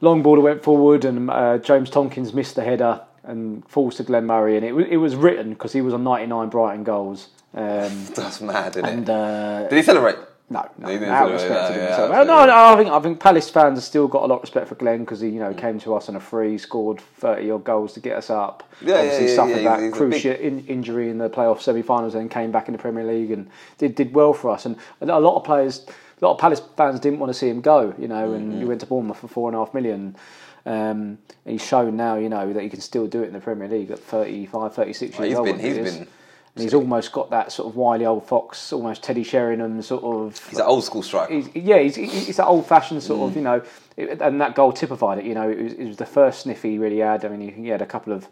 long 0.00 0.22
ball 0.22 0.36
that 0.36 0.42
went 0.42 0.62
forward, 0.62 1.04
and 1.04 1.28
uh, 1.28 1.58
James 1.58 1.90
Tompkins 1.90 2.32
missed 2.32 2.54
the 2.54 2.62
header 2.62 3.00
and 3.24 3.68
falls 3.68 3.96
to 3.96 4.02
Glenn 4.02 4.26
Murray, 4.26 4.56
and 4.56 4.64
it 4.64 4.72
wa- 4.72 4.86
it 4.88 4.96
was 4.98 5.14
written 5.16 5.50
because 5.50 5.72
he 5.72 5.80
was 5.80 5.94
on 5.94 6.04
ninety 6.04 6.26
nine 6.26 6.48
Brighton 6.48 6.84
goals. 6.84 7.28
Um, 7.54 8.06
That's 8.14 8.40
mad, 8.40 8.76
isn't 8.76 8.84
and 8.84 9.08
it? 9.08 9.10
uh, 9.12 9.68
Did 9.68 9.76
he 9.76 9.82
celebrate? 9.82 10.16
no, 10.52 10.68
no, 10.78 10.88
He 10.88 10.94
didn't 10.94 11.10
out 11.14 11.30
respect 11.30 11.52
no, 11.52 11.68
to 11.68 11.72
him. 11.74 11.78
yeah, 11.80 11.96
no, 11.96 12.02
absolutely. 12.12 12.46
no, 12.46 12.64
I 12.72 12.76
think 12.76 12.90
I 12.90 13.00
think 13.00 13.20
Palace 13.20 13.50
fans 13.50 13.78
have 13.78 13.84
still 13.84 14.08
got 14.08 14.22
a 14.24 14.26
lot 14.26 14.36
of 14.36 14.42
respect 14.42 14.66
for 14.68 14.74
Glenn 14.74 15.00
because 15.00 15.20
he, 15.20 15.28
you 15.28 15.38
know, 15.38 15.54
came 15.54 15.78
to 15.80 15.94
us 15.94 16.08
on 16.08 16.16
a 16.16 16.20
free, 16.20 16.58
scored 16.58 17.00
thirty 17.00 17.50
odd 17.50 17.62
goals 17.64 17.92
to 17.94 18.00
get 18.00 18.16
us 18.16 18.30
up. 18.30 18.68
Yeah, 18.80 18.96
Obviously 18.96 19.24
yeah, 19.24 19.30
yeah, 19.30 19.36
suffered 19.36 19.56
yeah, 19.62 19.62
that 19.76 19.80
he's- 19.80 19.92
he's 19.94 20.00
a 20.00 20.06
big- 20.06 20.22
cruciate 20.22 20.40
in, 20.40 20.66
injury 20.66 21.08
in 21.10 21.18
the 21.18 21.28
playoff 21.30 21.60
semi-finals, 21.60 22.14
and 22.14 22.30
came 22.30 22.50
back 22.50 22.66
in 22.68 22.72
the 22.72 22.78
Premier 22.78 23.04
League 23.04 23.30
and 23.30 23.48
did 23.78 23.94
did 23.94 24.12
well 24.14 24.32
for 24.32 24.50
us. 24.50 24.66
And 24.66 24.76
a 25.00 25.20
lot 25.20 25.36
of 25.36 25.44
players, 25.44 25.86
a 26.20 26.24
lot 26.24 26.32
of 26.32 26.38
Palace 26.38 26.62
fans 26.76 26.98
didn't 27.00 27.20
want 27.20 27.30
to 27.32 27.38
see 27.38 27.48
him 27.48 27.60
go, 27.60 27.94
you 27.98 28.08
know, 28.08 28.32
and 28.32 28.50
Mm-hmm. 28.50 28.58
he 28.60 28.64
went 28.64 28.80
to 28.80 28.86
Bournemouth 28.86 29.18
for 29.18 29.28
four 29.28 29.48
and 29.48 29.56
a 29.56 29.60
half 29.60 29.72
million. 29.72 30.16
Um, 30.66 31.18
he's 31.46 31.64
shown 31.64 31.96
now, 31.96 32.16
you 32.16 32.28
know, 32.28 32.52
that 32.52 32.62
he 32.62 32.68
can 32.68 32.80
still 32.80 33.06
do 33.06 33.22
it 33.22 33.26
in 33.28 33.32
the 33.32 33.40
Premier 33.40 33.68
League 33.68 33.90
at 33.90 33.98
35, 33.98 34.74
36 34.74 35.18
Well, 35.18 35.26
years 35.26 35.30
he's 35.30 35.36
old. 35.38 35.46
been- 35.46 35.58
he's 35.58 35.76
been- 35.94 36.06
And 36.56 36.64
he's 36.64 36.74
almost 36.74 37.12
got 37.12 37.30
that 37.30 37.52
sort 37.52 37.68
of 37.68 37.76
wily 37.76 38.04
old 38.04 38.26
fox, 38.26 38.72
almost 38.72 39.04
Teddy 39.04 39.22
Sheringham 39.22 39.80
sort 39.82 40.02
of. 40.02 40.36
He's 40.48 40.58
an 40.58 40.66
old 40.66 40.82
school 40.82 41.02
striker. 41.02 41.32
He's, 41.32 41.48
yeah, 41.54 41.78
he's, 41.78 41.94
he's 41.94 42.36
that 42.38 42.46
old 42.46 42.66
fashioned 42.66 43.02
sort 43.04 43.20
Mm. 43.20 43.28
of, 43.28 43.36
you 43.36 43.42
know, 43.42 43.62
it, 43.96 44.20
and 44.20 44.40
that 44.40 44.56
goal 44.56 44.72
typified 44.72 45.18
it. 45.18 45.24
You 45.24 45.34
know, 45.34 45.48
it 45.48 45.62
was, 45.62 45.72
it 45.74 45.86
was 45.86 45.96
the 45.96 46.06
first 46.06 46.40
sniff 46.40 46.62
he 46.62 46.76
really 46.76 46.98
had. 46.98 47.24
I 47.24 47.28
mean, 47.28 47.40
he, 47.40 47.50
he 47.62 47.68
had 47.68 47.80
a 47.82 47.86
couple 47.86 48.12
of 48.12 48.26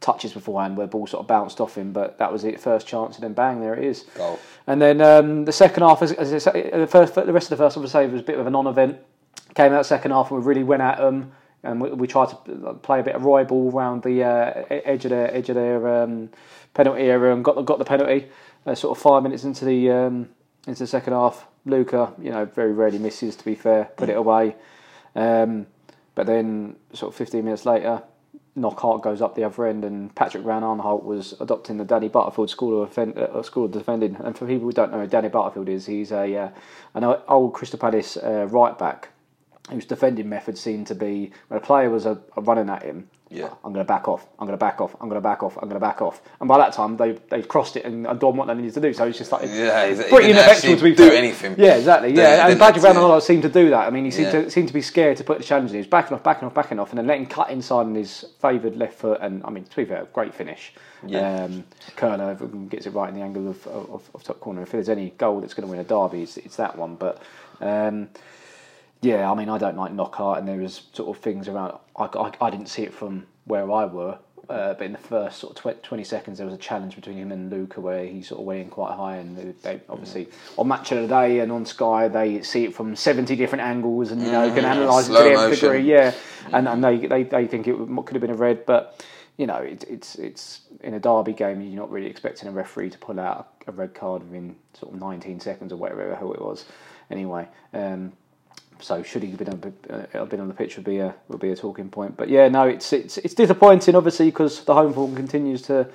touches 0.00 0.32
beforehand 0.32 0.76
where 0.76 0.86
the 0.86 0.90
ball 0.92 1.08
sort 1.08 1.22
of 1.22 1.26
bounced 1.26 1.60
off 1.60 1.74
him, 1.76 1.90
but 1.92 2.18
that 2.18 2.32
was 2.32 2.44
it. 2.44 2.60
First 2.60 2.86
chance, 2.86 3.16
and 3.16 3.24
then 3.24 3.32
bang, 3.32 3.60
there 3.60 3.74
it 3.74 3.82
is. 3.82 4.04
Goal. 4.14 4.38
And 4.68 4.80
then 4.80 5.00
um, 5.00 5.44
the 5.44 5.52
second 5.52 5.82
half, 5.82 6.02
as, 6.02 6.12
as 6.12 6.32
I 6.32 6.38
say, 6.38 6.70
the 6.72 6.86
first, 6.86 7.16
the 7.16 7.32
rest 7.32 7.50
of 7.50 7.58
the 7.58 7.64
first 7.64 7.74
half, 7.74 7.78
I 7.78 7.80
would 7.80 7.90
say 7.90 8.06
was 8.06 8.20
a 8.20 8.24
bit 8.24 8.38
of 8.38 8.46
a 8.46 8.50
non-event. 8.50 8.96
Came 9.54 9.72
out 9.72 9.84
second 9.86 10.12
half 10.12 10.30
and 10.30 10.38
we 10.40 10.46
really 10.46 10.62
went 10.62 10.82
at 10.82 10.98
them. 10.98 11.32
And 11.66 11.80
we, 11.80 11.90
we 11.90 12.06
tried 12.06 12.28
to 12.28 12.74
play 12.82 13.00
a 13.00 13.02
bit 13.02 13.14
of 13.14 13.24
Roy 13.24 13.44
ball 13.44 13.70
around 13.72 14.02
the 14.02 14.24
uh, 14.24 14.64
edge 14.70 15.04
of 15.04 15.10
their 15.10 15.34
edge 15.34 15.48
of 15.48 15.56
their 15.56 16.02
um, 16.02 16.30
penalty 16.74 17.02
area 17.02 17.32
and 17.32 17.44
got 17.44 17.56
the, 17.56 17.62
got 17.62 17.78
the 17.78 17.84
penalty. 17.84 18.28
Uh, 18.64 18.74
sort 18.74 18.96
of 18.96 19.02
five 19.02 19.22
minutes 19.22 19.44
into 19.44 19.64
the 19.64 19.90
um, 19.90 20.28
into 20.66 20.80
the 20.80 20.86
second 20.86 21.12
half, 21.12 21.46
Luca, 21.64 22.12
you 22.20 22.30
know, 22.30 22.44
very 22.44 22.72
rarely 22.72 22.98
misses. 22.98 23.36
To 23.36 23.44
be 23.44 23.54
fair, 23.54 23.86
put 23.96 24.08
it 24.08 24.16
away. 24.16 24.56
Um, 25.14 25.66
but 26.14 26.26
then, 26.26 26.76
sort 26.94 27.12
of 27.12 27.16
15 27.16 27.44
minutes 27.44 27.66
later, 27.66 28.02
Knockaert 28.56 29.02
goes 29.02 29.20
up 29.20 29.34
the 29.34 29.44
other 29.44 29.66
end, 29.66 29.84
and 29.84 30.14
Patrick 30.14 30.42
Van 30.44 30.62
Aanholt 30.62 31.04
was 31.04 31.34
adopting 31.40 31.76
the 31.76 31.84
Danny 31.84 32.08
Butterfield 32.08 32.48
school 32.48 32.82
of, 32.82 32.88
offend, 32.88 33.18
uh, 33.18 33.42
school 33.42 33.66
of 33.66 33.72
defending. 33.72 34.16
And 34.16 34.36
for 34.36 34.46
people 34.46 34.66
who 34.66 34.72
don't 34.72 34.90
know 34.90 35.00
who 35.00 35.06
Danny 35.06 35.28
Butterfield 35.28 35.68
is, 35.68 35.86
he's 35.86 36.10
a 36.10 36.36
uh, 36.36 36.48
an 36.94 37.04
old 37.28 37.52
Crystal 37.52 37.78
Palace 37.78 38.16
uh, 38.16 38.48
right 38.50 38.76
back 38.78 39.10
whose 39.70 39.84
defending 39.84 40.28
method 40.28 40.56
seemed 40.56 40.86
to 40.88 40.94
be 40.94 41.32
when 41.48 41.58
a 41.58 41.60
player 41.64 41.90
was 41.90 42.06
uh, 42.06 42.16
running 42.36 42.68
at 42.70 42.82
him. 42.82 43.08
Yeah. 43.28 43.48
I'm 43.64 43.72
going 43.72 43.84
to 43.84 43.88
back 43.88 44.06
off. 44.06 44.24
I'm 44.38 44.46
going 44.46 44.56
to 44.56 44.64
back 44.64 44.80
off. 44.80 44.94
I'm 45.00 45.08
going 45.08 45.20
to 45.20 45.28
back 45.28 45.42
off. 45.42 45.56
I'm 45.56 45.64
going 45.68 45.74
to 45.74 45.80
back 45.80 46.00
off. 46.00 46.22
And 46.38 46.46
by 46.46 46.58
that 46.58 46.72
time, 46.72 46.96
they 46.96 47.12
they 47.28 47.42
crossed 47.42 47.76
it 47.76 47.84
and 47.84 48.04
done 48.20 48.36
what 48.36 48.46
they 48.46 48.54
needed 48.54 48.74
to 48.74 48.80
do. 48.80 48.92
So 48.92 49.04
it's 49.04 49.18
just 49.18 49.32
like 49.32 49.42
Yeah, 49.42 49.82
it's 49.82 50.08
pretty 50.08 50.30
ineffectual 50.30 50.76
to 50.76 50.82
be 50.84 50.94
do 50.94 51.08
fair. 51.08 51.18
anything. 51.18 51.56
Yeah, 51.58 51.74
exactly. 51.74 52.10
Yeah, 52.10 52.46
they 52.46 52.52
and 52.52 52.60
didn't- 52.60 52.84
Aanholt 52.84 53.22
seemed 53.22 53.42
to 53.42 53.48
do 53.48 53.70
that. 53.70 53.88
I 53.88 53.90
mean, 53.90 54.04
he 54.04 54.12
seemed 54.12 54.32
Yeah. 54.32 54.42
to 54.42 54.50
seemed 54.50 54.68
to 54.68 54.74
be 54.74 54.80
scared 54.80 55.16
to 55.16 55.24
put 55.24 55.38
the 55.38 55.44
challenge 55.44 55.70
in. 55.70 55.74
He 55.74 55.78
was 55.80 55.88
backing 55.88 56.14
off, 56.14 56.22
backing 56.22 56.46
off, 56.46 56.54
backing 56.54 56.78
off, 56.78 56.90
and 56.90 56.98
then 56.98 57.08
letting 57.08 57.26
cut 57.26 57.50
inside 57.50 57.86
on 57.86 57.96
his 57.96 58.24
favoured 58.40 58.76
left 58.76 58.94
foot. 58.94 59.18
And 59.20 59.42
I 59.44 59.50
mean, 59.50 59.64
to 59.64 59.76
be 59.76 59.84
fair, 59.86 60.06
great 60.12 60.32
finish. 60.32 60.72
Yeah. 61.04 61.46
Um, 61.46 61.64
Kerner 61.96 62.36
gets 62.68 62.86
it 62.86 62.90
right 62.90 63.08
in 63.08 63.16
the 63.16 63.22
angle 63.22 63.48
of, 63.48 63.66
of, 63.66 64.08
of 64.14 64.22
top 64.22 64.38
corner. 64.38 64.62
If 64.62 64.70
there's 64.70 64.88
any 64.88 65.10
goal 65.10 65.40
that's 65.40 65.52
going 65.54 65.66
to 65.66 65.70
win 65.70 65.80
a 65.80 65.84
derby, 65.84 66.22
it's, 66.22 66.36
it's 66.36 66.56
that 66.56 66.78
one. 66.78 66.94
But 66.94 67.20
um, 67.60 68.08
yeah, 69.02 69.30
I 69.30 69.34
mean, 69.34 69.48
I 69.48 69.58
don't 69.58 69.76
like 69.76 69.92
Knockaert, 69.92 70.38
and 70.38 70.48
there 70.48 70.58
was 70.58 70.82
sort 70.92 71.14
of 71.14 71.22
things 71.22 71.48
around. 71.48 71.78
I, 71.96 72.04
I, 72.04 72.32
I 72.40 72.50
didn't 72.50 72.68
see 72.68 72.82
it 72.82 72.92
from 72.94 73.26
where 73.44 73.70
I 73.70 73.84
were, 73.84 74.18
uh, 74.48 74.74
but 74.74 74.82
in 74.82 74.92
the 74.92 74.98
first 74.98 75.38
sort 75.38 75.58
of 75.58 75.76
tw- 75.76 75.82
twenty 75.82 76.04
seconds, 76.04 76.38
there 76.38 76.46
was 76.46 76.54
a 76.54 76.58
challenge 76.58 76.94
between 76.96 77.16
him 77.16 77.32
and 77.32 77.50
Luca 77.50 77.80
where 77.80 78.06
he 78.06 78.22
sort 78.22 78.40
of 78.40 78.46
went 78.46 78.60
in 78.60 78.68
quite 78.70 78.94
high, 78.94 79.16
and 79.16 79.36
they, 79.36 79.52
they 79.62 79.80
obviously 79.88 80.28
on 80.56 80.68
Match 80.68 80.92
of 80.92 81.02
the 81.02 81.08
Day 81.08 81.40
and 81.40 81.50
on 81.52 81.66
Sky 81.66 82.08
they 82.08 82.42
see 82.42 82.64
it 82.64 82.74
from 82.74 82.96
seventy 82.96 83.36
different 83.36 83.62
angles, 83.62 84.12
and 84.12 84.22
you 84.22 84.30
know 84.30 84.48
can 84.52 84.64
analyse 84.64 85.08
it 85.08 85.12
to 85.12 85.48
the 85.50 85.54
degree. 85.54 85.90
Yeah, 85.90 86.14
and 86.52 86.68
and 86.68 86.82
they, 86.82 86.98
they, 87.06 87.22
they 87.24 87.46
think 87.46 87.66
it 87.68 87.74
could 87.74 88.14
have 88.14 88.20
been 88.20 88.30
a 88.30 88.34
red, 88.34 88.64
but 88.66 89.04
you 89.36 89.46
know 89.46 89.56
it, 89.56 89.84
it's 89.88 90.14
it's 90.14 90.60
in 90.82 90.94
a 90.94 91.00
derby 91.00 91.32
game 91.32 91.60
you're 91.60 91.76
not 91.76 91.90
really 91.90 92.08
expecting 92.08 92.48
a 92.48 92.52
referee 92.52 92.90
to 92.90 92.98
pull 92.98 93.18
out 93.18 93.52
a 93.66 93.72
red 93.72 93.94
card 93.94 94.22
within 94.22 94.54
sort 94.74 94.94
of 94.94 95.00
19 95.00 95.40
seconds 95.40 95.72
or 95.72 95.76
whatever 95.76 96.14
hell 96.14 96.32
it 96.32 96.40
was. 96.40 96.64
Anyway, 97.10 97.46
um, 97.72 98.12
so 98.80 99.02
should 99.02 99.22
he 99.22 99.30
have 99.30 99.38
been 99.38 99.48
on, 99.48 99.74
uh, 100.14 100.24
been 100.26 100.40
on 100.40 100.48
the 100.48 100.54
pitch 100.54 100.76
would 100.76 100.84
be 100.84 100.98
a 100.98 101.14
would 101.28 101.40
be 101.40 101.50
a 101.50 101.56
talking 101.56 101.88
point. 101.88 102.16
But 102.16 102.28
yeah, 102.28 102.48
no, 102.48 102.64
it's 102.64 102.92
it's 102.92 103.18
it's 103.18 103.34
disappointing 103.34 103.94
obviously 103.94 104.26
because 104.26 104.64
the 104.64 104.74
home 104.74 104.92
form 104.92 105.14
continues 105.14 105.62
to 105.62 105.88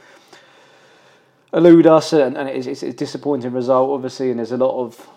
elude 1.54 1.88
us, 1.88 2.14
and, 2.14 2.38
and 2.38 2.48
it's, 2.50 2.68
it's 2.68 2.84
a 2.84 2.94
disappointing 2.94 3.52
result 3.52 3.90
obviously. 3.92 4.30
And 4.30 4.40
there's 4.40 4.52
a 4.52 4.58
lot 4.58 4.80
of 4.80 5.08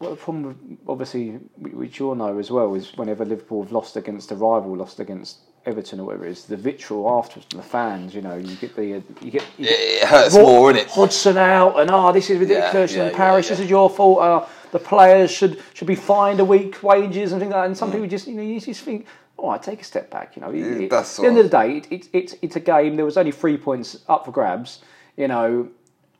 well, 0.00 0.10
the 0.10 0.16
problem 0.16 0.78
obviously 0.88 1.30
which 1.56 1.98
you 1.98 2.08
all 2.08 2.14
know 2.14 2.38
as 2.38 2.50
well 2.50 2.74
is 2.74 2.96
whenever 2.96 3.24
Liverpool 3.24 3.62
have 3.62 3.72
lost 3.72 3.96
against 3.96 4.30
a 4.30 4.34
rival, 4.34 4.76
lost 4.76 5.00
against 5.00 5.38
Everton 5.66 6.00
or 6.00 6.04
whatever 6.04 6.26
it 6.26 6.32
is, 6.32 6.44
the 6.44 6.56
vitriol 6.56 7.08
afterwards 7.18 7.46
from 7.48 7.58
the 7.58 7.64
fans. 7.64 8.14
You 8.14 8.20
know, 8.20 8.36
you 8.36 8.54
get 8.56 8.76
the 8.76 8.96
uh, 8.96 9.00
you 9.22 9.30
get 9.30 9.44
you 9.56 9.66
It, 9.66 9.68
get 9.68 10.02
it 10.02 10.08
hurts 10.08 10.34
Rod- 10.34 10.42
more, 10.42 10.72
innit? 10.72 10.88
Hodgson 10.88 11.38
out, 11.38 11.80
and 11.80 11.90
oh, 11.90 12.12
this 12.12 12.28
is 12.28 12.38
ridiculous. 12.38 12.92
Yeah, 12.92 12.98
yeah, 12.98 13.06
and 13.08 13.16
Paris, 13.16 13.46
yeah, 13.46 13.50
this 13.50 13.60
is 13.60 13.70
your 13.70 13.88
fault. 13.88 14.18
Uh, 14.18 14.46
the 14.74 14.80
players 14.80 15.30
should 15.30 15.62
should 15.72 15.86
be 15.86 15.94
fined 15.94 16.40
a 16.40 16.44
week 16.44 16.82
wages 16.82 17.30
and 17.30 17.40
things 17.40 17.52
like 17.52 17.60
that. 17.62 17.66
And 17.66 17.76
some 17.78 17.90
Mm. 17.90 17.94
people 17.94 18.08
just 18.08 18.26
you 18.26 18.34
know 18.34 18.42
you 18.42 18.58
just 18.60 18.82
think, 18.82 19.06
oh, 19.38 19.48
I 19.48 19.58
take 19.58 19.80
a 19.80 19.84
step 19.84 20.10
back. 20.10 20.34
You 20.34 20.42
know, 20.42 20.50
It- 20.50 20.92
at 20.92 21.06
the 21.06 21.26
end 21.28 21.38
of 21.38 21.44
the 21.48 21.56
day, 21.60 21.68
it, 21.78 21.86
it, 21.96 22.08
it's 22.12 22.32
it's 22.42 22.56
a 22.56 22.64
game. 22.74 22.96
There 22.96 23.04
was 23.04 23.16
only 23.16 23.30
three 23.42 23.56
points 23.56 23.88
up 24.08 24.24
for 24.24 24.32
grabs. 24.32 24.80
You 25.16 25.28
know. 25.28 25.68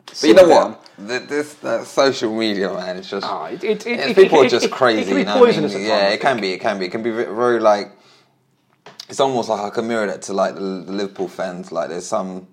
But 0.07 0.23
you 0.23 0.35
know 0.35 0.49
what? 0.57 0.69
The, 1.09 1.19
this 1.19 1.55
that 1.67 1.81
social 1.87 2.33
media, 2.33 2.73
man, 2.73 2.97
it's 2.99 3.11
just 3.11 3.27
Ah, 3.27 3.47
it, 3.47 3.64
it, 3.64 3.87
it, 3.87 4.14
people 4.14 4.38
are 4.43 4.49
just 4.49 4.71
crazy. 4.71 5.01
It 5.01 5.05
can 5.07 5.14
be 5.14 5.21
you 5.23 5.27
know 5.27 5.40
what 5.40 5.57
I 5.57 5.61
mean? 5.61 5.87
Yeah, 5.93 6.14
it 6.17 6.21
can 6.21 6.40
be. 6.40 6.51
It 6.57 6.61
can 6.61 6.79
be. 6.79 6.85
It 6.88 6.93
can 6.95 7.03
be 7.03 7.11
very 7.11 7.59
like. 7.59 7.88
It's 9.09 9.19
almost 9.21 9.49
like 9.49 9.62
I 9.69 9.71
can 9.71 9.88
mirror 9.88 10.07
that 10.07 10.23
to 10.29 10.33
like 10.33 10.55
the, 10.55 10.85
the 10.88 10.93
Liverpool 11.01 11.29
fans. 11.29 11.73
Like 11.73 11.88
there's 11.88 12.07
some 12.07 12.47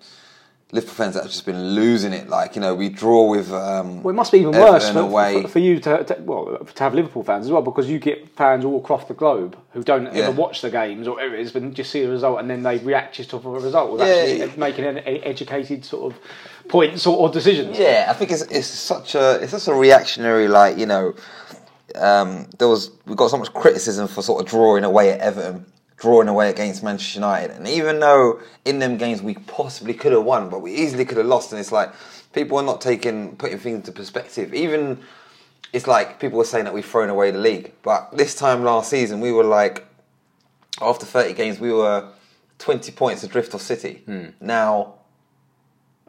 Liverpool 0.73 0.93
fans 0.95 1.15
that 1.15 1.23
have 1.23 1.31
just 1.31 1.45
been 1.45 1.71
losing 1.75 2.13
it. 2.13 2.29
Like 2.29 2.55
you 2.55 2.61
know, 2.61 2.73
we 2.73 2.87
draw 2.87 3.29
with. 3.29 3.51
Um, 3.51 4.01
Well, 4.03 4.13
it 4.13 4.15
must 4.15 4.31
be 4.31 4.39
even 4.39 4.53
worse 4.53 4.89
for, 4.89 5.09
for, 5.09 5.47
for 5.49 5.59
you 5.59 5.79
to, 5.81 6.03
to 6.05 6.17
well 6.21 6.57
to 6.59 6.83
have 6.83 6.93
Liverpool 6.93 7.23
fans 7.23 7.45
as 7.45 7.51
well 7.51 7.61
because 7.61 7.89
you 7.89 7.99
get 7.99 8.29
fans 8.37 8.63
all 8.63 8.77
across 8.79 9.05
the 9.05 9.13
globe 9.13 9.57
who 9.73 9.83
don't 9.83 10.05
Yeah. 10.05 10.23
ever 10.27 10.31
watch 10.31 10.61
the 10.61 10.69
games 10.71 11.07
or 11.07 11.15
whatever 11.15 11.35
it 11.35 11.41
is, 11.41 11.51
but 11.51 11.73
just 11.73 11.91
see 11.91 12.01
the 12.03 12.09
result 12.09 12.39
and 12.39 12.49
then 12.49 12.63
they 12.63 12.77
react 12.77 13.15
just 13.15 13.33
off 13.33 13.45
of 13.45 13.53
a 13.55 13.59
result 13.59 13.91
without 13.91 14.07
Yeah. 14.07 14.45
actually 14.45 14.57
making 14.57 14.85
an 14.85 14.99
educated 14.99 15.83
sort 15.83 16.13
of 16.13 16.19
points 16.69 17.05
or, 17.05 17.17
or 17.17 17.29
decisions. 17.29 17.77
Yeah, 17.77 18.07
I 18.09 18.13
think 18.13 18.31
it's 18.31 18.43
it's 18.43 18.67
such 18.67 19.15
a 19.15 19.39
it's 19.41 19.51
such 19.51 19.67
a 19.67 19.73
reactionary 19.73 20.47
like 20.47 20.77
you 20.77 20.85
know, 20.85 21.13
um, 21.95 22.47
there 22.59 22.67
was 22.69 22.91
we 23.05 23.15
got 23.15 23.29
so 23.29 23.37
much 23.37 23.53
criticism 23.53 24.07
for 24.07 24.21
sort 24.21 24.41
of 24.41 24.47
drawing 24.49 24.83
away 24.85 25.09
at 25.11 25.19
Everton, 25.19 25.65
drawing 26.01 26.27
away 26.27 26.49
against 26.49 26.83
Manchester 26.83 27.19
United, 27.19 27.51
and 27.51 27.67
even 27.67 27.99
though 27.99 28.41
in 28.65 28.79
them 28.79 28.97
games 28.97 29.21
we 29.21 29.35
possibly 29.35 29.93
could 29.93 30.11
have 30.11 30.23
won, 30.23 30.49
but 30.49 30.59
we 30.59 30.73
easily 30.73 31.05
could 31.05 31.17
have 31.17 31.27
lost, 31.27 31.51
and 31.51 31.59
it's 31.59 31.71
like 31.71 31.93
people 32.33 32.57
are 32.57 32.63
not 32.63 32.81
taking 32.81 33.35
putting 33.35 33.59
things 33.59 33.75
into 33.75 33.91
perspective. 33.91 34.51
Even 34.53 34.99
it's 35.71 35.85
like 35.85 36.19
people 36.19 36.39
were 36.39 36.43
saying 36.43 36.65
that 36.65 36.73
we've 36.73 36.85
thrown 36.85 37.09
away 37.09 37.29
the 37.29 37.37
league, 37.37 37.71
but 37.83 38.09
this 38.17 38.33
time 38.33 38.63
last 38.63 38.89
season 38.89 39.21
we 39.21 39.31
were 39.31 39.43
like 39.43 39.85
after 40.81 41.05
thirty 41.05 41.33
games 41.33 41.59
we 41.59 41.71
were 41.71 42.09
twenty 42.57 42.91
points 42.91 43.23
adrift 43.23 43.53
of 43.53 43.61
City. 43.61 44.01
Hmm. 44.05 44.29
Now 44.41 44.95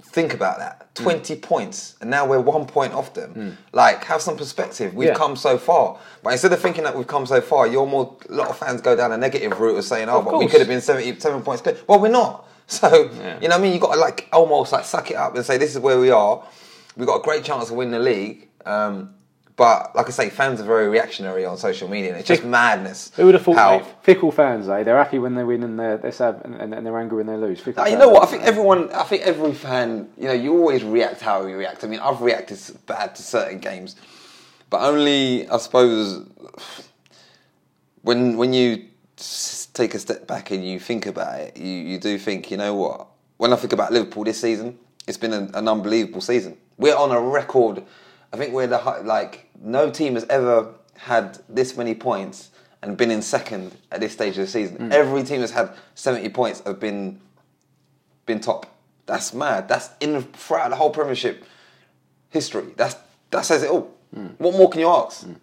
think 0.03 0.35
about 0.35 0.59
that. 0.59 0.95
20 0.95 1.37
points, 1.37 1.97
and 2.03 2.11
now 2.11 2.27
we're 2.27 2.41
one 2.41 2.67
point 2.67 2.93
off 2.93 3.15
them. 3.15 3.57
Like, 3.73 4.05
have 4.05 4.21
some 4.21 4.37
perspective. 4.37 4.95
We've 4.95 5.09
Yeah. 5.09 5.15
come 5.15 5.37
so 5.37 5.57
far. 5.57 5.99
But 6.23 6.31
instead 6.35 6.53
of 6.53 6.61
thinking 6.61 6.85
that 6.85 6.95
we've 6.97 7.07
come 7.07 7.25
so 7.25 7.41
far, 7.41 7.67
you're 7.67 7.87
more, 7.87 8.17
a 8.29 8.33
lot 8.33 8.49
of 8.49 8.59
fans 8.59 8.83
go 8.83 8.95
down 8.95 9.11
a 9.13 9.17
negative 9.17 9.59
route 9.59 9.79
of 9.79 9.85
saying, 9.85 10.09
oh, 10.11 10.19
Of 10.19 10.25
but 10.27 10.39
we 10.39 10.49
could 10.49 10.61
have 10.61 10.69
been 10.69 10.83
77 10.83 11.43
points 11.43 11.63
clear. 11.63 11.77
Well, 11.87 11.99
we're 12.01 12.09
not. 12.09 12.47
So, 12.69 12.89
you 12.89 13.01
know 13.11 13.39
what 13.41 13.53
I 13.53 13.59
mean? 13.59 13.73
You've 13.73 13.83
got 13.83 13.95
to, 13.95 14.01
like, 14.01 14.29
almost, 14.33 14.73
like, 14.73 14.85
suck 14.85 15.11
it 15.11 15.17
up 15.17 15.35
and 15.35 15.45
say, 15.45 15.59
this 15.59 15.73
is 15.75 15.81
where 15.81 15.99
we 15.99 16.11
are. 16.11 16.43
We've 16.97 17.07
got 17.07 17.17
a 17.21 17.23
great 17.23 17.45
chance 17.45 17.69
to 17.69 17.75
win 17.75 17.91
the 17.91 17.99
league. 17.99 18.49
Um, 18.65 19.15
but, 19.57 19.95
like 19.95 20.07
I 20.07 20.11
say, 20.11 20.31
fans 20.31 20.61
are 20.61 20.65
very 20.65 20.89
reactionary 20.89 21.45
on 21.45 21.59
social 21.59 21.89
media, 21.89 22.11
and 22.11 22.19
it's 22.19 22.29
just 22.29 22.45
madness. 22.45 23.13
Who 23.17 23.27
would 23.27 23.35
have 23.35 23.45
thought, 23.45 23.57
how- 23.57 23.79
mate? 23.79 23.87
Fickle 24.03 24.33
fans, 24.33 24.69
eh? 24.69 24.83
They're 24.83 24.97
happy 24.97 25.19
when 25.19 25.35
they 25.35 25.45
win 25.45 25.63
and 25.63 25.79
they're, 25.79 25.99
they're 25.99 26.13
sad 26.13 26.41
and, 26.45 26.75
and, 26.75 26.87
they're 26.87 26.99
angry 26.99 27.19
when 27.19 27.27
they 27.27 27.37
lose. 27.37 27.61
Fickle 27.61 27.87
you 27.87 27.99
know 27.99 28.09
what? 28.09 28.23
I 28.23 28.27
think 28.27 28.43
everyone, 28.45 28.91
I 28.93 29.03
think 29.05 29.23
every 29.23 29.53
fan, 29.53 30.09
you 30.17 30.25
know, 30.25 30.33
you 30.33 30.53
always 30.53 30.83
react 30.83 31.21
how 31.21 31.47
you 31.47 31.57
react. 31.57 31.85
I 31.85 31.87
mean, 31.87 32.01
I've 32.01 32.21
reacted 32.21 32.59
bad 32.87 33.15
to 33.17 33.23
certain 33.23 33.59
games, 33.59 33.97
but 34.71 34.81
only, 34.81 35.49
I 35.49 35.59
suppose, 35.59 36.27
when 38.03 38.37
when 38.37 38.53
you 38.53 38.87
take 39.75 39.95
a 39.95 39.99
step 39.99 40.27
back 40.27 40.51
and 40.51 40.67
you 40.67 40.81
think 40.81 41.07
about 41.07 41.41
it, 41.41 41.57
you, 41.57 41.71
you 41.71 41.99
do 41.99 42.19
think, 42.19 42.51
you 42.51 42.57
know 42.57 42.75
what? 42.75 43.07
When 43.37 43.53
I 43.53 43.57
think 43.57 43.73
about 43.73 43.93
Liverpool 43.93 44.25
this 44.25 44.41
season, 44.41 44.79
it's 45.07 45.19
been 45.19 45.33
an, 45.33 45.51
an 45.55 45.69
unbelievable 45.69 46.21
season. 46.21 46.57
We're 46.79 46.97
on 46.97 47.11
a 47.11 47.21
record. 47.21 47.83
I 48.33 48.37
think 48.37 48.55
we're 48.55 48.67
the 48.67 48.79
like 49.05 49.49
no 49.61 49.91
team 49.91 50.15
has 50.15 50.25
ever 50.31 50.75
had 50.97 51.39
this 51.49 51.77
many 51.77 51.95
points 51.95 52.51
and 52.83 52.97
been 52.97 53.11
in 53.11 53.23
second 53.23 53.77
at 53.91 54.01
this 54.01 54.13
stage 54.13 54.39
of 54.39 54.47
the 54.47 54.47
season. 54.47 54.79
Mm. 54.79 54.93
Every 54.93 55.23
team 55.23 55.41
has 55.41 55.51
had 55.51 55.75
seventy 55.95 56.29
points 56.29 56.63
have 56.65 56.81
been 56.81 57.21
been 58.27 58.41
top. 58.41 58.67
That's 59.07 59.35
mad. 59.35 59.69
That's 59.69 59.91
in 60.01 60.23
throughout 60.23 60.71
the 60.71 60.77
whole 60.77 60.91
Premiership 60.91 61.45
history. 62.31 62.73
That's 62.77 62.97
that 63.31 63.45
says 63.45 63.63
it 63.63 63.71
all. 63.71 63.95
Mm. 64.17 64.35
What 64.39 64.55
more 64.55 64.71
can 64.71 64.81
you 64.81 64.89
ask? 64.89 65.27
Mm. 65.27 65.37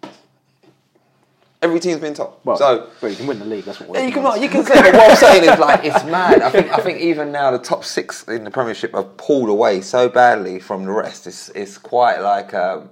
Every 1.62 1.78
team's 1.78 2.00
been 2.00 2.14
top. 2.14 2.40
Well, 2.44 2.56
so 2.56 2.88
well, 3.02 3.10
you 3.10 3.16
can 3.18 3.26
win 3.26 3.38
the 3.38 3.44
league. 3.44 3.64
That's 3.64 3.80
what 3.80 3.90
we're 3.90 4.06
you 4.06 4.12
can 4.12 4.42
you 4.42 4.48
can 4.54 4.64
say, 4.64 4.80
but 4.80 4.94
what 4.94 5.10
I'm 5.10 5.16
saying 5.16 5.44
is 5.44 5.58
like 5.58 5.84
it's 5.84 6.04
mad. 6.04 6.40
I 6.40 6.50
think 6.50 6.72
I 6.72 6.78
think 6.78 7.00
even 7.00 7.32
now 7.32 7.50
the 7.50 7.58
top 7.58 7.84
six 7.84 8.26
in 8.28 8.44
the 8.44 8.50
Premiership 8.50 8.94
have 8.94 9.16
pulled 9.18 9.50
away 9.50 9.82
so 9.82 10.08
badly 10.08 10.58
from 10.58 10.84
the 10.84 10.92
rest. 10.92 11.26
It's 11.26 11.50
it's 11.50 11.76
quite 11.76 12.20
like 12.20 12.54
um, 12.54 12.88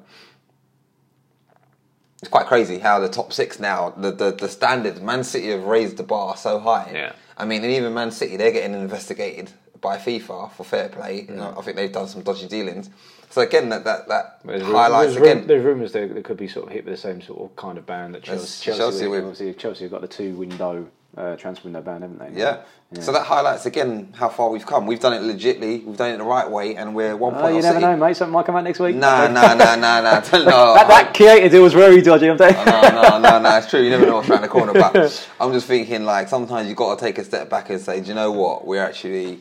it's 2.20 2.28
quite 2.28 2.46
crazy 2.46 2.78
how 2.78 2.98
the 2.98 3.08
top 3.08 3.32
six 3.32 3.58
now 3.58 3.90
the 3.96 4.10
the, 4.10 4.32
the 4.32 4.48
standard 4.48 5.02
Man 5.02 5.24
City 5.24 5.48
have 5.48 5.64
raised 5.64 5.96
the 5.96 6.02
bar 6.02 6.36
so 6.36 6.58
high. 6.58 6.90
Yeah. 6.92 7.12
I 7.38 7.46
mean, 7.46 7.64
and 7.64 7.72
even 7.72 7.94
Man 7.94 8.10
City 8.10 8.36
they're 8.36 8.52
getting 8.52 8.74
investigated 8.74 9.50
by 9.80 9.96
FIFA 9.96 10.52
for 10.52 10.64
fair 10.64 10.90
play. 10.90 11.24
You 11.26 11.36
know, 11.36 11.54
I 11.56 11.62
think 11.62 11.76
they've 11.76 11.90
done 11.90 12.08
some 12.08 12.22
dodgy 12.22 12.48
dealings. 12.48 12.90
So 13.30 13.42
again, 13.42 13.68
that 13.68 13.84
that 13.84 14.08
that 14.08 14.40
There's, 14.44 14.62
highlights 14.62 15.14
there's, 15.14 15.30
again. 15.30 15.46
there's 15.46 15.64
rumours 15.64 15.92
they, 15.92 16.06
they 16.06 16.22
could 16.22 16.36
be 16.38 16.48
sort 16.48 16.66
of 16.66 16.72
hit 16.72 16.84
with 16.84 16.94
the 16.94 17.00
same 17.00 17.20
sort 17.20 17.40
of 17.42 17.56
kind 17.56 17.76
of 17.78 17.86
ban 17.86 18.12
that 18.12 18.22
Chelsea. 18.22 18.64
Chelsea, 18.64 18.78
Chelsea 18.78 19.06
with- 19.06 19.20
obviously, 19.24 19.52
Chelsea 19.54 19.84
have 19.84 19.90
got 19.92 20.00
the 20.00 20.08
two 20.08 20.34
window 20.34 20.86
uh, 21.16 21.36
transfer 21.36 21.64
window 21.64 21.80
ban, 21.82 22.02
haven't 22.02 22.18
they? 22.34 22.40
Yeah. 22.40 22.62
So 23.00 23.12
that 23.12 23.24
highlights 23.26 23.66
again 23.66 24.14
how 24.16 24.30
far 24.30 24.48
we've 24.48 24.64
come. 24.64 24.86
We've 24.86 25.00
done 25.00 25.12
it 25.12 25.20
legitly. 25.20 25.84
We've 25.84 25.96
done 25.96 26.10
it 26.12 26.16
the 26.18 26.24
right 26.24 26.48
way, 26.50 26.74
and 26.76 26.94
we're 26.94 27.14
one 27.16 27.34
Oh, 27.34 27.40
point. 27.42 27.56
you 27.56 27.60
never 27.62 27.80
City. 27.80 27.84
know, 27.86 27.96
mate. 27.98 28.16
Something 28.16 28.32
might 28.32 28.46
come 28.46 28.56
out 28.56 28.64
next 28.64 28.78
week. 28.80 28.96
Nah, 28.96 29.28
nah, 29.28 29.52
nah, 29.52 29.74
nah, 29.76 30.00
nah. 30.00 30.20
Don't 30.20 30.46
that, 30.46 30.88
that 30.88 31.12
Keita 31.14 31.50
deal 31.50 31.62
was 31.62 31.74
very 31.74 32.00
dodgy. 32.00 32.30
I'm 32.30 32.38
telling 32.38 32.56
you. 32.56 32.64
no, 32.64 32.80
no, 33.02 33.18
no, 33.18 33.38
no. 33.40 33.56
It's 33.58 33.68
true. 33.68 33.80
You 33.82 33.90
never 33.90 34.06
know 34.06 34.16
what's 34.16 34.30
around 34.30 34.40
the 34.40 34.48
corner. 34.48 34.72
But 34.72 35.28
I'm 35.40 35.52
just 35.52 35.66
thinking, 35.66 36.04
like, 36.04 36.28
sometimes 36.28 36.66
you've 36.66 36.78
got 36.78 36.98
to 36.98 37.04
take 37.04 37.18
a 37.18 37.24
step 37.24 37.50
back 37.50 37.68
and 37.68 37.78
say, 37.78 38.00
do 38.00 38.08
you 38.08 38.14
know 38.14 38.32
what? 38.32 38.66
We're 38.66 38.82
actually 38.82 39.40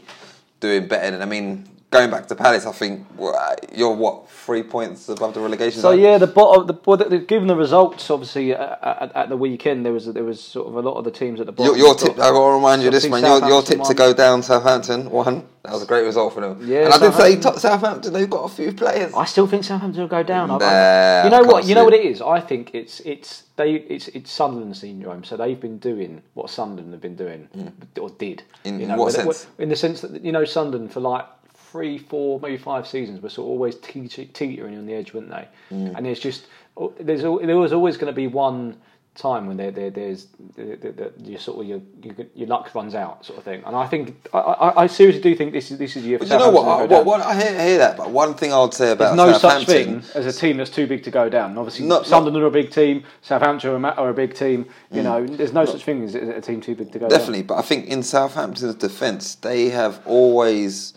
doing 0.60 0.88
better. 0.89 1.12
than 1.12 1.21
I 1.21 1.26
mean, 1.26 1.69
going 1.89 2.12
back 2.12 2.28
to 2.28 2.36
Palace, 2.36 2.65
I 2.65 2.71
think 2.71 3.06
uh, 3.19 3.56
you're 3.73 3.95
what 3.95 4.30
three 4.30 4.63
points 4.63 5.08
above 5.10 5.34
the 5.34 5.39
relegation. 5.39 5.82
So 5.82 5.91
zone? 5.91 6.00
yeah, 6.00 6.17
the 6.17 6.28
bottom. 6.28 6.67
The, 6.67 7.19
given 7.19 7.47
the 7.47 7.56
results, 7.56 8.10
obviously 8.10 8.54
at, 8.54 8.80
at, 8.84 9.15
at 9.15 9.30
the 9.30 9.38
weekend, 9.38 9.86
there 9.86 9.93
was 9.93 10.06
there 10.06 10.23
was 10.23 10.41
sort 10.41 10.67
of 10.67 10.76
a 10.76 10.82
lot 10.82 10.95
of 10.97 11.06
the 11.06 11.12
teams 11.12 11.39
at 11.39 11.45
the 11.45 11.52
bottom. 11.52 11.76
Your, 11.76 11.88
your 11.88 11.95
tip, 11.95 12.13
I 12.13 12.32
got 12.32 12.50
to 12.50 12.56
remind 12.56 12.84
you 12.84 12.91
this, 12.91 13.08
man. 13.08 13.23
Your, 13.23 13.47
your 13.47 13.62
tip 13.62 13.84
to 13.84 13.93
go 13.93 14.13
down 14.13 14.43
Southampton 14.43 15.10
one. 15.10 15.45
That 15.63 15.73
was 15.73 15.84
a 15.84 15.86
great 15.86 16.06
result 16.06 16.34
for 16.34 16.39
them. 16.39 16.60
Yeah, 16.65 16.86
and 16.86 16.93
I 16.93 16.97
did 16.97 17.13
say 17.13 17.17
Southampton- 17.17 17.41
top 17.41 17.60
Southampton. 17.60 18.13
They've 18.13 18.30
got 18.30 18.45
a 18.45 18.50
few 18.50 18.71
players. 18.71 19.13
I 19.13 19.26
still 19.26 19.47
think 19.47 19.65
Southampton 19.65 20.02
will 20.02 20.08
go 20.08 20.23
down. 20.23 20.50
I- 20.52 20.56
I- 20.56 20.60
Nah, 20.60 21.23
you 21.26 21.30
know 21.30 21.43
what? 21.43 21.65
You 21.65 21.76
know 21.76 21.84
what 21.84 21.93
it. 21.93 22.06
is. 22.06 22.21
I 22.21 22.39
think 22.39 22.71
it's 22.73 23.02
it's 23.02 23.43
they 23.58 23.73
it's 23.73 24.08
it's 24.10 24.32
Sunderland 24.32 24.78
syndrome. 24.78 25.23
So 25.23 25.36
they've 25.36 25.60
been 25.60 25.78
doing 25.78 26.21
what 26.36 26.50
Sunderland 26.50 26.93
have 26.93 27.02
been 27.02 27.15
doing 27.15 27.50
hmm. 27.54 27.67
or 28.00 28.10
did. 28.12 28.43
In- 28.63 28.76
you 28.76 28.84
in 28.84 28.88
know, 28.89 28.97
what 28.97 29.13
sense? 29.13 29.47
In 29.58 29.69
the 29.69 29.76
sense 29.76 30.02
that 30.02 30.23
you 30.23 30.32
know 30.32 30.45
Sunderland 30.45 30.93
for 30.93 31.02
like 31.02 31.26
three, 31.71 31.97
four, 31.97 32.39
maybe 32.39 32.58
five 32.58 32.88
seasons 32.88 33.21
were 33.21 33.30
sort 33.30 33.45
of 33.45 33.51
always 33.51 33.75
te- 33.75 34.08
te- 34.08 34.25
teetering 34.25 34.77
on 34.77 34.86
the 34.86 34.93
edge, 34.93 35.13
weren't 35.13 35.30
they? 35.30 35.47
Hmm. 35.69 35.95
And 35.95 36.06
there's 36.06 36.19
just 36.19 36.47
oh, 36.75 36.93
there's 36.99 37.21
there 37.21 37.58
was 37.58 37.73
always 37.73 37.97
going 37.97 38.12
to 38.12 38.15
be 38.15 38.27
one 38.27 38.77
time 39.17 39.47
when 39.47 39.58
there, 39.58 39.71
there 39.71 39.89
there's 39.89 40.27
there, 40.56 40.75
there, 40.75 40.91
there, 40.91 41.12
you 41.23 41.38
sort 41.38 41.60
of 41.60 41.65
your, 41.67 41.82
your 42.03 42.27
your 42.36 42.47
luck 42.47 42.73
runs 42.75 42.95
out 42.95 43.25
sort 43.25 43.39
of 43.39 43.43
thing. 43.43 43.63
And 43.65 43.75
I 43.75 43.88
think 43.88 44.15
I, 44.34 44.38
I, 44.38 44.84
I 44.84 44.88
seriously 44.88 45.21
do 45.21 45.36
think 45.36 45.51
this 45.51 45.71
is 45.71 45.77
this 45.77 45.95
is 45.95 46.06
your. 46.06 46.19
But 46.19 46.30
you 46.30 46.38
know 46.38 46.51
what? 46.51 46.67
I, 46.67 46.86
what, 46.86 47.06
what 47.06 47.21
I 47.21 47.36
hear, 47.36 47.60
hear 47.60 47.77
that, 47.80 47.97
but 47.97 48.12
one 48.12 48.36
thing 48.36 48.53
I 48.53 48.62
would 48.62 48.73
say 48.73 48.91
about 48.91 49.15
There's 49.15 49.32
no 49.32 49.38
such 49.38 49.65
thing 49.65 50.03
as 50.13 50.25
a 50.25 50.32
team 50.32 50.58
that's 50.58 50.69
too 50.69 50.88
big 50.88 51.03
to 51.03 51.12
go 51.12 51.27
down. 51.30 51.58
Obviously, 51.58 51.86
Not- 51.86 52.06
Sunderland 52.06 52.43
are 52.43 52.47
a 52.47 52.51
big 52.51 52.71
team. 52.71 53.03
Southampton 53.21 53.84
are 53.84 53.89
a, 53.89 53.95
are 53.95 54.10
a 54.10 54.13
big 54.13 54.36
team. 54.36 54.65
Mm. 54.65 54.95
You 54.95 55.03
know, 55.03 55.25
there's 55.25 55.53
no 55.53 55.65
such 55.65 55.84
thing 55.84 56.03
as 56.03 56.15
a 56.15 56.39
team 56.41 56.62
too 56.62 56.75
big 56.75 56.91
to 56.93 56.99
go 56.99 57.10
Definitely, 57.10 57.43
but 57.43 57.56
I 57.56 57.62
think 57.62 57.88
in 57.88 58.03
Southampton's 58.03 58.75
defence, 58.75 59.36
they 59.36 59.69
have 59.69 59.99
always 60.06 60.93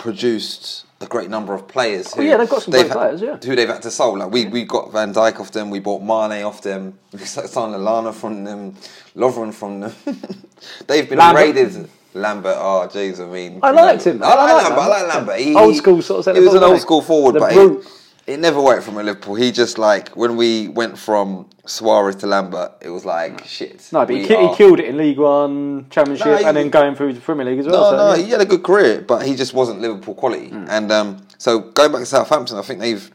produced 0.00 0.86
a 1.00 1.06
great 1.06 1.30
number 1.30 1.54
of 1.54 1.68
players. 1.68 2.08
Oh, 2.12 2.16
who 2.16 2.22
Oh, 2.22 2.24
yeah, 2.24 2.36
they've 2.38 2.48
got 2.48 2.62
some 2.62 2.72
they've 2.72 2.82
great 2.90 2.98
had- 3.00 3.18
players, 3.18 3.22
yeah. 3.22 3.48
who 3.48 3.56
they've 3.56 3.68
had 3.68 3.82
to 3.82 3.90
sell. 3.90 4.16
Like 4.18 4.30
we, 4.32 4.46
we 4.46 4.64
got 4.64 4.90
Van 4.92 5.12
Dijk 5.14 5.38
off 5.40 5.52
them, 5.52 5.70
we 5.70 5.78
bought 5.78 6.02
Mane 6.02 6.42
off 6.44 6.62
them, 6.62 6.98
we 7.12 7.20
signed 7.20 7.74
Lallana 7.74 8.12
from 8.12 8.44
them, 8.44 8.74
Lovren 9.16 9.52
from 9.54 9.80
them. 9.80 9.92
they've 10.86 11.08
been 11.08 11.18
Lambert. 11.18 11.42
raided. 11.44 11.88
Lambert, 12.12 12.56
oh 12.58 12.88
jeez, 12.92 13.20
I 13.24 13.30
mean, 13.32 13.60
I 13.62 13.70
liked 13.70 14.02
him. 14.04 14.20
I 14.22 14.26
like 14.26 14.38
I 14.38 14.52
like 14.52 14.64
Lambert. 14.64 14.78
I 14.82 14.88
like 14.88 15.14
Lambert. 15.14 15.38
He, 15.38 15.54
Old 15.54 15.76
school 15.76 16.02
sort 16.02 16.26
of 16.26 16.34
He 16.36 16.42
was 16.42 16.54
an 16.54 16.64
old 16.64 16.80
school 16.80 17.02
forward, 17.02 17.36
The 17.36 17.38
but 17.40 17.52
brute. 17.52 17.84
it, 17.86 17.99
it 18.30 18.38
never 18.40 18.60
worked 18.62 18.84
from 18.84 18.96
a 18.96 19.02
Liverpool. 19.02 19.34
He 19.34 19.50
just 19.52 19.78
like 19.78 20.10
when 20.10 20.36
we 20.36 20.68
went 20.68 20.96
from 20.98 21.48
Suarez 21.66 22.16
to 22.16 22.26
Lambert, 22.26 22.72
it 22.80 22.90
was 22.90 23.04
like 23.04 23.44
shit. 23.46 23.88
No, 23.92 24.06
but 24.06 24.14
he, 24.14 24.26
ki- 24.26 24.36
he 24.48 24.54
killed 24.54 24.80
it 24.80 24.86
in 24.86 24.96
League 24.96 25.18
One, 25.18 25.86
Championship, 25.90 26.26
No, 26.26 26.36
he- 26.36 26.44
and 26.44 26.56
then 26.56 26.70
going 26.70 26.94
through 26.94 27.12
the 27.14 27.20
Premier 27.20 27.46
League 27.46 27.58
as 27.60 27.66
well. 27.66 27.80
No, 27.82 27.90
so, 27.90 27.96
no, 27.96 28.14
yeah. 28.14 28.24
he 28.24 28.30
had 28.30 28.40
a 28.40 28.46
good 28.46 28.62
career, 28.62 29.00
but 29.06 29.26
he 29.26 29.34
just 29.34 29.52
wasn't 29.54 29.80
Liverpool 29.80 30.14
quality. 30.14 30.48
Hmm. 30.48 30.66
And 30.68 30.92
um, 30.92 31.26
so 31.38 31.58
going 31.60 31.92
back 31.92 32.00
to 32.00 32.06
Southampton, 32.06 32.56
I 32.58 32.62
think 32.62 32.80
they've 32.80 33.10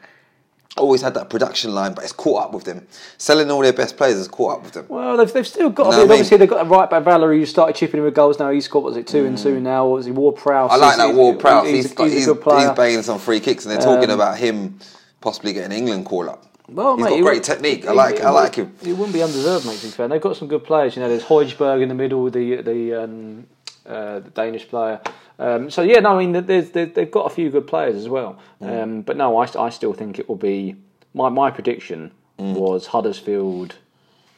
always 0.78 1.02
had 1.02 1.14
that 1.14 1.30
production 1.30 1.74
line, 1.74 1.94
but 1.94 2.04
it's 2.04 2.12
caught 2.12 2.44
up 2.44 2.54
with 2.54 2.66
them. 2.66 2.86
Selling 3.18 3.50
all 3.50 3.62
their 3.62 3.72
best 3.72 3.96
players 3.96 4.18
has 4.18 4.28
caught 4.28 4.58
up 4.58 4.64
with 4.64 4.74
them. 4.74 4.86
Well, 4.90 5.16
they've, 5.16 5.32
they've 5.32 5.48
still 5.48 5.70
got. 5.70 5.88
I 5.88 5.96
I 5.96 6.00
mean, 6.02 6.12
obviously, 6.12 6.36
they've 6.38 6.50
got 6.50 6.66
a 6.66 6.70
right 6.70 6.90
back 6.90 7.04
Valery 7.06 7.40
who 7.40 7.46
started 7.46 7.78
chipping 7.78 8.00
in 8.00 8.04
with 8.04 8.14
goals 8.14 8.40
now. 8.40 8.50
He's 8.52 8.66
scored, 8.66 8.84
what 8.84 8.90
was 8.90 8.98
it, 8.98 9.08
two 9.08 9.26
and 9.26 9.38
two 9.38 9.62
now? 9.62 9.88
What 9.88 9.96
was 9.98 10.06
he, 10.06 10.12
Ward 10.12 10.36
Prowse? 10.36 10.72
Mm. 10.72 10.74
I 10.74 10.78
like 10.78 10.96
He's- 10.98 11.08
that 11.08 11.16
Ward 11.16 11.40
Prowse. 11.40 11.68
He's, 11.68 11.76
He's, 11.92 11.92
he's, 11.98 12.00
a 12.00 12.16
he's, 12.16 12.26
good 12.26 12.42
player. 12.42 12.68
he's 12.68 12.78
banging 12.78 13.02
some 13.04 13.20
free 13.20 13.40
kicks, 13.40 13.66
and 13.66 13.72
they're 13.74 13.82
talking 13.82 14.10
Um, 14.12 14.20
about 14.20 14.38
him 14.38 14.80
possibly 15.26 15.52
get 15.52 15.66
an 15.66 15.72
England 15.72 16.06
call 16.06 16.30
up. 16.30 16.42
Well, 16.70 16.96
he's 16.96 17.04
mate, 17.04 17.10
got 17.10 17.16
he 17.18 17.22
great 17.22 17.44
technique. 17.44 17.86
I 17.88 17.92
like, 17.92 18.18
he 18.18 18.24
I 18.24 18.30
like 18.30 18.56
him. 18.56 18.74
He 18.82 18.94
wouldn't 18.94 19.14
be 19.14 19.22
undeserved, 19.22 19.66
mate. 19.66 19.80
To 19.80 19.86
be 19.88 19.92
fair, 19.92 20.08
they've 20.08 20.22
got 20.22 20.38
some 20.38 20.48
good 20.48 20.64
players. 20.64 20.96
You 20.96 21.02
know, 21.02 21.10
there's 21.10 21.24
Hojbjerg 21.24 21.82
in 21.82 21.90
the 21.90 22.00
middle, 22.04 22.30
the 22.30 22.62
the 22.62 22.80
um, 23.04 23.48
uh, 23.86 24.20
the 24.20 24.30
Danish 24.30 24.68
player. 24.68 25.02
Um, 25.38 25.70
so 25.70 25.82
yeah, 25.82 26.00
no, 26.00 26.18
I 26.18 26.26
mean, 26.26 26.46
there's, 26.46 26.72
there's, 26.72 26.94
they've 26.94 27.12
got 27.12 27.26
a 27.32 27.34
few 27.36 27.50
good 27.50 27.68
players 27.68 27.96
as 27.96 28.08
well. 28.08 28.40
Mm. 28.62 28.84
Um, 28.84 29.02
but 29.02 29.18
no, 29.18 29.38
I, 29.38 29.48
I 29.60 29.70
still 29.70 29.94
think 29.94 30.18
it 30.18 30.30
will 30.30 30.38
be 30.38 30.76
my 31.14 31.30
my 31.30 31.50
prediction 31.52 32.12
Mm. 32.38 32.54
was 32.54 32.88
Huddersfield, 32.88 33.76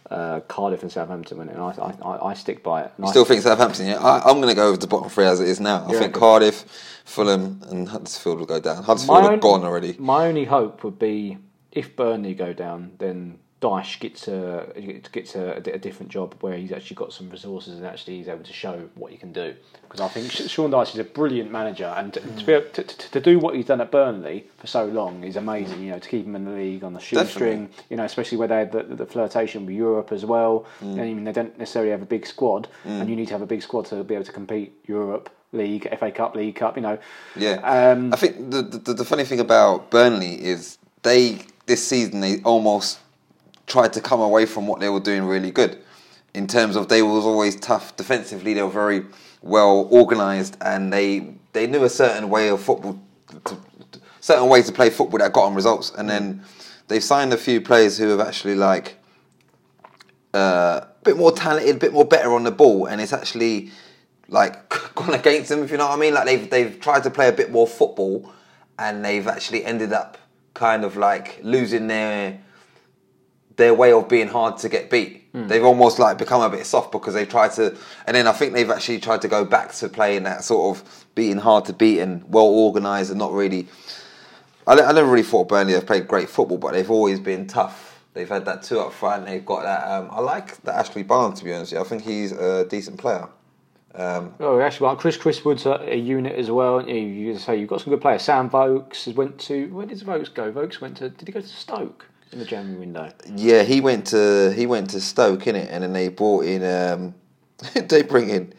uh, 0.09 0.39
Cardiff, 0.41 0.81
and 0.81 0.91
Southampton 0.91 1.37
winning. 1.37 1.55
And 1.55 1.63
I, 1.63 1.71
I, 2.01 2.29
I, 2.29 2.33
stick 2.33 2.63
by 2.63 2.83
it. 2.83 2.91
I 3.01 3.09
Still 3.09 3.25
think 3.25 3.41
Southampton. 3.41 3.87
Yeah, 3.87 3.99
I, 3.99 4.19
I'm 4.29 4.37
going 4.37 4.49
to 4.49 4.55
go 4.55 4.71
with 4.71 4.81
the 4.81 4.87
bottom 4.87 5.09
three 5.09 5.25
as 5.25 5.39
it 5.39 5.47
is 5.49 5.59
now. 5.59 5.85
I 5.85 5.91
You 5.91 5.99
think? 5.99 6.13
Cardiff, 6.13 6.65
Fulham, 7.05 7.61
and 7.69 7.89
Huddersfield 7.89 8.39
will 8.39 8.45
go 8.45 8.59
down. 8.59 8.83
Huddersfield 8.83 9.21
My 9.23 9.33
own- 9.33 9.39
gone 9.39 9.63
already. 9.63 9.95
My 9.99 10.27
only 10.27 10.45
hope 10.45 10.83
would 10.83 10.97
be 10.99 11.37
if 11.71 11.95
Burnley 11.95 12.33
go 12.33 12.53
down, 12.53 12.93
then 12.99 13.39
Dyche 13.59 13.99
gets 13.99 14.27
a 14.27 14.67
gets 15.11 15.35
a, 15.35 15.53
a 15.55 15.79
different 15.79 16.11
job 16.11 16.35
where 16.41 16.55
he's 16.55 16.71
actually 16.71 16.95
got 16.95 17.11
some 17.11 17.27
resources 17.31 17.77
and 17.77 17.87
actually 17.87 18.17
he's 18.17 18.27
able 18.27 18.43
to 18.43 18.53
show 18.53 18.87
what 18.93 19.11
he 19.11 19.17
can 19.17 19.33
do. 19.33 19.55
Because 19.81 19.99
I 19.99 20.07
think 20.09 20.31
Sean 20.31 20.69
Dyche 20.69 20.93
is 20.93 20.99
a 20.99 21.03
brilliant 21.03 21.51
manager, 21.51 21.91
and 21.97 22.13
to, 22.13 22.19
to, 22.19 22.45
be 22.45 22.53
able 22.53 22.69
to, 22.69 22.83
to, 22.83 23.11
to 23.11 23.19
do 23.19 23.39
what 23.39 23.55
he's 23.55 23.65
done 23.65 23.81
at 23.81 23.89
Burnley 23.89 24.47
for 24.57 24.67
so 24.67 24.85
long 24.85 25.23
is 25.23 25.37
amazing. 25.37 25.81
You 25.81 25.91
know, 25.91 25.99
to 25.99 26.07
keep 26.07 26.25
him 26.25 26.35
in 26.35 26.45
the 26.45 26.51
league 26.51 26.83
on 26.83 26.93
the 26.93 26.99
shoestring. 26.99 27.69
You 27.89 27.97
know, 27.97 28.03
especially 28.03 28.37
where 28.37 28.47
they 28.47 28.59
had 28.59 28.71
the, 28.71 28.83
the 28.83 29.05
flirtation 29.07 29.65
with 29.65 29.75
Europe 29.75 30.11
as 30.11 30.23
well. 30.23 30.67
And 30.81 30.99
even 30.99 31.23
they 31.23 31.31
don't 31.31 31.57
necessarily 31.57 31.91
have 31.91 32.03
a 32.03 32.07
big 32.07 32.27
squad, 32.27 32.67
and 32.83 33.09
you 33.09 33.15
need 33.15 33.27
to 33.27 33.33
have 33.33 33.41
a 33.41 33.47
big 33.47 33.63
squad 33.63 33.87
to 33.87 34.03
be 34.03 34.13
able 34.13 34.25
to 34.25 34.31
compete 34.31 34.73
Europe. 34.85 35.31
League, 35.53 35.87
FA 35.97 36.11
Cup, 36.11 36.35
League 36.35 36.57
Cup, 36.57 36.75
you 36.75 36.81
know. 36.81 36.97
Yeah, 37.37 37.61
Um, 37.63 38.13
I 38.13 38.17
think 38.17 38.51
the, 38.51 38.61
the 38.61 38.93
the 38.93 39.05
funny 39.05 39.23
thing 39.23 39.39
about 39.39 39.89
Burnley 39.89 40.43
is 40.43 40.77
they 41.03 41.39
this 41.67 41.87
season 41.87 42.19
they 42.19 42.41
almost 42.41 42.99
tried 43.67 43.93
to 43.93 44.01
come 44.01 44.21
away 44.21 44.45
from 44.45 44.65
what 44.65 44.79
they 44.79 44.89
were 44.89 44.99
doing 44.99 45.23
really 45.23 45.51
good, 45.51 45.77
in 46.33 46.47
terms 46.47 46.75
of 46.75 46.87
they 46.87 47.01
was 47.01 47.25
always 47.25 47.55
tough 47.55 47.95
defensively. 47.95 48.53
They 48.53 48.63
were 48.63 48.69
very 48.69 49.05
well 49.41 49.87
organised 49.91 50.57
and 50.61 50.91
they 50.91 51.35
they 51.53 51.67
knew 51.67 51.83
a 51.83 51.89
certain 51.89 52.29
way 52.29 52.49
of 52.49 52.61
football, 52.61 52.99
to, 53.45 53.57
certain 54.19 54.47
ways 54.47 54.67
to 54.67 54.71
play 54.71 54.89
football 54.89 55.19
that 55.19 55.33
got 55.33 55.45
them 55.45 55.55
results. 55.55 55.91
And 55.97 56.09
then 56.09 56.43
they've 56.87 57.03
signed 57.03 57.33
a 57.33 57.37
few 57.37 57.61
players 57.61 57.97
who 57.97 58.09
have 58.09 58.19
actually 58.19 58.55
like 58.55 58.97
uh, 60.33 60.81
a 60.83 61.03
bit 61.03 61.17
more 61.17 61.31
talented, 61.31 61.75
a 61.75 61.79
bit 61.79 61.93
more 61.93 62.05
better 62.05 62.33
on 62.33 62.43
the 62.43 62.51
ball, 62.51 62.85
and 62.85 63.01
it's 63.01 63.13
actually 63.13 63.71
like 64.27 64.69
gone 64.95 65.13
against 65.13 65.49
them. 65.49 65.63
If 65.63 65.71
you 65.71 65.77
know 65.77 65.87
what 65.87 65.97
I 65.97 65.99
mean, 65.99 66.13
like 66.13 66.25
they've 66.25 66.49
they've 66.49 66.79
tried 66.79 67.03
to 67.03 67.09
play 67.09 67.29
a 67.29 67.33
bit 67.33 67.51
more 67.51 67.67
football, 67.67 68.31
and 68.77 69.03
they've 69.03 69.27
actually 69.27 69.65
ended 69.65 69.93
up 69.93 70.17
kind 70.53 70.83
of 70.83 70.97
like 70.97 71.39
losing 71.43 71.87
their 71.87 72.39
their 73.57 73.73
way 73.73 73.91
of 73.91 74.07
being 74.07 74.27
hard 74.27 74.57
to 74.59 74.69
get 74.69 74.89
beat. 74.89 75.23
They've 75.33 75.63
almost 75.63 75.99
like 75.99 76.17
become 76.17 76.41
a 76.41 76.49
bit 76.49 76.65
soft 76.65 76.91
because 76.91 77.13
they 77.13 77.23
tried 77.23 77.51
to, 77.51 77.77
and 78.07 78.15
then 78.15 78.25
I 78.25 78.31
think 78.31 78.53
they've 78.53 78.71
actually 78.71 78.99
tried 78.99 79.21
to 79.21 79.27
go 79.27 79.45
back 79.45 79.71
to 79.73 79.87
playing 79.87 80.23
that 80.23 80.43
sort 80.43 80.75
of 80.75 81.05
being 81.13 81.37
hard 81.37 81.65
to 81.65 81.73
beat 81.73 81.99
and 81.99 82.23
well 82.27 82.47
organised 82.47 83.11
and 83.11 83.19
not 83.19 83.31
really. 83.33 83.67
I, 84.65 84.73
I 84.81 84.91
never 84.93 85.07
really 85.07 85.21
thought 85.21 85.47
Burnley 85.47 85.73
have 85.73 85.85
played 85.85 86.07
great 86.07 86.27
football, 86.27 86.57
but 86.57 86.71
they've 86.73 86.89
always 86.89 87.19
been 87.19 87.45
tough. 87.45 88.01
They've 88.15 88.27
had 88.27 88.45
that 88.45 88.63
two 88.63 88.79
up 88.79 88.93
front. 88.93 89.27
They've 89.27 89.45
got 89.45 89.61
that. 89.61 89.87
Um, 89.87 90.09
I 90.11 90.21
like 90.21 90.59
that 90.63 90.73
Ashley 90.73 91.03
Barnes 91.03 91.37
to 91.37 91.45
be 91.45 91.53
honest. 91.53 91.71
I 91.73 91.83
think 91.83 92.01
he's 92.01 92.31
a 92.31 92.65
decent 92.65 92.97
player. 92.97 93.27
Um, 93.93 94.33
Oh, 94.39 94.59
actually, 94.59 94.85
well, 94.85 94.95
Chris 94.95 95.17
Chris 95.17 95.45
Wood's 95.45 95.67
a, 95.67 95.73
a 95.87 95.95
unit 95.95 96.33
as 96.35 96.49
well. 96.49 96.87
You, 96.89 96.95
you 96.95 97.37
say 97.37 97.59
you've 97.59 97.69
got 97.69 97.81
some 97.81 97.91
good 97.93 98.01
players. 98.01 98.23
Sam 98.23 98.49
Vokes 98.49 99.05
has 99.05 99.13
went 99.13 99.37
to 99.41 99.67
where 99.67 99.85
did 99.85 100.01
Vokes 100.01 100.29
go? 100.29 100.51
Vokes 100.51 100.81
went 100.81 100.97
to 100.97 101.09
did 101.09 101.27
he 101.27 101.31
go 101.31 101.41
to 101.41 101.47
Stoke 101.47 102.07
in 102.31 102.39
the 102.39 102.45
January 102.45 102.79
window? 102.79 103.11
yeah, 103.35 103.63
he 103.63 103.81
went 103.81 104.07
to 104.07 104.51
he 104.53 104.65
went 104.65 104.89
to 104.91 105.01
Stoke 105.01 105.41
innit? 105.43 105.67
and 105.69 105.83
then 105.83 105.93
they 105.93 106.09
brought 106.09 106.45
in. 106.45 106.63
Um, 106.63 107.15
they 107.73 108.03
bring 108.03 108.29
in. 108.29 108.53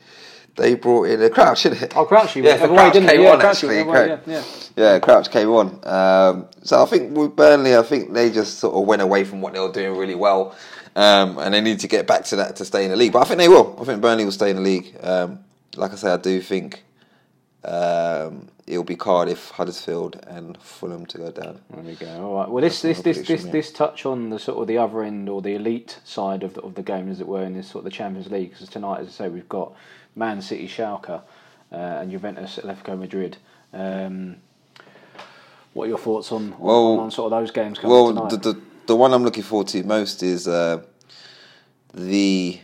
They 0.56 0.74
brought 0.74 1.04
in 1.04 1.22
a 1.22 1.30
Crouch, 1.30 1.62
innit? 1.62 1.92
Oh, 1.94 2.04
Crouchy 2.04 2.42
Yeah, 2.42 2.56
went 2.66 2.72
Crouch 2.72 2.92
came 2.94 3.20
Yeah, 3.22 3.30
on 3.32 3.38
Crouchy 3.38 3.68
actually. 3.68 3.84
Crouch- 3.84 4.20
yeah, 4.26 4.42
Yeah, 4.76 4.98
Crouch 4.98 5.30
came 5.30 5.48
on. 5.50 5.66
Um, 5.86 6.48
so 6.64 6.82
I 6.82 6.86
think 6.86 7.16
with 7.16 7.36
Burnley, 7.36 7.76
I 7.76 7.82
think 7.82 8.12
they 8.12 8.28
just 8.30 8.58
sort 8.58 8.74
of 8.74 8.84
went 8.84 9.00
away 9.00 9.22
from 9.22 9.40
what 9.40 9.52
they 9.54 9.60
were 9.60 9.70
doing 9.70 9.96
really 9.96 10.16
well, 10.16 10.56
um, 10.96 11.38
and 11.38 11.54
they 11.54 11.60
need 11.60 11.78
to 11.80 11.86
get 11.86 12.08
back 12.08 12.24
to 12.24 12.36
that 12.36 12.56
to 12.56 12.64
stay 12.64 12.84
in 12.84 12.90
the 12.90 12.96
league. 12.96 13.12
But 13.12 13.20
I 13.22 13.24
think 13.26 13.38
they 13.38 13.48
will. 13.48 13.78
I 13.80 13.84
think 13.84 14.00
Burnley 14.02 14.24
will 14.24 14.32
stay 14.32 14.50
in 14.50 14.56
the 14.56 14.62
league. 14.62 14.96
Um, 15.00 15.38
like 15.76 15.92
I 15.92 15.94
say, 15.94 16.10
I 16.10 16.16
do 16.16 16.40
think 16.40 16.82
um, 17.64 18.48
it'll 18.68 18.84
be 18.84 18.96
Cardiff, 18.96 19.50
Huddersfield, 19.50 20.24
and 20.26 20.56
Fulham 20.58 21.06
to 21.06 21.18
go 21.18 21.30
down. 21.30 21.60
There 21.70 21.82
we 21.82 21.94
go. 21.94 22.26
All 22.26 22.36
right. 22.36 22.48
Well, 22.48 22.62
this 22.62 22.82
this 22.82 23.00
this 23.00 23.26
this, 23.26 23.44
yeah. 23.44 23.52
this 23.52 23.72
touch 23.72 24.06
on 24.06 24.30
the 24.30 24.38
sort 24.38 24.58
of 24.58 24.66
the 24.68 24.78
other 24.78 25.02
end 25.02 25.28
or 25.28 25.42
the 25.42 25.54
elite 25.54 25.98
side 26.04 26.42
of 26.42 26.54
the, 26.54 26.60
of 26.60 26.74
the 26.74 26.82
game, 26.82 27.08
as 27.08 27.20
it 27.20 27.26
were, 27.26 27.42
in 27.42 27.54
this 27.54 27.68
sort 27.70 27.80
of 27.80 27.84
the 27.84 27.96
Champions 27.96 28.30
League. 28.30 28.52
Because 28.52 28.68
tonight, 28.68 29.00
as 29.00 29.08
I 29.08 29.10
say, 29.10 29.28
we've 29.28 29.48
got 29.48 29.72
Man 30.14 30.42
City, 30.42 30.68
Schalke, 30.68 31.10
uh, 31.10 31.22
and 31.72 32.10
Juventus, 32.10 32.58
Atletico 32.62 32.98
Madrid. 32.98 33.38
Um, 33.72 34.36
what 35.74 35.84
are 35.84 35.88
your 35.88 35.98
thoughts 35.98 36.32
on, 36.32 36.52
on, 36.54 36.60
Well- 36.60 37.00
on 37.00 37.10
sort 37.10 37.32
of 37.32 37.40
those 37.40 37.50
games 37.50 37.78
coming 37.78 37.94
Well, 37.94 38.28
the, 38.28 38.36
the 38.36 38.60
the 38.88 38.96
one 38.96 39.12
I'm 39.12 39.22
looking 39.22 39.42
forward 39.42 39.68
to 39.68 39.84
most 39.84 40.22
is 40.22 40.48
uh, 40.48 40.82
the 41.92 42.58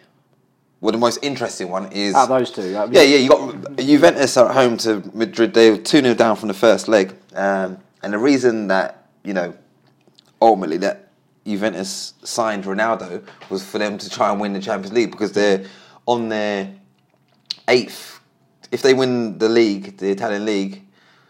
well, 0.84 0.92
the 0.92 0.98
most 0.98 1.20
interesting 1.22 1.70
one 1.70 1.90
is 1.92 2.14
of 2.14 2.28
those 2.28 2.50
two, 2.50 2.68
yeah, 2.68 2.84
yeah. 2.90 3.16
You 3.16 3.30
got 3.30 3.76
Juventus 3.78 4.36
are 4.36 4.50
at 4.50 4.54
home 4.54 4.76
to 4.78 5.02
Madrid. 5.14 5.54
They 5.54 5.70
were 5.70 5.78
two 5.78 6.02
0 6.02 6.12
down 6.12 6.36
from 6.36 6.48
the 6.48 6.54
first 6.54 6.88
leg, 6.88 7.14
um, 7.34 7.78
and 8.02 8.12
the 8.12 8.18
reason 8.18 8.66
that 8.68 9.08
you 9.24 9.32
know 9.32 9.54
ultimately 10.42 10.76
that 10.76 11.08
Juventus 11.46 12.12
signed 12.22 12.64
Ronaldo 12.64 13.26
was 13.48 13.64
for 13.64 13.78
them 13.78 13.96
to 13.96 14.10
try 14.10 14.30
and 14.30 14.38
win 14.38 14.52
the 14.52 14.60
Champions 14.60 14.92
League 14.92 15.10
because 15.10 15.32
they're 15.32 15.64
on 16.04 16.28
their 16.28 16.74
eighth. 17.66 18.20
If 18.70 18.82
they 18.82 18.92
win 18.92 19.38
the 19.38 19.48
league, 19.48 19.96
the 19.96 20.10
Italian 20.10 20.44
league, 20.44 20.82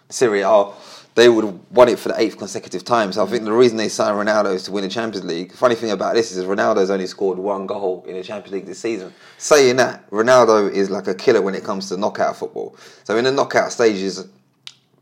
Serie 0.09 0.41
A, 0.41 0.73
they 1.15 1.29
would 1.29 1.45
have 1.45 1.59
won 1.71 1.89
it 1.89 1.99
for 1.99 2.09
the 2.09 2.21
eighth 2.21 2.39
consecutive 2.39 2.85
time. 2.85 3.13
So 3.13 3.25
I 3.25 3.27
think 3.27 3.45
the 3.45 3.53
reason 3.53 3.77
they 3.77 3.89
signed 3.89 4.17
Ronaldo 4.17 4.55
is 4.55 4.65
to 4.65 4.73
win 4.73 4.83
the 4.83 4.91
Champions 4.91 5.25
League. 5.25 5.53
Funny 5.53 5.75
thing 5.75 5.91
about 5.91 6.15
this 6.15 6.33
is 6.33 6.45
Ronaldo's 6.45 6.91
only 6.91 7.07
scored 7.07 7.39
one 7.39 7.67
goal 7.67 8.05
in 8.09 8.15
the 8.15 8.23
Champions 8.23 8.53
League 8.53 8.67
this 8.67 8.81
season. 8.81 9.13
Saying 9.39 9.77
that, 9.77 10.09
Ronaldo 10.11 10.71
is 10.71 10.91
like 10.91 11.07
a 11.07 11.15
killer 11.15 11.41
when 11.41 11.55
it 11.55 11.63
comes 11.63 11.89
to 11.89 11.97
knockout 11.97 12.37
football. 12.37 12.77
So 13.05 13.17
in 13.17 13.25
the 13.25 13.33
knockout 13.33 13.73
stages, 13.73 14.27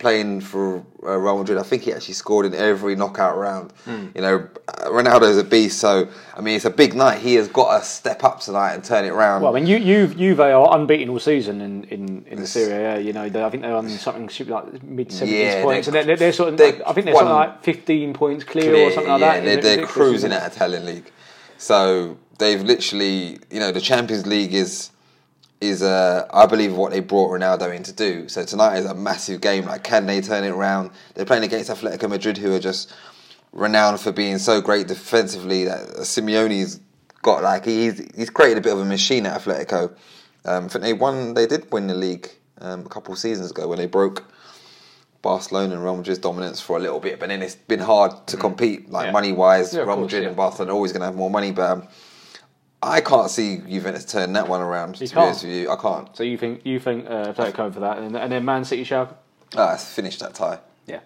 playing 0.03 0.41
for 0.43 0.85
uh, 1.05 1.17
Real 1.17 1.38
Madrid, 1.38 1.57
I 1.57 1.62
think 1.62 1.85
he 1.85 1.93
actually 1.95 2.15
scored 2.15 2.45
in 2.45 2.55
every 2.55 2.95
knockout 2.97 3.38
round. 3.38 3.73
You 3.87 4.21
know, 4.21 4.49
Ronaldo's 4.81 5.38
a 5.38 5.45
beast. 5.45 5.79
So 5.79 6.09
I 6.37 6.41
mean, 6.43 6.57
it's 6.57 6.67
a 6.67 6.71
big 6.71 6.93
night. 6.95 7.21
He 7.21 7.37
has 7.37 7.49
got 7.49 7.79
to 7.79 7.85
step 7.85 8.23
up 8.25 8.41
tonight 8.41 8.75
and 8.75 8.85
turn 8.85 9.05
it 9.07 9.11
around. 9.11 9.43
Well, 9.43 9.57
I 9.57 9.61
mean, 9.61 9.67
you, 9.67 9.79
you, 9.79 10.09
Juve 10.09 10.41
are 10.41 10.77
unbeaten 10.77 11.09
all 11.09 11.19
season 11.21 11.61
in, 11.62 11.85
in, 11.85 12.25
in 12.29 12.41
the 12.41 12.47
Serie 12.47 12.85
A. 12.85 13.01
You 13.01 13.12
know, 13.15 13.29
they, 13.31 13.43
I 13.43 13.49
think 13.49 13.62
they're 13.62 13.75
on 13.75 13.88
something 13.88 14.29
like 14.49 14.83
mid 14.83 15.11
seventies 15.12 15.41
Yeah, 15.41 15.62
points, 15.62 15.87
they're- 15.88 16.01
and 16.01 16.09
they're, 16.09 16.17
they're 16.17 16.33
sort 16.33 16.51
of. 16.51 16.57
they're 16.59 16.87
I 16.87 16.93
think 16.93 17.07
they're 17.07 17.15
one- 17.15 17.25
something 17.27 17.35
like 17.55 17.62
fifteen 17.62 18.12
points 18.12 18.45
clear, 18.45 18.71
clear, 18.71 18.88
or 18.88 18.93
something 18.93 19.12
like 19.12 19.21
yeah, 19.21 19.41
that. 19.41 19.62
They're, 19.62 19.77
they're 19.77 19.87
cruising 19.87 20.33
at 20.33 20.53
Italian 20.53 20.85
league. 20.85 21.11
So 21.59 22.19
they've 22.38 22.61
literally, 22.61 23.38
you 23.51 23.61
know, 23.61 23.71
the 23.71 23.81
Champions 23.81 24.27
League 24.27 24.53
is 24.53 24.91
is 25.62 25.83
uh, 25.83 26.27
I 26.33 26.46
believe 26.46 26.75
what 26.75 26.92
they 26.92 27.01
brought 27.01 27.31
Ronaldo 27.31 27.75
in 27.75 27.83
to 27.85 27.92
do. 27.92 28.29
So 28.29 28.44
tonight 28.44 28.77
is 28.79 28.87
a 28.87 28.94
massive 28.94 29.40
game. 29.40 29.64
Like, 29.66 29.85
can 29.85 30.07
they 30.07 30.20
turn 30.20 30.44
it 30.44 30.51
around? 30.51 30.90
They're 31.14 31.25
playing 31.25 31.44
against 31.44 31.70
Atletico 31.70 32.09
Madrid, 32.09 32.37
who 32.38 32.55
are 32.55 32.59
just 32.61 32.92
renowned 33.53 34.01
for 34.01 34.12
being 34.12 34.38
so 34.38 34.61
great 34.61 34.88
defensively. 34.88 35.64
That 35.64 35.81
Simeone's 35.98 36.81
got 37.22 37.42
like 37.42 37.64
he's 37.64 37.98
he's 38.16 38.31
created 38.31 38.59
a 38.59 38.61
bit 38.61 38.72
of 38.72 38.81
a 38.81 38.85
machine 38.85 39.25
at 39.27 39.40
Atletico. 39.40 39.94
Um, 40.44 40.64
I 40.64 40.68
think 40.68 40.83
they 40.83 40.92
won. 40.92 41.35
They 41.35 41.46
did 41.46 41.70
win 41.72 41.87
the 41.87 41.94
league 41.94 42.29
um, 42.61 42.81
a 42.85 42.88
couple 42.88 43.12
of 43.12 43.18
seasons 43.20 43.51
ago 43.53 43.68
when 43.68 43.79
they 43.79 43.87
broke 43.87 44.25
Barcelona 45.22 45.75
and 45.75 45.85
Real 45.85 45.96
Madrid's 45.96 46.18
dominance 46.18 46.61
for 46.61 46.77
a 46.77 46.81
little 46.81 46.98
bit, 46.98 47.20
but 47.20 47.29
then 47.29 47.42
it's 47.42 47.55
been 47.55 47.79
hard 47.79 48.27
to 48.27 48.37
compete, 48.37 48.90
like 48.90 49.05
Mm. 49.05 49.07
Yeah. 49.07 49.12
money 49.12 49.33
wise. 49.33 49.72
Yeah, 49.72 49.83
Real 49.83 49.96
Madrid 50.01 50.22
yeah. 50.22 50.29
and 50.29 50.37
Barcelona 50.37 50.72
are 50.72 50.75
always 50.75 50.90
going 50.92 51.01
to 51.03 51.07
have 51.07 51.14
more 51.14 51.31
money, 51.31 51.53
but 51.53 51.70
um, 51.70 51.88
I 52.83 53.01
can't 53.01 53.31
see 53.31 53.59
Juventus 53.59 54.05
turn 54.05 54.33
that 54.33 54.49
one 54.49 54.61
around. 54.61 55.01
You 55.01 55.07
to 55.07 55.12
be 55.12 55.14
can't? 55.14 55.27
honest 55.27 55.45
with 55.45 55.53
you, 55.53 55.71
I 55.71 55.77
can't. 55.77 56.16
So 56.16 56.25
you 56.25 56.37
think 56.37 56.66
you 56.66 56.81
think 56.81 57.07
uh, 57.07 57.33
Atletico 57.33 57.73
for 57.73 57.81
that, 57.81 57.99
and, 57.99 58.16
and 58.16 58.33
then 58.33 58.45
Man 58.45 58.64
City, 58.64 58.85
Schalke? 58.85 59.14
Ah, 59.57 59.75
it's 59.75 59.92
finished 59.92 60.21
that 60.21 60.35
tie. 60.35 60.59
Yeah. 60.87 61.01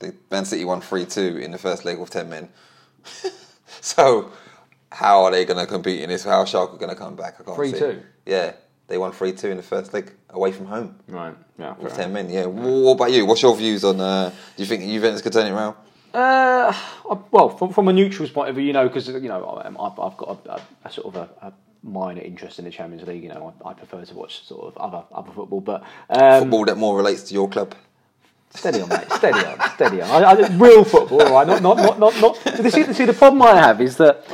The 0.00 0.14
Man 0.30 0.44
City 0.44 0.64
won 0.64 0.80
three 0.82 1.06
two 1.06 1.38
in 1.38 1.50
the 1.50 1.58
first 1.58 1.84
leg 1.84 1.98
with 1.98 2.10
ten 2.10 2.28
men. 2.28 2.50
so 3.80 4.30
how 4.92 5.24
are 5.24 5.30
they 5.30 5.44
going 5.44 5.58
to 5.58 5.66
compete 5.66 6.00
in 6.00 6.10
this? 6.10 6.24
How 6.24 6.40
are 6.40 6.44
Schalke 6.44 6.78
going 6.78 6.90
to 6.90 6.96
come 6.96 7.16
back? 7.16 7.36
I 7.40 7.44
can't 7.44 7.56
see. 7.56 7.72
3-2? 7.72 8.02
Yeah, 8.26 8.52
they 8.88 8.98
won 8.98 9.12
three 9.12 9.32
two 9.32 9.48
in 9.48 9.56
the 9.56 9.62
first 9.62 9.94
leg 9.94 10.12
away 10.30 10.52
from 10.52 10.66
home. 10.66 10.98
Right. 11.08 11.34
Yeah. 11.58 11.74
With 11.78 11.94
ten 11.94 12.12
men, 12.12 12.28
yeah. 12.28 12.44
What 12.44 12.92
about 12.92 13.12
you? 13.12 13.24
What's 13.24 13.40
your 13.40 13.56
views 13.56 13.82
on? 13.82 13.98
Uh, 13.98 14.30
do 14.56 14.62
you 14.62 14.66
think 14.66 14.82
Juventus 14.82 15.22
could 15.22 15.32
turn 15.32 15.46
it 15.46 15.52
around? 15.52 15.76
Uh, 16.18 16.74
well, 17.30 17.48
from, 17.48 17.72
from 17.72 17.86
a 17.86 17.92
neutral's 17.92 18.30
point 18.30 18.48
of 18.50 18.56
view, 18.56 18.64
you 18.64 18.72
know, 18.72 18.88
because 18.88 19.08
you 19.08 19.20
know 19.20 19.62
I've, 19.64 20.00
I've 20.00 20.16
got 20.16 20.46
a, 20.46 20.50
a, 20.50 20.62
a 20.84 20.90
sort 20.90 21.14
of 21.14 21.16
a, 21.16 21.46
a 21.46 21.52
minor 21.84 22.20
interest 22.20 22.58
in 22.58 22.64
the 22.64 22.72
Champions 22.72 23.06
League. 23.06 23.22
You 23.22 23.28
know, 23.28 23.54
I, 23.64 23.68
I 23.68 23.72
prefer 23.74 24.04
to 24.04 24.14
watch 24.14 24.44
sort 24.44 24.66
of 24.66 24.76
other 24.78 25.04
other 25.12 25.30
football, 25.30 25.60
but 25.60 25.84
um, 26.10 26.42
Football 26.42 26.64
that 26.64 26.76
more 26.76 26.96
relates 26.96 27.22
to 27.24 27.34
your 27.34 27.48
club. 27.48 27.74
steady 28.50 28.80
on, 28.80 28.88
mate, 28.88 29.12
steady 29.12 29.38
on, 29.46 29.70
steady 29.76 30.02
on. 30.02 30.10
I, 30.10 30.30
I, 30.30 30.56
real 30.56 30.82
football, 30.82 31.22
all 31.22 31.32
right? 31.34 31.46
Not 31.46 31.62
not 31.62 31.76
not 31.76 32.00
not. 32.00 32.20
not 32.20 32.36
see, 32.72 32.92
see, 32.92 33.04
the 33.04 33.12
problem 33.12 33.42
I 33.42 33.54
have 33.54 33.80
is 33.80 33.96
that. 33.98 34.24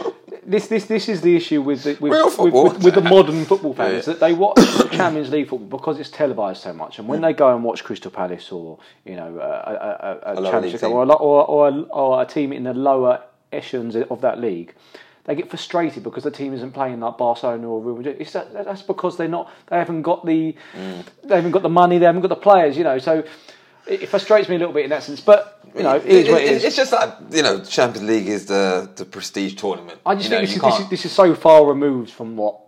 This, 0.46 0.66
this, 0.68 0.86
this 0.86 1.08
is 1.08 1.20
the 1.20 1.34
issue 1.36 1.62
with 1.62 1.84
the, 1.84 1.96
with, 2.00 2.38
with, 2.38 2.52
with, 2.52 2.84
with 2.84 2.94
the 2.94 3.00
modern 3.00 3.44
football 3.44 3.74
fans 3.78 4.06
Yeah. 4.06 4.12
that 4.12 4.20
they 4.20 4.32
watch 4.32 4.56
the 4.56 4.88
Champions 4.92 5.30
League 5.30 5.48
football 5.48 5.78
because 5.78 5.98
it's 5.98 6.10
televised 6.10 6.62
so 6.62 6.72
much, 6.72 6.98
and 6.98 7.08
when 7.08 7.20
they 7.20 7.32
go 7.32 7.54
and 7.54 7.64
watch 7.64 7.82
Crystal 7.84 8.10
Palace 8.10 8.52
or 8.52 8.78
you 9.04 9.16
know 9.16 9.38
a, 9.38 9.42
a, 9.42 10.34
a, 10.34 10.34
a, 10.34 10.46
A 10.46 10.50
Championship 10.50 10.82
league 10.82 10.92
or 10.92 11.02
a, 11.04 11.12
or, 11.12 11.46
or, 11.46 11.68
a, 11.68 11.72
or 11.72 12.22
a 12.22 12.26
team 12.26 12.52
in 12.52 12.64
the 12.64 12.74
lower 12.74 13.22
echelons 13.52 13.96
of 13.96 14.20
that 14.20 14.40
league, 14.40 14.74
they 15.24 15.34
get 15.34 15.48
frustrated 15.48 16.02
because 16.02 16.24
the 16.24 16.30
team 16.30 16.52
isn't 16.52 16.72
playing 16.72 17.00
like 17.00 17.16
Barcelona 17.16 17.68
or 17.68 17.80
Real 17.80 17.96
Madrid. 17.96 18.16
It's 18.20 18.32
that, 18.32 18.52
that's 18.52 18.82
because 18.82 19.16
they're 19.16 19.28
not. 19.28 19.50
They 19.68 19.78
haven't 19.78 20.02
got 20.02 20.26
the. 20.26 20.54
Mm. 20.74 21.04
They 21.24 21.36
haven't 21.36 21.52
got 21.52 21.62
the 21.62 21.68
money. 21.70 21.98
They 21.98 22.06
haven't 22.06 22.20
got 22.20 22.28
the 22.28 22.36
players. 22.36 22.76
You 22.76 22.84
know, 22.84 22.98
so 22.98 23.24
it, 23.86 24.08
frustrates 24.08 24.48
me 24.48 24.56
a 24.56 24.58
little 24.58 24.74
bit 24.74 24.84
in 24.84 24.90
that 24.90 25.02
sense. 25.02 25.20
But 25.20 25.60
you 25.74 25.82
know, 25.82 25.96
it 25.96 26.06
is 26.06 26.28
what 26.28 26.42
it 26.42 26.52
is. 26.52 26.64
It's 26.64 26.76
just 26.76 26.92
like 26.92 27.14
you 27.30 27.42
know, 27.42 27.62
Champions 27.64 28.08
League 28.08 28.28
is 28.28 28.46
the 28.46 28.88
the 28.96 29.04
prestige 29.04 29.54
tournament. 29.54 30.00
I 30.06 30.14
just 30.14 30.26
You 30.30 30.36
know, 30.36 30.46
think 30.46 30.48
this 30.48 30.56
is, 30.56 30.62
this, 30.62 30.80
is, 30.80 30.90
this 30.90 31.04
is 31.06 31.12
so 31.12 31.34
far 31.34 31.66
removed 31.66 32.10
from 32.10 32.36
what 32.36 32.60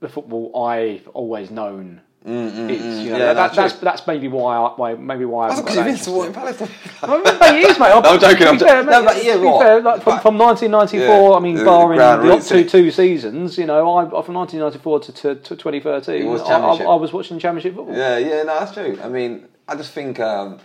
the 0.00 0.08
football 0.08 0.64
I've 0.64 1.06
always 1.08 1.50
known 1.50 2.00
is. 2.24 2.30
You 2.30 2.34
know, 2.34 2.60
Mm, 2.70 3.06
Yeah, 3.06 3.32
that, 3.32 3.54
that's 3.54 3.72
true. 3.74 3.80
that's 3.82 4.06
maybe 4.06 4.28
why 4.28 4.56
I, 4.56 4.68
why 4.76 4.94
maybe 4.94 5.24
why 5.24 5.48
I've 5.48 5.56
because 5.56 5.76
you've 5.76 5.84
been 5.86 5.96
supporting 5.96 6.34
Palace. 6.34 6.60
Well, 7.02 7.22
mate, 7.22 7.64
it 7.64 7.70
is, 7.70 7.78
mate. 7.78 7.92
I'm, 7.92 8.04
I'm 8.04 8.20
joking, 8.20 8.46
I'm 8.46 8.58
fair, 8.58 8.82
mate, 8.82 8.90
No, 8.90 9.04
but 9.04 9.24
yeah, 9.24 9.36
what? 9.36 9.62
fair, 9.62 9.80
like, 9.80 10.02
from, 10.02 10.20
from 10.20 10.36
1994, 10.36 11.30
Yeah, 11.30 11.34
I 11.36 11.40
mean, 11.40 11.54
the 11.56 11.64
barring 11.64 11.98
the 11.98 12.18
roots, 12.28 12.44
up 12.52 12.58
to 12.58 12.64
innit? 12.64 12.70
two 12.70 12.90
seasons, 12.90 13.56
you 13.56 13.64
know, 13.64 13.96
I, 13.96 14.04
from 14.22 14.34
1994 14.34 15.00
to, 15.00 15.12
to, 15.12 15.34
to 15.36 15.56
2013, 15.56 16.26
was 16.26 16.42
I, 16.42 16.58
I. 16.58 16.76
I 16.76 16.94
was 16.96 17.10
watching 17.14 17.38
Championship 17.38 17.74
football. 17.74 17.96
Yeah, 17.96 18.18
yeah, 18.18 18.42
no, 18.42 18.58
that's 18.60 18.72
true. 18.74 18.98
I 19.02 19.08
mean, 19.08 19.48
I 19.70 19.76
just 19.76 19.92
think 19.92 20.18
um, 20.18 20.58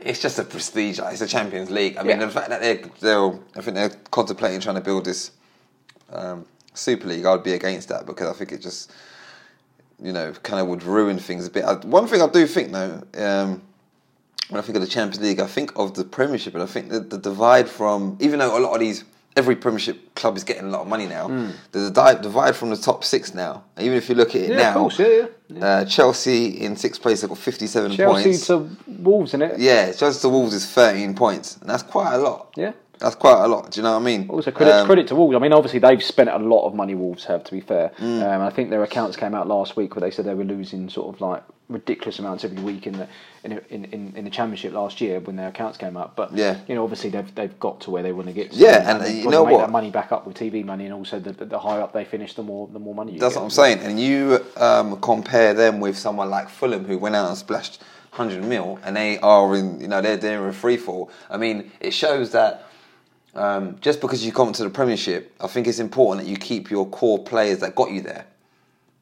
it's 0.00 0.20
just 0.20 0.38
a 0.40 0.44
prestige. 0.44 0.98
It's 0.98 1.20
a 1.20 1.26
Champions 1.26 1.70
League. 1.70 1.96
I 1.96 2.02
mean, 2.02 2.18
Yeah. 2.18 2.26
the 2.26 2.32
fact 2.32 2.48
that 2.48 2.60
they're, 2.60 2.82
they're, 2.98 3.32
I 3.56 3.60
think 3.62 3.76
they're 3.76 3.92
contemplating 4.10 4.60
trying 4.60 4.74
to 4.74 4.80
build 4.80 5.04
this 5.04 5.30
um, 6.12 6.44
Super 6.74 7.06
League. 7.06 7.24
I'd 7.24 7.44
be 7.44 7.52
against 7.52 7.88
that 7.90 8.06
because 8.06 8.28
I 8.28 8.32
think 8.36 8.50
it 8.50 8.60
just, 8.60 8.92
you 10.02 10.12
know, 10.12 10.32
kind 10.42 10.60
of 10.60 10.66
would 10.66 10.82
ruin 10.82 11.16
things 11.18 11.46
a 11.46 11.50
bit. 11.50 11.64
I, 11.64 11.74
one 11.74 12.08
thing 12.08 12.20
I 12.20 12.26
do 12.26 12.44
think 12.44 12.72
though, 12.72 13.02
um, 13.18 13.62
when 14.48 14.58
I 14.58 14.62
think 14.62 14.74
of 14.74 14.82
the 14.82 14.88
Champions 14.88 15.20
League, 15.20 15.38
I 15.38 15.46
think 15.46 15.78
of 15.78 15.94
the 15.94 16.02
Premiership, 16.02 16.54
and 16.54 16.62
I 16.64 16.66
think 16.66 16.88
that 16.88 17.08
the 17.08 17.18
divide 17.18 17.68
from, 17.68 18.16
even 18.18 18.40
though 18.40 18.58
a 18.58 18.60
lot 18.60 18.74
of 18.74 18.80
these. 18.80 19.04
Every 19.36 19.54
Premiership 19.56 20.14
club 20.16 20.36
is 20.36 20.44
getting 20.44 20.64
a 20.64 20.68
lot 20.68 20.80
of 20.82 20.88
money 20.88 21.06
now. 21.06 21.28
There's 21.70 21.88
a 21.88 21.92
di- 21.92 22.20
divide 22.20 22.56
from 22.56 22.70
the 22.70 22.76
top 22.76 23.04
six 23.04 23.32
now. 23.32 23.62
Even 23.78 23.96
if 23.96 24.08
you 24.08 24.14
look 24.16 24.30
at 24.30 24.42
it. 24.42 24.50
Yeah, 24.50 24.56
now, 24.56 24.74
course, 24.74 24.98
yeah, 24.98 25.26
yeah. 25.48 25.64
uh, 25.64 25.84
Chelsea 25.84 26.46
in 26.46 26.74
sixth 26.76 27.00
place, 27.00 27.20
they've 27.20 27.28
got 27.30 27.38
57 27.38 27.92
Chelsea 27.92 28.22
points. 28.24 28.46
to 28.48 28.68
Wolves, 28.88 29.32
in 29.34 29.42
it. 29.42 29.58
yeah, 29.60 29.92
Chelsea 29.92 30.20
to 30.22 30.28
Wolves 30.28 30.52
is 30.52 30.66
13 30.66 31.14
points, 31.14 31.56
and 31.58 31.70
that's 31.70 31.84
quite 31.84 32.12
a 32.14 32.18
lot. 32.18 32.52
Yeah. 32.56 32.72
That's 33.00 33.14
quite 33.16 33.42
a 33.42 33.48
lot. 33.48 33.70
Do 33.70 33.80
you 33.80 33.82
know 33.82 33.92
what 33.92 34.02
I 34.02 34.04
mean? 34.04 34.28
Also, 34.28 34.50
credit, 34.50 34.74
Um, 34.74 34.86
credit 34.86 35.06
to 35.08 35.14
Wolves. 35.14 35.34
I 35.34 35.38
mean, 35.38 35.52
obviously 35.54 35.78
they've 35.78 36.02
spent 36.02 36.28
a 36.28 36.38
lot 36.38 36.66
of 36.66 36.74
money. 36.74 36.94
Wolves 36.94 37.24
have, 37.24 37.44
to 37.44 37.52
be 37.52 37.60
fair. 37.60 37.92
Mm. 37.98 38.22
Um, 38.22 38.42
I 38.42 38.50
think 38.50 38.68
their 38.70 38.82
accounts 38.82 39.16
came 39.16 39.34
out 39.34 39.48
last 39.48 39.74
week 39.76 39.96
where 39.96 40.00
they 40.00 40.10
said 40.10 40.26
they 40.26 40.34
were 40.34 40.44
losing 40.44 40.88
sort 40.90 41.14
of 41.14 41.20
like 41.20 41.42
ridiculous 41.70 42.18
amounts 42.18 42.44
every 42.44 42.60
week 42.62 42.86
in 42.86 42.94
the 42.98 43.06
in 43.44 43.52
in, 43.70 43.84
in, 43.86 44.12
in 44.16 44.24
the 44.24 44.30
championship 44.30 44.72
last 44.74 45.00
year 45.00 45.18
when 45.20 45.36
their 45.36 45.48
accounts 45.48 45.78
came 45.78 45.96
up. 45.96 46.14
But 46.14 46.36
Yeah. 46.36 46.58
you 46.68 46.74
know, 46.74 46.82
obviously 46.84 47.08
they've 47.10 47.34
they've 47.34 47.58
got 47.58 47.80
to 47.82 47.90
where 47.90 48.02
they 48.02 48.12
want 48.12 48.26
to 48.28 48.34
get. 48.34 48.52
to. 48.52 48.58
Yeah, 48.58 48.90
and 48.90 49.00
they've 49.00 49.24
you 49.24 49.30
know 49.30 49.44
what? 49.44 49.60
That 49.60 49.70
money 49.70 49.90
back 49.90 50.12
up 50.12 50.26
with 50.26 50.36
TV 50.36 50.62
money, 50.62 50.84
and 50.84 50.92
also 50.92 51.18
the, 51.18 51.32
the, 51.32 51.58
higher 51.58 51.80
up 51.80 51.92
they 51.94 52.04
finish, 52.04 52.34
the 52.34 52.42
more 52.42 52.68
the 52.68 52.78
more 52.78 52.94
money. 52.94 53.12
You 53.12 53.18
That's 53.20 53.34
get. 53.34 53.40
what 53.40 53.44
I'm 53.44 53.50
saying. 53.50 53.78
And 53.78 53.98
you 53.98 54.44
um, 54.56 55.00
compare 55.00 55.54
them 55.54 55.80
with 55.80 55.96
someone 55.96 56.28
like 56.28 56.50
Fulham, 56.50 56.84
who 56.84 56.98
went 56.98 57.14
out 57.16 57.28
and 57.28 57.38
splashed 57.38 57.80
100 58.14 58.44
mil, 58.44 58.78
and 58.82 58.96
they 58.96 59.18
are 59.20 59.54
in, 59.56 59.80
you 59.80 59.88
know, 59.88 60.00
they're 60.02 60.42
in 60.42 60.48
a 60.48 60.52
free 60.52 60.76
fall. 60.76 61.10
I 61.30 61.36
mean, 61.36 61.70
it 61.80 61.92
shows 61.92 62.32
that 62.32 62.66
um, 63.34 63.76
just 63.80 64.00
because 64.00 64.24
you 64.24 64.32
come 64.32 64.52
to 64.52 64.64
the 64.64 64.70
Premiership, 64.70 65.32
I 65.40 65.46
think 65.46 65.66
it's 65.66 65.78
important 65.78 66.24
that 66.24 66.30
you 66.30 66.36
keep 66.36 66.70
your 66.70 66.86
core 66.88 67.18
players 67.22 67.60
that 67.60 67.74
got 67.74 67.90
you 67.90 68.00
there. 68.02 68.26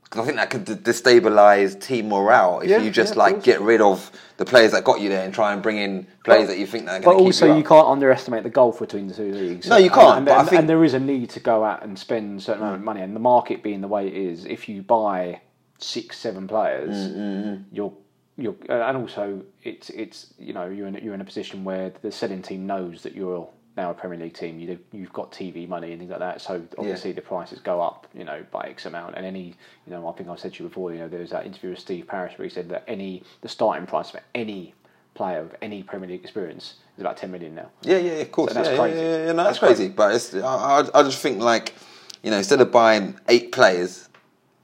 Because 0.04 0.22
I 0.22 0.24
think 0.24 0.36
that 0.38 0.48
could 0.48 0.64
d- 0.64 0.74
destabilise 0.74 1.78
team 1.82 2.08
morale 2.08 2.60
if 2.60 2.70
Yeah, 2.70 2.78
you 2.78 2.90
just 2.90 3.10
yeah, 3.10 3.12
of 3.12 3.16
like 3.18 3.32
course. 3.34 3.44
get 3.44 3.60
rid 3.60 3.82
of 3.82 4.10
the 4.38 4.44
players 4.46 4.72
that 4.72 4.82
got 4.84 5.00
you 5.02 5.10
there 5.10 5.22
and 5.22 5.34
try 5.34 5.52
and 5.52 5.62
bring 5.62 5.76
in 5.76 6.06
players 6.24 6.48
that 6.48 6.58
you 6.58 6.66
think 6.66 6.86
that 6.86 7.02
are 7.02 7.04
But 7.04 7.04
going 7.04 7.18
to 7.18 7.22
keep 7.24 7.26
also, 7.26 7.46
you 7.48 7.54
you, 7.56 7.60
up. 7.60 7.66
can't 7.66 7.86
underestimate 7.88 8.42
the 8.42 8.48
gulf 8.50 8.78
between 8.78 9.06
the 9.08 9.14
two 9.14 9.32
leagues. 9.32 9.66
No, 9.68 9.76
you 9.76 9.90
can't, 9.90 10.16
And, 10.18 10.26
but 10.26 10.32
I 10.36 10.40
and, 10.40 10.48
think- 10.48 10.60
and 10.60 10.68
there 10.68 10.82
is 10.82 10.94
a 10.94 10.98
need 11.00 11.28
to 11.30 11.40
go 11.40 11.62
out 11.62 11.82
and 11.82 11.98
spend 11.98 12.38
a 12.38 12.42
certain 12.42 12.62
amount 12.62 12.76
of 12.76 12.84
money. 12.84 13.02
And 13.02 13.14
the 13.14 13.20
market 13.20 13.62
being 13.62 13.82
the 13.82 13.88
way 13.88 14.06
it 14.06 14.14
is, 14.14 14.46
if 14.46 14.66
you 14.66 14.80
buy 14.82 15.40
six, 15.78 16.18
seven 16.18 16.48
players, 16.48 16.94
Mm, 16.94 17.64
you're 17.70 17.92
you're, 18.38 18.54
uh, 18.70 18.88
and 18.88 18.96
also 18.96 19.42
it's 19.64 19.90
it's 19.90 20.32
you 20.38 20.52
know 20.54 20.66
you're 20.68 20.86
in 20.86 20.94
you're 21.02 21.12
in 21.14 21.20
a 21.20 21.24
position 21.24 21.64
where 21.64 21.90
the 22.02 22.10
selling 22.12 22.40
team 22.40 22.66
knows 22.66 23.02
that 23.02 23.14
you're 23.14 23.48
now 23.78 23.90
a 23.90 23.94
Premier 23.94 24.18
League 24.18 24.34
team. 24.34 24.58
You 24.58 24.78
you've 24.92 25.12
got 25.12 25.32
TV 25.32 25.66
money 25.66 25.92
and 25.92 26.00
things 26.00 26.10
like 26.10 26.18
that. 26.18 26.42
So 26.42 26.62
obviously 26.76 27.12
the 27.12 27.22
prices 27.22 27.60
go 27.60 27.80
up, 27.80 28.06
you 28.12 28.24
know, 28.24 28.44
by 28.50 28.66
X 28.68 28.84
amount. 28.84 29.14
And 29.16 29.24
any 29.24 29.54
you 29.86 29.92
know, 29.92 30.06
I 30.06 30.12
think 30.12 30.28
I've 30.28 30.40
said 30.40 30.54
to 30.54 30.62
you 30.62 30.68
before, 30.68 30.92
you 30.92 30.98
know, 30.98 31.08
there 31.08 31.20
was 31.20 31.30
that 31.30 31.46
interview 31.46 31.70
with 31.70 31.78
Steve 31.78 32.06
Parish 32.06 32.36
where 32.36 32.46
he 32.46 32.52
said 32.52 32.68
that 32.70 32.84
any 32.86 33.22
the 33.40 33.48
starting 33.48 33.86
price 33.86 34.10
for 34.10 34.20
any 34.34 34.74
player 35.14 35.40
of 35.40 35.54
any 35.62 35.82
Premier 35.82 36.08
League 36.08 36.22
experience 36.22 36.74
is 36.96 37.00
about 37.00 37.16
ten 37.16 37.30
million 37.30 37.54
now. 37.54 37.70
Yeah, 37.82 37.98
yeah, 37.98 38.12
of 38.12 38.32
course. 38.32 38.52
So 38.52 38.54
that's 38.54 38.70
yeah, 38.70 38.76
crazy. 38.76 38.98
Yeah, 38.98 39.04
yeah, 39.04 39.26
yeah, 39.26 39.32
no, 39.32 39.44
That's 39.44 39.58
that's, 39.60 39.76
crazy. 39.76 39.88
But 39.88 40.14
it's, 40.14 40.34
I, 40.34 40.40
I, 40.40 41.00
I 41.00 41.02
just 41.04 41.20
think 41.20 41.38
like, 41.38 41.74
you 42.22 42.30
know, 42.30 42.38
instead 42.38 42.60
of 42.60 42.70
buying 42.72 43.18
eight 43.28 43.52
players, 43.52 44.08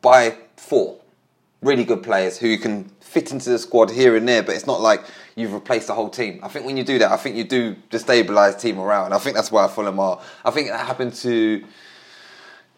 buy 0.02 0.36
four 0.56 0.98
really 1.62 1.84
good 1.84 2.02
players 2.02 2.36
who 2.38 2.48
you 2.48 2.58
can 2.58 2.90
fit 3.00 3.32
into 3.32 3.48
the 3.48 3.58
squad 3.58 3.90
here 3.90 4.16
and 4.16 4.28
there, 4.28 4.42
but 4.42 4.54
it's 4.54 4.66
not 4.66 4.80
like 4.80 5.02
you've 5.36 5.52
replaced 5.52 5.88
the 5.88 5.94
whole 5.94 6.08
team. 6.08 6.40
I 6.42 6.48
think 6.48 6.66
when 6.66 6.76
you 6.76 6.84
do 6.84 6.98
that, 6.98 7.10
I 7.10 7.16
think 7.16 7.36
you 7.36 7.44
do 7.44 7.74
destabilise 7.90 8.60
team 8.60 8.78
around. 8.78 9.12
I 9.12 9.18
think 9.18 9.36
that's 9.36 9.50
why 9.50 9.66
Fulham 9.68 9.98
are. 9.98 10.20
I 10.44 10.50
think 10.50 10.68
that 10.68 10.86
happened 10.86 11.14
to 11.14 11.64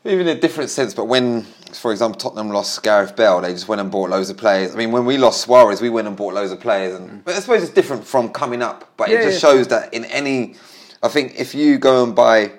even 0.05 0.29
in 0.29 0.37
a 0.37 0.40
different 0.40 0.71
sense, 0.71 0.95
but 0.95 1.07
when, 1.07 1.42
for 1.73 1.90
example, 1.92 2.19
Tottenham 2.19 2.51
lost 2.51 2.83
Gareth 2.83 3.16
Bale, 3.16 3.40
they 3.40 3.53
just 3.53 3.69
went 3.69 3.81
and 3.81 3.90
bought 3.90 4.11
loads 4.11 4.31
of 4.31 4.37
players. 4.37 4.75
I 4.75 4.79
mean, 4.79 4.92
when 4.92 5.05
we 5.05 5.19
lost 5.19 5.42
Suarez, 5.42 5.81
we 5.81 5.90
went 5.90 6.07
and 6.07 6.16
bought 6.16 6.35
loads 6.35 6.53
of 6.53 6.61
players, 6.61 6.95
and 6.95 7.25
but 7.25 7.35
I 7.35 7.40
suppose 7.40 7.62
it's 7.62 7.73
different 7.73 8.05
from 8.07 8.31
coming 8.31 8.62
up. 8.62 8.92
But 8.97 9.09
Yeah, 9.09 9.21
it 9.21 9.25
just 9.25 9.42
yeah. 9.42 9.51
shows 9.51 9.69
that 9.69 9.92
in 9.92 10.05
any, 10.07 10.55
I 11.03 11.09
think 11.09 11.35
if 11.38 11.55
you 11.55 11.79
go 11.79 12.05
and 12.05 12.14
buy 12.14 12.53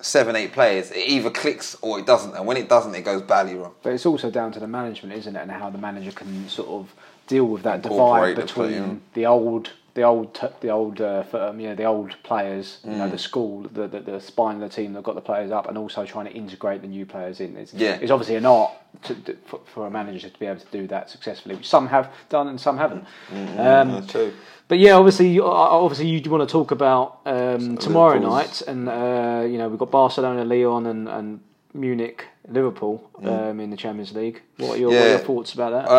seven, 0.00 0.36
eight 0.36 0.52
players, 0.52 0.90
it 0.90 1.06
either 1.06 1.30
clicks 1.30 1.76
or 1.82 1.98
it 1.98 2.06
doesn't, 2.06 2.34
and 2.34 2.46
when 2.46 2.56
it 2.56 2.68
doesn't, 2.68 2.94
it 2.94 3.02
goes 3.02 3.22
badly 3.22 3.56
wrong. 3.56 3.74
But 3.82 3.92
it's 3.92 4.06
also 4.06 4.30
down 4.30 4.52
to 4.52 4.60
the 4.60 4.68
management, 4.68 5.14
isn't 5.14 5.36
it, 5.36 5.40
and 5.42 5.50
how 5.50 5.70
the 5.70 5.78
manager 5.78 6.12
can 6.12 6.48
sort 6.48 6.68
of 6.68 6.94
deal 7.26 7.44
with 7.46 7.62
that 7.64 7.82
divide 7.82 8.36
the 8.36 8.42
between 8.42 9.02
the 9.14 9.26
old, 9.26 9.70
the 9.94 10.02
old, 10.02 10.38
the 10.60 10.68
old, 10.70 11.00
uh, 11.00 11.22
firm, 11.24 11.58
yeah, 11.60 11.74
the 11.74 11.84
old 11.84 12.14
players, 12.22 12.78
you 12.84 12.90
Mm. 12.92 12.98
know, 12.98 13.08
the 13.08 13.18
school, 13.18 13.62
the, 13.72 13.88
the 13.88 14.00
the 14.00 14.20
spine 14.20 14.56
of 14.56 14.60
the 14.62 14.68
team 14.68 14.92
that 14.92 15.02
got 15.02 15.14
the 15.14 15.20
players 15.20 15.50
up, 15.50 15.68
and 15.68 15.76
also 15.78 16.04
trying 16.04 16.26
to 16.26 16.32
integrate 16.32 16.82
the 16.82 16.88
new 16.88 17.06
players 17.06 17.40
in. 17.40 17.56
It's, 17.56 17.72
Yeah. 17.74 17.98
it's 18.00 18.10
obviously 18.10 18.36
an 18.36 18.46
art 18.46 18.70
to, 19.04 19.14
for, 19.46 19.60
for 19.72 19.86
a 19.86 19.90
manager 19.90 20.28
to 20.28 20.38
be 20.38 20.46
able 20.46 20.60
to 20.60 20.66
do 20.70 20.86
that 20.88 21.10
successfully, 21.10 21.54
which 21.56 21.68
some 21.68 21.86
have 21.88 22.10
done 22.28 22.48
and 22.48 22.60
some 22.60 22.76
haven't. 22.78 23.04
Mm, 23.32 23.58
Um, 23.58 23.92
That's 23.92 24.06
true. 24.12 24.32
But 24.68 24.78
yeah, 24.78 24.94
obviously, 24.96 25.28
you- 25.28 25.44
obviously, 25.46 26.08
you 26.08 26.30
want 26.30 26.48
to 26.48 26.52
talk 26.52 26.70
about 26.72 27.20
um, 27.24 27.76
tomorrow 27.78 28.18
night, 28.18 28.62
and 28.66 28.88
uh, 28.88 29.44
you 29.50 29.58
know 29.58 29.68
we've 29.68 29.78
got 29.78 29.90
Barcelona, 29.90 30.44
Lyon, 30.44 30.86
and, 30.86 31.08
and 31.08 31.40
Munich, 31.72 32.26
Liverpool 32.48 33.08
um, 33.24 33.60
in 33.60 33.70
the 33.70 33.76
Champions 33.76 34.12
League. 34.12 34.42
What 34.58 34.72
are 34.76 34.76
your, 34.78 34.90
what 34.90 34.98
are 34.98 35.04
Mm. 35.06 35.10
Your 35.10 35.18
thoughts 35.20 35.54
about 35.54 35.70
that? 35.72 35.90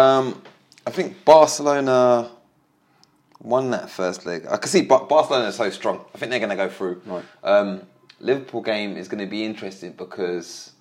I 0.88 0.90
think 0.90 1.26
Barcelona 1.26 2.32
won 3.42 3.72
that 3.72 3.90
first 3.90 4.26
leg. 4.26 4.46
I 4.50 4.56
can 4.56 4.70
see 4.70 4.84
Bar- 4.84 5.04
Barcelona 5.06 5.50
is 5.50 5.56
so 5.56 5.70
strong. 5.70 6.06
I 6.16 6.18
think 6.18 6.30
they're 6.32 6.40
going 6.40 6.50
to 6.50 6.56
go 6.56 6.70
through. 6.70 7.02
Right. 7.06 7.26
Um, 7.44 7.82
Liverpool 8.22 8.62
game 8.62 8.96
is 8.96 9.10
going 9.10 9.20
to 9.20 9.30
be 9.30 9.44
interesting 9.44 9.92
because, 9.92 10.72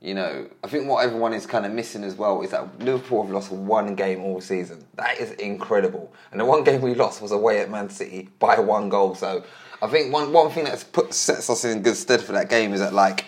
you 0.00 0.14
know, 0.14 0.48
I 0.64 0.68
think 0.68 0.88
what 0.88 1.04
everyone 1.04 1.34
is 1.34 1.44
kind 1.44 1.66
of 1.66 1.72
missing 1.72 2.02
as 2.02 2.14
well 2.14 2.40
is 2.40 2.50
that 2.52 2.80
Liverpool 2.80 3.24
have 3.24 3.30
lost 3.30 3.52
one 3.52 3.94
game 3.94 4.22
all 4.22 4.40
season. 4.40 4.86
That 4.94 5.18
is 5.18 5.32
incredible. 5.32 6.10
And 6.30 6.40
the 6.40 6.46
one 6.46 6.64
game 6.64 6.80
we 6.80 6.94
lost 6.94 7.20
was 7.20 7.30
away 7.30 7.60
at 7.60 7.70
Man 7.70 7.90
City 7.90 8.30
by 8.38 8.58
one 8.58 8.88
goal. 8.88 9.14
So 9.14 9.44
I 9.82 9.86
think 9.86 10.14
one 10.14 10.32
one 10.32 10.50
thing 10.50 10.64
that's 10.64 10.82
put 10.82 11.12
sets 11.12 11.50
us 11.50 11.66
in 11.66 11.82
good 11.82 11.96
stead 11.96 12.22
for 12.22 12.32
that 12.32 12.48
game 12.48 12.72
is 12.72 12.80
that 12.80 12.94
like 12.94 13.26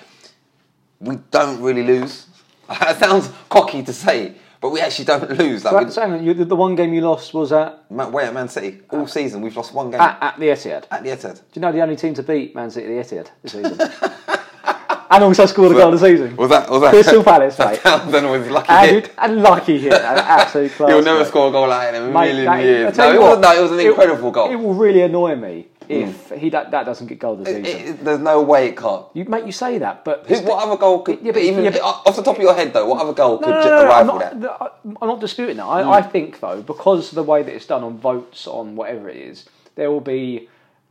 we 1.01 1.17
don't 1.31 1.61
really 1.61 1.83
lose. 1.83 2.29
That 2.67 2.99
sounds 2.99 3.31
cocky 3.51 3.83
to 3.83 3.93
say, 3.93 4.37
but 4.65 4.71
we 4.71 4.81
actually 4.81 5.05
don't 5.05 5.31
lose. 5.39 5.63
Like 5.63 5.73
so, 5.73 5.85
we, 5.85 5.91
so 5.91 6.01
hang 6.01 6.13
on, 6.13 6.25
you, 6.25 6.33
the, 6.33 6.57
one 6.57 6.75
game 6.75 6.95
you 6.95 7.03
lost 7.03 7.35
was 7.35 7.53
at, 7.53 7.85
Man, 7.91 8.11
way 8.11 8.25
at 8.25 8.33
Man 8.33 8.49
City 8.49 8.81
all 8.93 9.07
season. 9.07 9.43
We've 9.43 9.55
lost 9.55 9.75
one 9.75 9.91
game 9.91 10.01
at, 10.01 10.17
at 10.23 10.39
the 10.41 10.47
Etihad. 10.47 10.85
at 10.91 11.03
the 11.05 11.11
Etihad. 11.11 11.35
Do 11.35 11.43
you 11.53 11.61
know 11.61 11.71
the 11.71 11.83
only 11.83 11.97
team 11.97 12.15
to 12.15 12.23
beat 12.23 12.55
Man 12.55 12.71
City 12.71 12.99
at 12.99 13.07
the 13.07 13.15
Etihad 13.17 13.29
this 13.43 13.53
season? 13.53 13.79
and 15.11 15.23
also 15.23 15.45
scored 15.45 15.73
a 15.73 15.75
goal 15.75 15.91
this 15.91 16.01
season. 16.01 16.35
Was 16.37 16.49
that 16.49 16.71
was 16.71 16.81
that 16.81 16.91
Crystal 16.95 17.23
Palace, 17.33 17.59
mate. 17.59 17.81
Townsend 17.81 18.31
was 18.31 18.49
lucky 18.49 18.71
And, 18.71 18.91
hit. 18.91 19.15
and 19.19 19.43
lucky 19.43 19.79
hit, 19.79 19.93
an 19.93 20.01
absolute 20.01 20.73
class. 20.73 20.89
He'll 20.89 21.03
never 21.03 21.19
mate. 21.19 21.29
score 21.29 21.49
a 21.49 21.53
goal 21.53 21.69
like 21.69 21.93
that 21.93 21.95
in 22.03 22.09
a 22.09 22.11
Mate, 22.11 22.29
million 22.29 22.45
that- 22.47 22.65
years. 22.65 22.97
No, 22.97 23.13
it 23.13 23.21
was 23.21 23.39
no, 23.41 23.53
it 23.59 23.61
was 23.61 23.73
an 23.73 23.81
incredible 23.81 24.31
goal. 24.31 24.51
It 24.51 24.57
will 24.57 24.73
really 24.73 25.03
annoy 25.03 25.37
me 25.37 25.69
if 25.89 26.29
hmm. 26.29 26.37
he 26.37 26.51
that, 26.51 26.71
that 26.71 26.85
doesn't 26.87 27.07
get 27.07 27.19
goal 27.19 27.37
this 27.37 27.49
It- 27.49 27.65
season. 27.67 27.89
it- 27.89 28.05
there's 28.05 28.21
no 28.21 28.43
way 28.43 28.69
it 28.69 28.77
can't. 28.77 29.07
you 29.15 29.25
mate, 29.27 29.45
you 29.47 29.53
say 29.53 29.79
that, 29.79 30.05
but 30.05 30.27
Who, 30.27 30.37
what 30.43 30.67
other 30.67 30.77
goal 30.77 31.03
could 31.03 31.21
Yeah, 31.23 31.33
but- 31.33 31.43
even 31.43 31.65
yeah, 31.65 31.71
but- 31.71 31.83
off 31.83 32.17
the 32.17 32.23
top 32.23 32.37
of 32.37 32.43
your 32.43 32.55
head 32.55 32.73
though? 32.73 32.87
What 32.87 33.01
other 33.01 33.13
goal 33.13 33.39
could 33.39 33.49
No, 33.49 33.61
no, 33.61 33.65
no, 33.65 33.71
no, 33.71 33.79
I'm, 33.83 33.89
rival 33.89 34.19
not, 34.19 34.41
that? 34.41 34.73
I'm 35.03 35.09
not 35.09 35.21
disputing 35.21 35.57
that. 35.57 35.67
I, 35.67 35.83
hmm. 35.83 35.91
I 35.91 36.03
think 36.03 36.41
though, 36.41 36.63
because 36.63 37.09
of 37.11 37.15
the 37.17 37.23
way 37.23 37.43
that 37.43 37.55
it's 37.55 37.67
done 37.67 37.83
on 37.85 37.99
votes 37.99 38.47
on 38.47 38.77
whatever 38.77 39.09
it 39.09 39.17
is, 39.17 39.47
there 39.75 39.91
will 39.91 40.01
be 40.01 40.49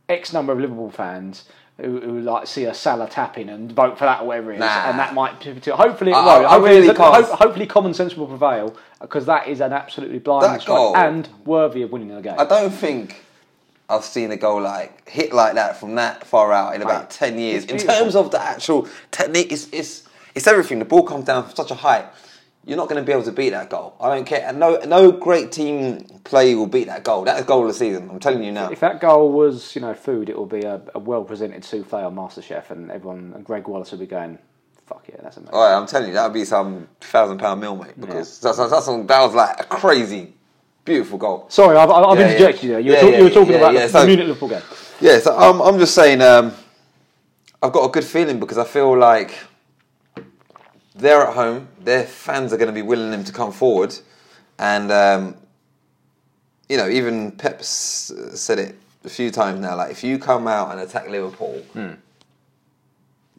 X 0.08 0.32
number 0.32 0.52
of 0.52 0.58
Liverpool 0.60 0.90
fans 0.90 1.44
who, 1.80 2.00
who 2.00 2.20
like 2.20 2.46
see 2.46 2.64
a 2.64 2.74
Salah 2.74 3.08
tapping 3.08 3.48
and 3.48 3.72
vote 3.72 3.98
for 3.98 4.04
that 4.04 4.20
or 4.22 4.28
whatever 4.28 4.52
it 4.52 4.56
is, 4.56 4.60
Nah. 4.60 4.90
and 4.90 4.98
that 4.98 5.12
might 5.14 5.42
hopefully 5.42 6.12
it 6.12 6.14
uh, 6.14 6.18
I- 6.20 6.26
won't. 6.26 6.46
Hopefully, 6.46 6.70
really 6.74 6.86
there's 6.86 6.98
can't. 6.98 7.24
hope- 7.26 7.38
hopefully 7.38 7.66
common 7.66 7.94
sense 7.94 8.16
will 8.16 8.28
prevail 8.28 8.76
because 9.00 9.26
that 9.26 9.48
is 9.48 9.60
an 9.60 9.72
absolutely 9.72 10.18
blind 10.20 10.64
goal- 10.64 10.96
and 10.96 11.28
worthy 11.44 11.82
of 11.82 11.90
winning 11.90 12.14
the 12.14 12.20
game. 12.20 12.36
I 12.38 12.44
don't 12.44 12.70
think 12.70 13.23
I've 13.88 14.04
seen 14.04 14.30
a 14.30 14.36
goal 14.36 14.62
like 14.62 15.08
hit 15.08 15.32
like 15.32 15.54
that 15.54 15.76
from 15.78 15.94
that 15.96 16.26
far 16.26 16.52
out 16.52 16.74
in 16.74 16.82
about 16.82 17.02
Mate, 17.02 17.10
ten 17.10 17.38
years. 17.38 17.64
In 17.66 17.78
terms 17.78 18.16
of 18.16 18.30
the 18.30 18.40
actual 18.40 18.88
technique, 19.10 19.52
it's, 19.52 19.68
it's 19.72 20.08
it's 20.34 20.46
everything. 20.46 20.78
The 20.78 20.84
ball 20.84 21.02
comes 21.02 21.24
down 21.26 21.44
from 21.44 21.54
such 21.54 21.70
a 21.70 21.74
height. 21.74 22.06
You're 22.66 22.78
not 22.78 22.88
going 22.88 23.00
to 23.02 23.06
be 23.06 23.12
able 23.12 23.24
to 23.24 23.32
beat 23.32 23.50
that 23.50 23.68
goal. 23.68 23.94
I 24.00 24.08
don't 24.14 24.24
care. 24.24 24.42
And 24.48 24.58
no, 24.58 24.76
no 24.86 25.12
great 25.12 25.52
team 25.52 26.06
play 26.24 26.54
will 26.54 26.66
beat 26.66 26.86
that 26.86 27.04
goal. 27.04 27.22
That's 27.24 27.40
the 27.42 27.46
goal 27.46 27.60
of 27.60 27.68
the 27.68 27.74
season. 27.74 28.08
I'm 28.08 28.18
telling 28.20 28.42
you 28.42 28.52
now. 28.52 28.70
if 28.70 28.80
that 28.80 29.00
goal 29.02 29.30
was, 29.32 29.74
you 29.76 29.82
know, 29.82 29.92
food, 29.92 30.30
it 30.30 30.38
will 30.38 30.46
be 30.46 30.62
a, 30.62 30.80
a 30.94 30.98
well 30.98 31.24
presented 31.24 31.62
souffle 31.62 32.06
on 32.06 32.16
MasterChef, 32.16 32.70
and 32.70 32.90
everyone 32.90 33.32
and 33.36 33.44
Gregg 33.44 33.68
Wallace 33.68 33.90
will 33.92 33.98
be 33.98 34.06
going, 34.06 34.38
"Fuck 34.86 35.04
yeah, 35.10 35.16
that's 35.22 35.36
amazing." 35.36 35.54
Oh, 35.54 35.58
All 35.58 35.70
right, 35.70 35.78
I'm 35.78 35.86
telling 35.86 36.08
you, 36.08 36.14
that 36.14 36.24
would 36.24 36.32
be 36.32 36.46
some 36.46 36.88
thousand 37.02 37.36
pound 37.36 37.60
meal, 37.60 37.76
mate. 37.76 38.00
Because 38.00 38.40
that's, 38.40 38.56
that's, 38.56 38.70
that's 38.70 38.86
some- 38.86 39.06
that 39.08 39.20
was 39.20 39.34
like 39.34 39.60
a 39.60 39.64
crazy, 39.64 40.32
beautiful 40.84 41.18
goal. 41.18 41.46
Sorry, 41.48 41.76
I've, 41.76 41.90
I've 41.90 42.18
Yeah, 42.18 42.26
interjected 42.26 42.62
yeah. 42.64 42.68
you 42.68 42.72
there. 42.72 42.80
You 42.80 42.90
were, 42.90 42.94
Yeah, 42.96 43.00
talk- 43.00 43.18
you 43.18 43.24
were 43.24 43.30
talking 43.30 43.54
about 43.54 43.74
yeah, 43.74 43.86
the, 43.86 43.92
so- 43.92 44.06
Munich 44.06 44.26
Liverpool 44.26 44.48
game. 44.48 44.62
Yeah, 45.00 45.18
so 45.18 45.38
um, 45.38 45.60
I'm 45.60 45.78
just 45.78 45.94
saying, 45.94 46.20
um, 46.22 46.52
I've 47.62 47.72
got 47.72 47.84
a 47.88 47.90
good 47.92 48.04
feeling 48.04 48.38
because 48.38 48.58
I 48.58 48.64
feel 48.64 48.96
like 48.96 49.34
they're 50.94 51.22
at 51.26 51.34
home. 51.34 51.68
Their 51.80 52.04
fans 52.04 52.52
are 52.52 52.56
going 52.56 52.68
to 52.68 52.72
be 52.74 52.82
willing 52.82 53.10
them 53.10 53.24
to 53.24 53.32
come 53.32 53.50
forward, 53.52 53.94
and 54.58 54.92
um, 54.92 55.36
you 56.68 56.76
know, 56.76 56.88
even 56.88 57.32
Pep 57.32 57.62
said 57.62 58.58
it 58.58 58.76
a 59.04 59.08
few 59.08 59.30
times 59.30 59.60
now. 59.60 59.76
Like, 59.76 59.90
if 59.90 60.04
you 60.04 60.18
come 60.18 60.46
out 60.46 60.70
and 60.70 60.80
attack 60.80 61.08
Liverpool, 61.10 61.62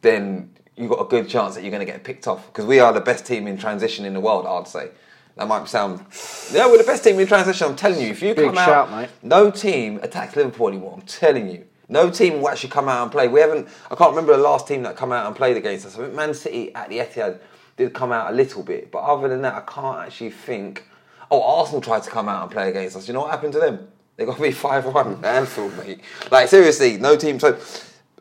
then 0.02 0.50
you've 0.76 0.90
got 0.90 1.00
a 1.00 1.08
good 1.08 1.28
chance 1.28 1.54
that 1.54 1.62
you're 1.62 1.70
going 1.70 1.84
to 1.84 1.90
get 1.90 2.04
picked 2.04 2.28
off 2.28 2.46
because 2.48 2.66
we 2.66 2.78
are 2.80 2.92
the 2.92 3.00
best 3.00 3.24
team 3.26 3.46
in 3.46 3.56
transition 3.56 4.04
in 4.04 4.12
the 4.12 4.20
world. 4.20 4.46
I'd 4.46 4.68
say. 4.68 4.90
That 5.36 5.48
might 5.48 5.68
sound. 5.68 6.04
Yeah, 6.50 6.66
we're 6.66 6.78
the 6.78 6.84
best 6.84 7.04
team 7.04 7.18
in 7.20 7.26
transition. 7.26 7.66
I'm 7.66 7.76
telling 7.76 8.00
you, 8.00 8.08
if 8.08 8.22
you 8.22 8.34
Big 8.34 8.46
come 8.46 8.54
shout, 8.54 8.88
out, 8.88 8.90
mate. 8.90 9.10
no 9.22 9.50
team 9.50 10.00
attacks 10.02 10.34
Liverpool 10.34 10.68
anymore. 10.68 10.94
I'm 10.96 11.02
telling 11.02 11.48
you. 11.50 11.66
No 11.88 12.10
team 12.10 12.40
will 12.40 12.48
actually 12.48 12.70
come 12.70 12.88
out 12.88 13.02
and 13.02 13.12
play. 13.12 13.28
We 13.28 13.40
haven't. 13.40 13.68
I 13.90 13.94
can't 13.94 14.10
remember 14.10 14.34
the 14.36 14.42
last 14.42 14.66
team 14.66 14.82
that 14.84 14.96
come 14.96 15.12
out 15.12 15.26
and 15.26 15.36
played 15.36 15.56
against 15.56 15.86
us. 15.86 15.96
I 15.98 16.02
think 16.02 16.14
Man 16.14 16.32
City 16.34 16.74
at 16.74 16.88
the 16.88 16.98
Etihad 16.98 17.38
did 17.76 17.92
come 17.92 18.12
out 18.12 18.32
a 18.32 18.34
little 18.34 18.62
bit, 18.62 18.90
but 18.90 19.00
other 19.00 19.28
than 19.28 19.42
that, 19.42 19.54
I 19.54 19.60
can't 19.60 19.98
actually 20.06 20.30
think. 20.30 20.84
Oh, 21.30 21.42
Arsenal 21.42 21.80
tried 21.80 22.02
to 22.04 22.10
come 22.10 22.28
out 22.28 22.42
and 22.44 22.50
play 22.50 22.70
against 22.70 22.96
us. 22.96 23.06
You 23.06 23.14
know 23.14 23.20
what 23.20 23.30
happened 23.30 23.52
to 23.52 23.58
them? 23.58 23.88
They 24.16 24.24
got 24.24 24.36
to 24.36 24.42
be 24.42 24.52
five 24.52 24.86
one 24.86 25.22
Anfield, 25.24 25.76
mate. 25.76 26.00
Like 26.30 26.48
seriously, 26.48 26.96
no 26.96 27.14
team. 27.16 27.38
So 27.38 27.58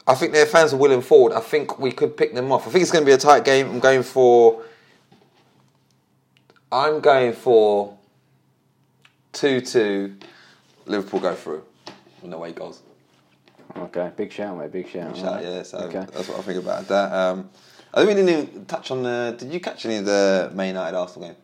I 0.06 0.16
think 0.16 0.34
their 0.34 0.46
fans 0.46 0.74
are 0.74 0.78
willing 0.78 1.02
forward. 1.02 1.32
I 1.34 1.40
think 1.40 1.80
we 1.80 1.92
could 1.92 2.18
pick 2.18 2.34
them 2.36 2.52
off. 2.52 2.68
I 2.68 2.72
think 2.72 2.82
it's 2.82 2.92
going 2.92 3.06
to 3.06 3.10
be 3.10 3.14
a 3.14 3.18
tight 3.18 3.46
game. 3.46 3.70
I'm 3.70 3.80
going 3.80 4.04
for. 4.04 4.62
I'm 6.72 7.00
going 7.00 7.34
for 7.34 7.98
two 9.34 9.62
two. 9.62 10.16
Liverpool 10.86 11.20
go 11.20 11.34
through, 11.34 11.64
and 12.24 12.34
away 12.34 12.52
goals. 12.52 12.82
Okay, 13.76 14.12
big 14.16 14.32
shout, 14.32 14.58
mate. 14.58 14.72
Big 14.72 14.88
shout. 14.88 15.16
Shout, 15.18 15.26
alright. 15.26 15.44
yeah, 15.46 15.64
so 15.64 15.80
Okay. 15.80 16.06
that's 16.14 16.30
what 16.30 16.38
I 16.40 16.42
think 16.44 16.60
about 16.64 16.88
that. 16.88 17.12
Um, 17.12 17.50
I 17.94 17.98
think 18.04 18.10
we 18.10 18.16
didn't 18.24 18.48
even 18.50 18.66
touch 18.66 18.92
on 18.92 19.04
the. 19.04 19.36
Did 19.38 19.52
you 19.52 19.60
catch 19.60 19.86
any 19.86 19.98
of 19.98 20.06
the 20.06 20.52
Man 20.54 20.68
United 20.68 20.96
Arsenal 20.96 21.30
game? 21.30 21.38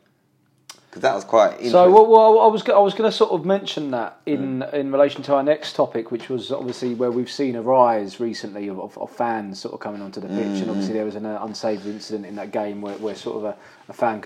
Because 0.89 1.01
that 1.03 1.15
was 1.15 1.23
quite. 1.23 1.51
Interesting. 1.51 1.71
So, 1.71 1.89
well, 1.89 2.05
well, 2.05 2.39
I 2.41 2.47
was 2.47 2.67
I 2.69 2.77
was 2.77 2.93
going 2.93 3.09
to 3.09 3.15
sort 3.15 3.31
of 3.31 3.45
mention 3.45 3.91
that 3.91 4.19
in 4.25 4.61
in 4.73 4.91
relation 4.91 5.23
to 5.23 5.33
our 5.35 5.43
next 5.43 5.73
topic, 5.75 6.11
which 6.11 6.27
was 6.29 6.51
obviously 6.51 6.93
where 6.93 7.09
we've 7.11 7.31
seen 7.31 7.55
a 7.55 7.61
rise 7.61 8.19
recently 8.19 8.67
of, 8.67 8.77
of, 8.79 8.97
of 8.97 9.09
fans 9.09 9.59
sort 9.61 9.73
of 9.73 9.79
coming 9.79 10.01
onto 10.01 10.19
the 10.19 10.27
pitch, 10.27 10.59
and 10.61 10.69
obviously 10.69 10.93
there 10.93 11.05
was 11.05 11.15
an 11.15 11.25
uh, 11.25 11.39
unsaved 11.43 11.85
incident 11.85 12.25
in 12.25 12.35
that 12.35 12.51
game 12.51 12.81
where, 12.81 12.97
where 12.97 13.15
sort 13.15 13.37
of 13.37 13.43
a, 13.45 13.55
a 13.87 13.93
fan 13.93 14.19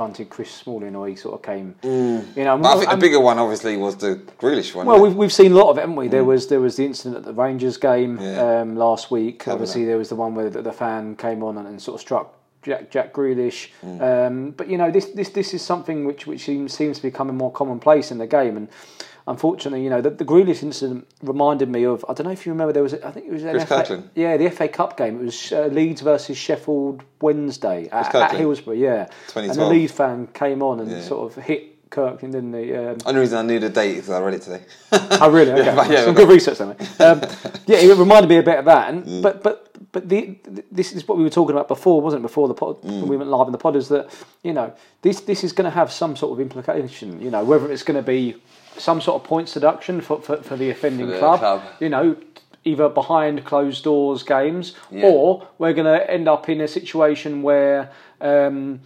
confronted 0.00 0.30
Chris 0.30 0.50
Smalling, 0.50 0.96
or 0.96 1.08
he 1.08 1.14
sort 1.14 1.34
of 1.34 1.42
came, 1.42 1.74
you 1.82 2.44
know. 2.44 2.56
But 2.56 2.76
I 2.76 2.78
think 2.78 2.90
the 2.90 2.96
bigger 2.96 3.20
one, 3.20 3.38
obviously, 3.38 3.76
was 3.76 3.96
the 3.96 4.16
Grealish 4.38 4.74
one. 4.74 4.86
Well, 4.86 5.00
we've, 5.00 5.14
we've 5.14 5.32
seen 5.32 5.52
a 5.52 5.54
lot 5.54 5.70
of 5.70 5.76
it, 5.76 5.82
haven't 5.82 5.96
we? 5.96 6.08
There 6.08 6.24
was 6.24 6.46
there 6.48 6.60
was 6.60 6.76
the 6.76 6.86
incident 6.86 7.16
at 7.16 7.24
the 7.24 7.34
Rangers 7.34 7.76
game 7.76 8.18
Yeah. 8.18 8.60
um, 8.60 8.76
last 8.76 9.10
week. 9.10 9.46
Obviously, 9.46 9.82
that. 9.82 9.88
there 9.88 9.98
was 9.98 10.08
the 10.08 10.14
one 10.14 10.34
where 10.34 10.48
the, 10.48 10.62
the 10.62 10.72
fan 10.72 11.16
came 11.16 11.42
on 11.42 11.58
and, 11.58 11.68
and 11.68 11.82
sort 11.82 11.96
of 11.96 12.00
struck 12.00 12.34
Jack 12.62 12.90
Jack 12.90 13.12
Grealish. 13.12 13.68
Mm. 13.84 14.00
Um, 14.00 14.50
but 14.52 14.68
you 14.68 14.78
know, 14.78 14.90
this 14.90 15.06
this 15.10 15.28
this 15.28 15.52
is 15.52 15.60
something 15.60 16.06
which 16.06 16.26
which 16.26 16.44
seems 16.44 16.72
seems 16.72 16.96
to 16.96 17.02
be 17.02 17.10
becoming 17.10 17.36
more 17.36 17.52
commonplace 17.52 18.10
in 18.10 18.16
the 18.16 18.26
game. 18.26 18.56
And 18.56 18.68
unfortunately, 19.30 19.82
you 19.84 19.90
know, 19.90 20.00
the, 20.00 20.10
the 20.10 20.24
Grealish 20.24 20.62
incident 20.62 21.06
reminded 21.22 21.68
me 21.68 21.84
of 21.84 22.04
I 22.08 22.12
don't 22.14 22.26
know 22.26 22.32
if 22.32 22.44
you 22.46 22.52
remember 22.52 22.72
there 22.72 22.82
was 22.82 22.94
I 22.94 23.10
think 23.12 23.26
it 23.26 23.32
was 23.32 23.44
an 23.44 23.50
Chris 23.50 23.64
FA, 23.64 23.74
Kirkland. 23.76 24.10
yeah 24.14 24.36
the 24.36 24.50
FA 24.50 24.68
Cup 24.68 24.96
game. 24.96 25.20
It 25.20 25.24
was 25.24 25.52
uh, 25.52 25.66
Leeds 25.66 26.00
versus 26.02 26.36
Sheffield 26.36 27.02
Wednesday 27.20 27.88
at, 27.90 28.14
at 28.14 28.32
Hillsborough. 28.36 28.74
Yeah, 28.74 29.08
and 29.36 29.50
the 29.54 29.66
Leeds 29.66 29.92
fan 29.92 30.26
came 30.28 30.62
on 30.62 30.80
and 30.80 30.90
Yeah. 30.90 31.00
sort 31.02 31.22
of 31.36 31.42
hit 31.44 31.90
Kirkland 31.90 32.34
in 32.34 32.52
the. 32.52 32.90
Um, 32.92 32.96
Only 33.06 33.20
reason 33.20 33.38
I 33.38 33.42
knew 33.42 33.58
the 33.58 33.68
date 33.68 33.96
is 33.96 34.10
I 34.10 34.20
read 34.20 34.34
it 34.34 34.42
today. 34.42 34.62
Oh 34.92 35.30
really? 35.30 35.50
Okay. 35.60 35.74
but 35.74 35.90
yeah, 35.90 36.04
Some 36.04 36.14
good 36.14 36.28
research 36.28 36.58
there, 36.58 36.68
mate. 36.68 37.00
Um, 37.00 37.20
yeah, 37.66 37.78
it 37.78 37.96
reminded 37.96 38.28
me 38.28 38.36
a 38.38 38.42
bit 38.42 38.58
of 38.60 38.64
that. 38.66 38.90
And 38.90 39.04
Mm. 39.04 39.22
but 39.22 39.42
but 39.42 39.66
but 39.92 40.08
the, 40.08 40.36
this 40.70 40.92
is 40.92 41.08
what 41.08 41.18
we 41.18 41.24
were 41.24 41.30
talking 41.30 41.56
about 41.56 41.66
before, 41.66 42.00
wasn't 42.00 42.20
it? 42.20 42.26
Before 42.30 42.46
the 42.46 42.54
pod, 42.54 42.76
when 42.84 43.08
we 43.08 43.16
went 43.16 43.28
live 43.30 43.48
in 43.48 43.52
the 43.52 43.58
pod, 43.58 43.74
is 43.74 43.88
that 43.88 44.04
you 44.44 44.52
know 44.52 44.72
this 45.02 45.20
this 45.22 45.42
is 45.42 45.52
going 45.52 45.64
to 45.64 45.70
have 45.80 45.90
some 45.90 46.14
sort 46.16 46.32
of 46.32 46.40
implication. 46.40 47.20
You 47.20 47.30
know, 47.30 47.42
whether 47.42 47.70
it's 47.72 47.82
going 47.82 47.96
to 47.96 48.06
be 48.06 48.36
some 48.76 49.00
sort 49.00 49.22
of 49.22 49.28
points 49.28 49.54
deduction 49.54 50.00
for, 50.00 50.20
for, 50.20 50.36
for 50.38 50.56
the 50.56 50.70
offending 50.70 51.06
For 51.06 51.12
the 51.12 51.18
club, 51.18 51.38
club. 51.40 51.62
You 51.80 51.88
know, 51.88 52.16
either 52.64 52.88
behind 52.88 53.44
closed 53.44 53.84
doors 53.84 54.22
games, 54.22 54.74
Yeah. 54.90 55.06
or 55.06 55.48
we're 55.58 55.72
going 55.72 55.86
to 55.98 56.10
end 56.10 56.28
up 56.28 56.48
in 56.48 56.60
a 56.60 56.68
situation 56.68 57.42
where. 57.42 57.90
Um, 58.20 58.80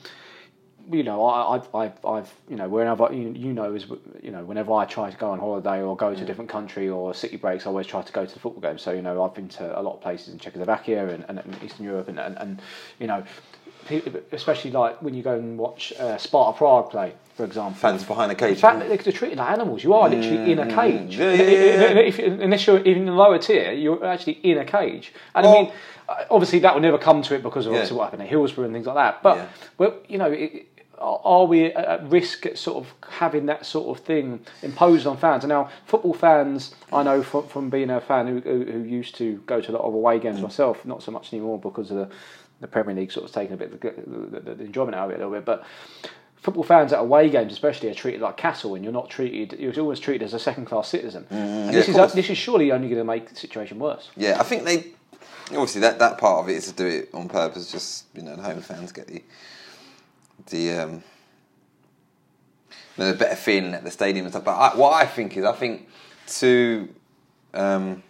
you 0.92 1.02
know, 1.02 1.24
I, 1.24 1.54
I've, 1.54 1.74
I've, 1.74 2.04
I've, 2.04 2.34
you 2.46 2.56
know, 2.56 2.68
whenever 2.68 3.08
you, 3.10 3.32
you 3.34 3.54
know 3.54 3.74
is, 3.74 3.86
you 4.22 4.30
know, 4.30 4.44
whenever 4.44 4.74
I 4.74 4.84
try 4.84 5.10
to 5.10 5.16
go 5.16 5.30
on 5.30 5.38
holiday 5.38 5.82
or 5.82 5.96
go 5.96 6.14
to 6.14 6.22
a 6.22 6.26
different 6.26 6.50
country 6.50 6.90
or 6.90 7.14
city 7.14 7.38
breaks, 7.38 7.64
I 7.64 7.70
always 7.70 7.86
try 7.86 8.02
to 8.02 8.12
go 8.12 8.26
to 8.26 8.32
the 8.34 8.38
football 8.38 8.60
game. 8.60 8.76
So 8.78 8.92
you 8.92 9.00
know, 9.00 9.22
I've 9.22 9.34
been 9.34 9.48
to 9.48 9.78
a 9.78 9.80
lot 9.80 9.94
of 9.94 10.02
places 10.02 10.34
in 10.34 10.38
Czechoslovakia 10.38 11.08
and, 11.08 11.24
and 11.26 11.56
Eastern 11.64 11.86
Europe, 11.86 12.08
and, 12.08 12.18
and, 12.20 12.36
and 12.36 12.60
you 12.98 13.06
know, 13.06 13.24
especially 14.32 14.70
like 14.70 15.00
when 15.02 15.14
you 15.14 15.22
go 15.22 15.34
and 15.34 15.58
watch 15.58 15.92
uh, 15.98 16.16
Sparta 16.18 16.56
Prague 16.56 16.90
play, 16.90 17.12
for 17.36 17.44
example. 17.44 17.74
Fans 17.74 18.04
behind 18.04 18.30
the 18.30 18.34
cage. 18.34 18.50
In 18.50 18.56
fact, 18.56 18.78
that 18.80 18.88
they're 19.04 19.12
treated 19.12 19.38
like 19.38 19.50
animals. 19.50 19.82
You 19.84 19.94
are 19.94 20.08
literally 20.08 20.52
in 20.52 20.58
a 20.58 20.66
cage. 20.74 21.16
Yeah, 21.16 21.32
yeah, 21.32 21.42
yeah. 21.42 21.98
If, 21.98 22.18
unless 22.18 22.66
you're 22.66 22.78
in 22.78 23.06
the 23.06 23.12
lower 23.12 23.38
tier, 23.38 23.72
you're 23.72 24.04
actually 24.04 24.34
in 24.42 24.58
a 24.58 24.64
cage. 24.64 25.12
And 25.34 25.46
I 25.46 25.52
mean, 25.52 25.72
uh, 26.08 26.24
obviously 26.30 26.58
that 26.60 26.74
will 26.74 26.82
never 26.82 26.98
come 26.98 27.22
to 27.22 27.34
it 27.34 27.42
because 27.42 27.66
of 27.66 27.72
Yeah. 27.72 27.88
what 27.92 28.04
happened 28.04 28.22
at 28.22 28.28
Hillsborough 28.28 28.64
and 28.66 28.74
things 28.74 28.86
like 28.86 28.96
that. 28.96 29.22
But, 29.22 29.36
Yeah. 29.36 29.46
well, 29.78 29.94
you 30.08 30.18
know, 30.18 30.30
it, 30.30 30.66
are 30.98 31.44
we 31.44 31.66
at- 31.66 32.08
risk 32.08 32.46
at 32.46 32.56
sort 32.56 32.76
of 32.76 32.94
having 33.10 33.46
that 33.46 33.66
sort 33.66 33.98
of 33.98 34.04
thing 34.04 34.40
imposed 34.62 35.06
on 35.06 35.16
fans? 35.16 35.42
And 35.44 35.48
now, 35.50 35.68
football 35.86 36.14
fans, 36.14 36.74
I 36.92 37.02
know 37.02 37.22
from, 37.22 37.46
from 37.48 37.68
being 37.68 37.90
a 37.90 38.00
fan 38.00 38.26
who, 38.28 38.40
who, 38.40 38.64
who 38.70 38.78
used 38.78 39.16
to 39.16 39.42
go 39.46 39.60
to 39.60 39.70
a 39.70 39.74
lot 39.74 39.82
of 39.82 39.92
away 39.92 40.18
games 40.20 40.40
myself, 40.40 40.84
not 40.86 41.02
so 41.02 41.10
much 41.10 41.32
anymore 41.32 41.58
because 41.58 41.90
of 41.90 41.96
the, 41.96 42.08
the 42.64 42.68
Premier 42.68 42.94
League 42.94 43.12
sort 43.12 43.26
of 43.26 43.32
taking 43.32 43.52
a 43.52 43.56
bit 43.58 43.72
of 43.74 43.80
the, 43.80 44.40
the, 44.40 44.54
the 44.54 44.64
enjoyment 44.64 44.94
out 44.94 45.04
of 45.04 45.10
it 45.10 45.14
a 45.14 45.18
little 45.18 45.32
bit. 45.32 45.44
But 45.44 45.64
football 46.36 46.64
fans 46.64 46.94
at 46.94 46.98
away 46.98 47.28
games, 47.28 47.52
especially, 47.52 47.90
are 47.90 47.94
treated 47.94 48.22
like 48.22 48.38
cattle, 48.38 48.74
and 48.74 48.82
you're 48.82 48.92
not 48.92 49.10
treated. 49.10 49.60
You're 49.60 49.78
always 49.78 50.00
treated 50.00 50.24
as 50.24 50.32
a 50.32 50.38
second 50.38 50.64
class 50.64 50.88
citizen. 50.88 51.26
and 51.28 51.66
yeah, 51.66 51.72
this 51.72 51.88
is 51.90 52.12
this 52.14 52.30
is 52.30 52.38
surely 52.38 52.72
only 52.72 52.88
going 52.88 52.98
to 52.98 53.04
make 53.04 53.28
the 53.28 53.36
situation 53.36 53.78
worse. 53.78 54.10
Yeah, 54.16 54.40
I 54.40 54.44
think 54.44 54.64
they 54.64 54.92
obviously 55.50 55.82
that, 55.82 55.98
that 55.98 56.16
part 56.16 56.42
of 56.42 56.48
it 56.48 56.54
is 56.54 56.68
to 56.68 56.72
do 56.72 56.86
it 56.86 57.10
on 57.12 57.28
purpose. 57.28 57.70
Just 57.70 58.06
you 58.14 58.22
know, 58.22 58.34
the 58.34 58.42
home 58.42 58.62
fans 58.62 58.92
get 58.92 59.08
the 59.08 59.22
the 60.46 60.72
um, 60.72 61.04
the 62.96 63.12
better 63.12 63.36
feeling 63.36 63.74
at 63.74 63.84
the 63.84 63.90
stadium 63.90 64.24
and 64.24 64.32
stuff. 64.32 64.44
But 64.44 64.56
I, 64.56 64.74
what 64.74 64.94
I 64.94 65.04
think 65.04 65.36
is, 65.36 65.44
I 65.44 65.52
think 65.52 65.86
to 66.38 66.88
um, 67.52 68.02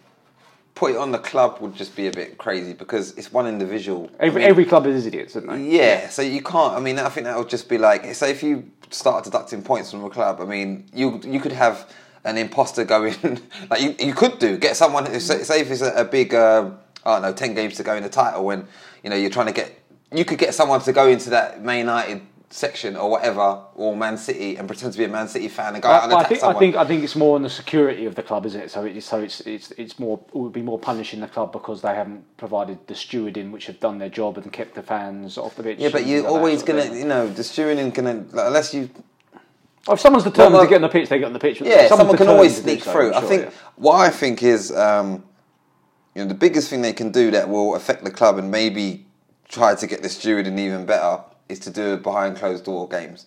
put 0.75 0.91
it 0.91 0.97
on 0.97 1.11
the 1.11 1.17
club 1.19 1.57
would 1.61 1.73
just 1.73 1.95
be 1.95 2.07
a 2.07 2.11
bit 2.11 2.37
crazy 2.37 2.73
because 2.73 3.17
it's 3.17 3.31
one 3.31 3.47
individual. 3.47 4.09
I 4.19 4.25
Every 4.25 4.41
mean, 4.41 4.49
every 4.49 4.65
club 4.65 4.85
is 4.85 5.05
idiots, 5.05 5.35
isn't 5.35 5.49
they? 5.49 5.63
yeah, 5.77 6.09
so 6.09 6.21
you 6.21 6.41
can't. 6.43 6.73
I 6.73 6.79
mean, 6.79 6.99
I 6.99 7.09
think 7.09 7.25
that 7.25 7.37
would 7.37 7.49
just 7.49 7.69
be 7.69 7.77
like, 7.77 8.13
say, 8.13 8.31
if 8.31 8.43
you 8.43 8.69
start 8.91 9.23
deducting 9.23 9.61
points 9.63 9.91
from 9.91 10.03
a 10.03 10.09
club. 10.09 10.39
I 10.41 10.45
mean, 10.45 10.85
you 10.93 11.19
you 11.25 11.39
could 11.39 11.53
have 11.53 11.89
an 12.23 12.37
imposter 12.37 12.83
going, 12.85 13.15
like 13.69 13.81
you, 13.81 13.95
you 13.99 14.13
could 14.13 14.37
do 14.39 14.57
get 14.57 14.75
someone. 14.75 15.05
who- 15.05 15.19
Say, 15.19 15.43
say 15.43 15.61
if 15.61 15.71
it's 15.71 15.81
a, 15.81 15.93
a 15.93 16.03
big, 16.05 16.33
uh, 16.33 16.71
I 17.05 17.13
don't 17.13 17.21
know, 17.23 17.33
ten 17.33 17.53
games 17.55 17.75
to 17.77 17.83
go 17.83 17.95
in 17.95 18.03
the 18.03 18.09
title, 18.09 18.45
when 18.45 18.67
you 19.03 19.09
know 19.09 19.15
you're 19.15 19.29
trying 19.31 19.47
to 19.47 19.53
get, 19.53 19.71
you 20.13 20.25
could 20.25 20.39
get 20.39 20.53
someone 20.53 20.81
to 20.81 20.91
go 20.93 21.07
into 21.07 21.29
that 21.31 21.63
Man 21.63 21.79
United 21.79 22.21
section 22.55 22.95
or 22.95 23.09
whatever, 23.11 23.59
or 23.75 23.95
Man 23.95 24.17
City, 24.17 24.55
and 24.55 24.65
pretend 24.67 24.93
to 24.93 24.97
be 24.97 25.03
a 25.03 25.09
Man 25.09 25.27
City 25.27 25.49
fan 25.49 25.73
and 25.73 25.83
go 25.83 25.89
out 25.89 26.05
and 26.05 26.13
I, 26.13 26.15
I 26.15 26.19
attack 26.19 26.29
think 26.29 26.39
I 26.39 26.41
someone. 26.41 26.59
think 26.59 26.75
I 26.77 26.85
think 26.85 27.03
it's 27.03 27.15
more 27.15 27.35
on 27.35 27.43
the 27.43 27.49
security 27.49 28.05
of 28.05 28.15
the 28.15 28.23
club, 28.23 28.45
isn't 28.45 28.61
it? 28.61 28.71
So 28.71 28.85
it's 28.85 29.05
so 29.05 29.19
it's 29.19 29.41
it's 29.41 29.71
it's 29.71 29.99
more 29.99 30.19
it 30.29 30.35
would 30.35 30.53
be 30.53 30.61
more 30.61 30.79
punishing 30.79 31.19
the 31.19 31.27
club 31.27 31.51
because 31.51 31.81
they 31.81 31.93
haven't 31.93 32.23
provided 32.37 32.87
the 32.87 32.93
stewarding 32.93 33.51
which 33.51 33.65
have 33.65 33.79
done 33.81 33.97
their 33.97 34.09
job 34.09 34.37
and 34.37 34.53
kept 34.53 34.73
the 34.73 34.81
fans 34.81 35.37
off 35.37 35.55
the 35.57 35.63
pitch. 35.63 35.79
yeah, 35.79 35.89
but 35.89 36.05
you're 36.05 36.21
like 36.21 36.31
always 36.31 36.63
gonna, 36.63 36.85
you 36.95 37.05
know, 37.05 37.27
the 37.27 37.41
stewarding 37.41 37.93
gonna 37.93 38.25
like, 38.31 38.47
unless 38.47 38.73
you 38.73 38.89
If 39.89 39.99
someone's 39.99 40.23
determined 40.23 40.53
Well, 40.53 40.63
to 40.63 40.69
get 40.69 40.77
on 40.77 40.81
the 40.83 40.89
pitch, 40.89 41.09
they 41.09 41.19
get 41.19 41.25
on 41.25 41.33
the 41.33 41.39
pitch. 41.39 41.59
Yeah, 41.61 41.89
someone 41.89 42.15
can 42.15 42.29
always 42.29 42.61
sneak 42.61 42.83
so, 42.83 42.91
through. 42.93 43.13
I'm 43.13 43.23
I 43.23 43.27
think 43.27 43.43
yeah. 43.43 43.51
what 43.75 43.95
I 43.95 44.09
think 44.09 44.41
is, 44.41 44.71
um, 44.71 45.25
you 46.15 46.23
know, 46.23 46.27
the 46.29 46.33
biggest 46.33 46.69
thing 46.69 46.81
they 46.81 46.93
can 46.93 47.11
do 47.11 47.31
that 47.31 47.49
will 47.49 47.75
affect 47.75 48.05
the 48.05 48.11
club 48.11 48.37
and 48.37 48.49
maybe 48.49 49.05
try 49.49 49.75
to 49.75 49.87
get 49.87 50.01
the 50.01 50.07
stewarding 50.07 50.57
even 50.57 50.85
better 50.85 51.21
is 51.49 51.59
to 51.59 51.69
do 51.69 51.97
behind 51.97 52.37
closed 52.37 52.65
door 52.65 52.87
games. 52.87 53.25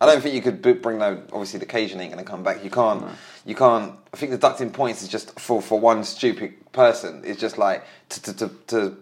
I 0.00 0.06
don't 0.06 0.20
think 0.20 0.34
you 0.34 0.42
could 0.42 0.60
bring 0.82 0.98
no. 0.98 1.22
Obviously, 1.32 1.60
the 1.60 1.66
Cajun 1.66 2.00
ain't 2.00 2.12
going 2.12 2.24
to 2.24 2.28
come 2.28 2.42
back. 2.42 2.64
You 2.64 2.70
can't. 2.70 3.04
You 3.46 3.54
can't. 3.54 3.94
I 4.12 4.16
think 4.16 4.30
the 4.32 4.36
deducting 4.36 4.70
points 4.70 5.00
is 5.02 5.08
just 5.08 5.38
for 5.38 5.62
for 5.62 5.78
one 5.78 6.02
stupid 6.02 6.72
person. 6.72 7.22
It's 7.24 7.40
just 7.40 7.56
like 7.58 7.84
to 8.10 8.22
to 8.22 8.32
to. 8.34 8.48
to 8.68 8.96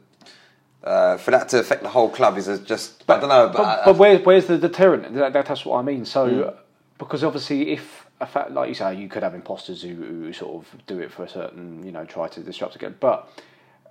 uh, 0.82 1.18
for 1.18 1.30
that 1.30 1.46
to 1.50 1.58
affect 1.58 1.82
the 1.82 1.90
whole 1.90 2.08
club 2.08 2.38
is 2.38 2.46
just 2.60 3.04
I 3.06 3.20
don't 3.20 3.28
know, 3.28 3.48
but, 3.48 3.58
But, 3.58 3.66
I- 3.66 3.84
but 3.84 3.96
where, 3.98 4.18
where's 4.20 4.46
the 4.46 4.56
deterrent? 4.56 5.12
That, 5.14 5.34
that- 5.34 5.46
that's 5.46 5.66
what 5.66 5.78
I 5.78 5.82
mean. 5.82 6.06
So, 6.06 6.26
Mm. 6.26 6.56
because 6.98 7.22
obviously, 7.22 7.72
if 7.72 8.06
a 8.18 8.24
fact, 8.26 8.52
like 8.52 8.70
you 8.70 8.74
say, 8.74 8.94
you 8.94 9.06
could 9.06 9.22
have 9.22 9.34
imposters 9.34 9.82
who, 9.82 9.94
who 9.94 10.32
sort 10.32 10.56
of 10.64 10.86
do 10.86 10.98
it 10.98 11.12
for 11.12 11.24
a 11.24 11.28
certain, 11.28 11.84
you 11.84 11.92
know, 11.92 12.06
try 12.06 12.28
to 12.28 12.40
disrupt 12.40 12.76
again. 12.76 12.94
But 12.98 13.28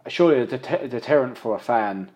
surely 0.08 0.40
a 0.40 0.48
deter- 0.48 0.88
deterrent 0.88 1.38
for 1.38 1.56
a 1.56 1.60
fan 1.60 2.10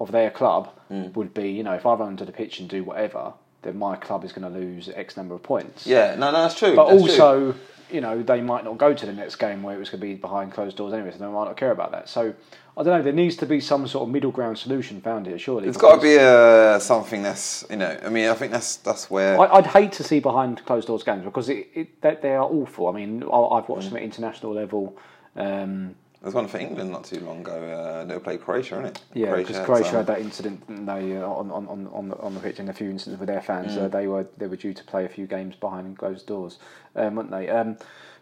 of 0.00 0.10
their 0.12 0.30
club 0.30 0.70
Mm. 0.90 1.14
would 1.14 1.32
be, 1.34 1.50
you 1.50 1.62
know, 1.62 1.74
if 1.74 1.86
I 1.86 1.94
run 1.94 2.16
to 2.16 2.24
the 2.24 2.32
pitch 2.32 2.58
and 2.58 2.68
do 2.68 2.82
whatever, 2.82 3.34
then 3.62 3.76
my 3.78 3.94
club 3.94 4.24
is 4.24 4.32
going 4.32 4.50
to 4.52 4.58
lose 4.58 4.88
X 4.88 5.16
number 5.16 5.34
of 5.36 5.42
points. 5.42 5.86
yeah, 5.86 6.16
no, 6.16 6.32
no, 6.32 6.42
that's 6.42 6.58
true. 6.58 6.74
But 6.74 6.88
that's 6.88 7.02
true. 7.04 7.10
also, 7.12 7.54
you 7.92 8.00
know, 8.00 8.20
they 8.22 8.40
might 8.40 8.64
not 8.64 8.76
go 8.78 8.92
to 8.94 9.06
the 9.06 9.12
next 9.12 9.36
game 9.36 9.62
where 9.62 9.76
it 9.76 9.78
was 9.78 9.88
going 9.90 10.00
to 10.00 10.06
be 10.06 10.14
behind 10.14 10.52
closed 10.52 10.76
doors 10.76 10.92
anyway, 10.92 11.10
so 11.12 11.18
they 11.18 11.26
might 11.26 11.44
not 11.44 11.56
care 11.56 11.70
about 11.70 11.92
that. 11.92 12.08
So, 12.08 12.34
I 12.76 12.82
don't 12.82 12.96
know. 12.96 13.02
There 13.02 13.12
needs 13.12 13.36
to 13.36 13.46
be 13.46 13.60
some 13.60 13.86
sort 13.86 14.04
of 14.08 14.12
middle 14.12 14.30
ground 14.30 14.56
solution 14.58 15.00
found 15.00 15.26
here. 15.26 15.38
Surely, 15.38 15.68
It's 15.68 15.76
got 15.76 15.96
to 15.96 16.00
be 16.02 16.16
uh, 16.18 16.78
something 16.78 17.22
that's 17.22 17.64
you 17.68 17.76
know. 17.76 17.98
I 18.04 18.08
mean, 18.08 18.28
I 18.28 18.34
think 18.34 18.50
that's 18.52 18.76
that's 18.76 19.10
where. 19.10 19.38
I, 19.40 19.56
I'd 19.58 19.66
hate 19.66 19.92
to 19.92 20.02
see 20.04 20.18
behind 20.20 20.64
closed 20.64 20.86
doors 20.88 21.02
games 21.02 21.24
because 21.24 21.48
it, 21.48 21.68
it 21.74 22.00
they, 22.00 22.16
they 22.22 22.34
are 22.34 22.44
awful. 22.44 22.88
I 22.88 22.92
mean, 22.92 23.22
I, 23.24 23.26
I've 23.56 23.68
watched 23.68 23.88
them 23.88 23.96
at 23.98 24.02
international 24.02 24.54
level. 24.54 24.96
Um, 25.36 25.94
There's 26.22 26.34
one 26.34 26.48
for 26.48 26.58
England 26.58 26.90
not 26.92 27.04
too 27.04 27.20
long 27.20 27.40
ago. 27.40 27.52
Uh, 27.52 28.04
they 28.04 28.18
played 28.18 28.42
Croatia, 28.42 28.74
isn't 28.74 28.86
it? 28.86 29.02
yeah, 29.14 29.34
because 29.34 29.58
Croatia 29.60 29.84
some- 29.86 29.96
had 29.96 30.06
that 30.08 30.20
incident 30.20 30.86
they, 30.86 31.16
uh, 31.16 31.26
on, 31.26 31.50
on, 31.50 31.66
on, 31.66 31.86
on, 31.86 32.08
the, 32.10 32.16
on 32.18 32.34
the 32.34 32.40
pitch 32.40 32.58
and 32.58 32.68
a 32.68 32.74
few 32.74 32.90
incidents 32.90 33.18
with 33.18 33.28
their 33.28 33.40
fans. 33.40 33.72
Mm. 33.72 33.84
Uh, 33.84 33.88
they 33.88 34.06
were 34.06 34.26
they 34.36 34.46
were 34.46 34.56
due 34.56 34.74
to 34.74 34.84
play 34.84 35.06
a 35.06 35.08
few 35.08 35.26
games 35.26 35.56
behind 35.56 35.96
closed 35.96 36.26
doors, 36.26 36.58
um, 36.94 37.14
weren't 37.14 37.30
they? 37.30 37.48
Um, 37.48 37.78